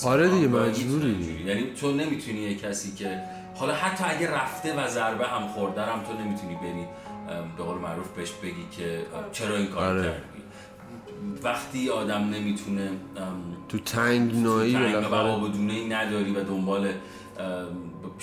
آره 0.06 0.30
دیگه، 0.30 0.48
مجبوری. 0.48 1.44
یعنی 1.46 1.64
تو 1.82 1.92
نمی‌تونی 1.92 2.38
یه 2.38 2.56
کسی 2.56 2.96
که 2.96 3.20
حالا 3.56 3.74
حتی 3.74 4.04
اگه 4.04 4.32
رفته 4.32 4.74
و 4.74 4.88
ضربه 4.88 5.28
هم 5.28 5.48
خورده 5.48 5.82
هم 5.82 6.00
تو 6.04 6.14
نمی‌تونی 6.14 6.56
بری 6.56 6.86
به 7.58 7.64
قول 7.64 7.78
معروف 7.78 8.08
بهش 8.08 8.32
بگی 8.32 8.68
که 8.78 9.06
چرا 9.32 9.58
این 9.58 9.68
کار 9.68 9.88
آره. 9.88 10.04
کردی 10.04 10.44
وقتی 11.44 11.90
آدم 11.90 12.30
نمی‌تونه 12.30 12.90
تو 13.70 13.80
تنگ 13.80 14.36
نایی 14.36 14.76
و 14.76 15.16
آب 15.16 15.44
و 15.44 15.48
دونه 15.48 15.74
ای 15.74 15.90
نداری 15.90 16.32
و 16.32 16.44
دنبال 16.44 16.92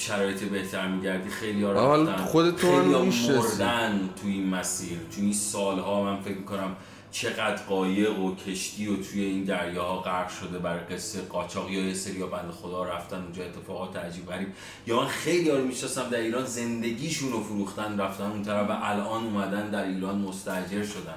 شرایط 0.00 0.44
بهتر 0.44 0.88
میگردی 0.88 1.30
خیلی 1.30 1.62
ها 1.62 1.72
رفتن. 1.72 2.24
خودت 2.24 2.56
تو 2.56 2.66
خیلی. 2.66 3.38
مردن 3.38 4.10
تو 4.22 4.26
این 4.26 4.48
مسیر. 4.48 4.98
تو 4.98 5.20
این 5.20 5.32
سالها 5.32 6.02
من 6.02 6.20
فکر 6.20 6.36
می‌کنم 6.36 6.76
چقدر 7.10 7.56
قایق 7.56 8.18
و 8.18 8.34
کشتی 8.34 8.86
و 8.86 8.96
توی 8.96 9.24
این 9.24 9.44
دریاها 9.44 9.98
غرق 9.98 10.28
شده 10.28 10.58
برای 10.58 10.80
قصه 10.80 11.20
قاچاق 11.20 11.70
یا 11.70 11.86
یه 11.86 11.94
سری 11.94 12.18
بند 12.18 12.50
خدا 12.50 12.84
رفتن 12.84 13.22
اونجا 13.22 13.44
اتفاقات 13.44 13.96
عجیب 13.96 14.26
غریب. 14.26 14.48
یا 14.86 15.00
من 15.00 15.06
خیلی 15.06 15.50
ها 15.50 15.56
رو 15.56 15.64
می‌شناسم 15.64 16.10
در 16.10 16.20
ایران 16.20 16.44
زندگیشون 16.44 17.32
رو 17.32 17.44
فروختن 17.44 18.00
رفتن 18.00 18.30
اون 18.30 18.42
طرف 18.42 18.70
و 18.70 18.72
الان 18.82 19.24
اومدن 19.24 19.70
در 19.70 19.84
ایران 19.84 20.18
مستاجر 20.18 20.84
شدن. 20.84 21.14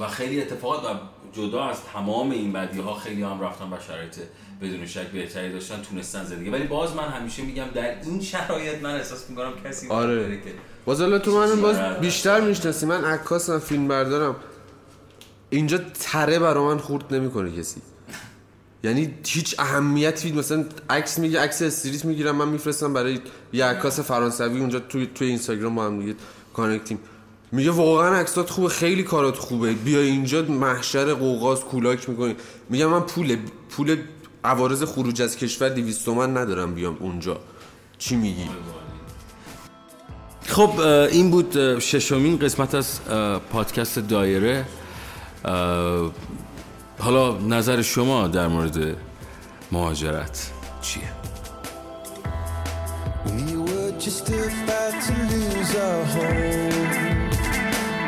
و 0.00 0.08
خیلی 0.08 0.42
اتفاقات 0.42 0.84
و 0.84 0.98
جدا 1.32 1.64
از 1.64 1.82
تمام 1.92 2.30
این 2.30 2.52
بدی 2.52 2.80
ها 2.80 2.94
خیلی 2.94 3.22
هم 3.22 3.40
رفتن 3.40 3.72
و 3.72 3.76
شرایط 3.86 4.16
بدون 4.62 4.86
شک 4.86 5.06
بهتری 5.06 5.52
داشتن 5.52 5.82
تونستن 5.90 6.24
زندگی. 6.24 6.50
ولی 6.50 6.64
باز 6.64 6.94
من 6.94 7.08
همیشه 7.08 7.42
میگم 7.42 7.66
در 7.74 8.02
این 8.02 8.20
شرایط 8.20 8.82
من 8.82 8.94
احساس 8.94 9.30
می‌کنم 9.30 9.52
کسی 9.64 9.88
آره. 9.88 10.12
نداره 10.12 10.36
که 10.36 10.54
باز 10.84 11.00
حالا 11.00 11.18
تو 11.18 11.38
من 11.38 11.60
باز 11.60 11.76
آره. 11.76 12.00
بیشتر 12.00 12.40
می‌شناسی 12.40 12.86
من 12.86 13.04
عکاسم 13.04 13.58
فیلم 13.58 13.88
بردارم. 13.88 14.36
اینجا 15.50 15.78
تره 16.00 16.38
برا 16.38 16.64
من 16.64 16.78
خورد 16.78 17.14
نمی‌کنه 17.14 17.52
کسی. 17.58 17.80
یعنی 18.84 19.14
هیچ 19.26 19.54
اهمیتی 19.58 20.32
مثلا 20.32 20.64
عکس 20.90 21.18
میگه 21.18 21.40
عکس 21.40 21.62
استریت 21.62 22.04
می‌گیرم 22.04 22.36
من 22.36 22.48
میفرستم 22.48 22.92
برای 22.92 23.20
یه 23.52 23.64
عکاس 23.64 24.00
فرانسوی 24.00 24.60
اونجا 24.60 24.78
توی 24.78 25.08
توی 25.14 25.28
اینستاگرام 25.28 25.74
با 25.74 25.84
هم 25.84 26.00
دیگه 26.00 26.14
کانکتیم. 26.54 26.98
میگه 27.52 27.70
واقعا 27.70 28.14
عکسات 28.16 28.50
خوبه 28.50 28.68
خیلی 28.68 29.02
کارات 29.02 29.36
خوبه. 29.36 29.72
بیا 29.72 30.00
اینجا 30.00 30.42
محشر 30.42 31.14
قوقاز 31.14 31.60
کولاک 31.60 32.08
می‌کنی. 32.08 32.36
میگم 32.70 32.86
من 32.86 33.00
پول 33.00 33.36
پول 33.70 33.96
عوارض 34.46 34.82
خروج 34.82 35.22
از 35.22 35.36
کشور 35.36 35.68
200 35.68 36.04
تومن 36.04 36.36
ندارم 36.36 36.74
بیام 36.74 36.96
اونجا 37.00 37.40
چی 37.98 38.16
میگی 38.16 38.48
خب 40.46 40.80
این 40.80 41.30
بود 41.30 41.78
ششمین 41.78 42.38
قسمت 42.38 42.74
از 42.74 43.00
پادکست 43.52 43.98
دایره 43.98 44.64
حالا 46.98 47.38
نظر 47.38 47.82
شما 47.82 48.28
در 48.28 48.48
مورد 48.48 48.96
مهاجرت 49.72 50.50
چیه؟ 50.80 51.02
We 53.26 53.56
were 53.66 53.92
just 53.98 54.28
about 54.28 54.94
to 55.06 55.14
lose 55.30 55.72
our 55.86 56.04
home. 56.14 57.30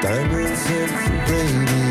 Diamonds 0.02 0.62
hit 0.68 0.90
the 1.28 1.40
radio. 1.68 1.87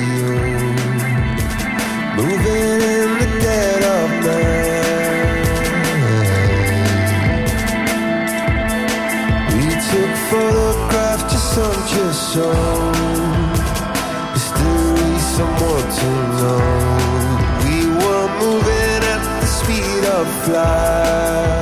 Moving 2.17 2.81
in 2.81 3.09
the 3.19 3.29
dead 3.43 3.83
of 3.83 4.09
night. 4.25 5.47
We 9.53 9.67
took 9.89 10.13
photographs 10.31 11.23
just 11.31 11.47
some 11.53 11.81
just 11.93 12.21
so. 12.33 12.47
History, 14.33 15.13
someone 15.35 15.87
to 15.99 16.09
know. 16.39 16.61
We 17.63 17.75
were 18.01 18.27
moving 18.41 19.01
at 19.13 19.23
the 19.41 19.45
speed 19.45 20.03
of 20.17 20.25
flight. 20.43 21.56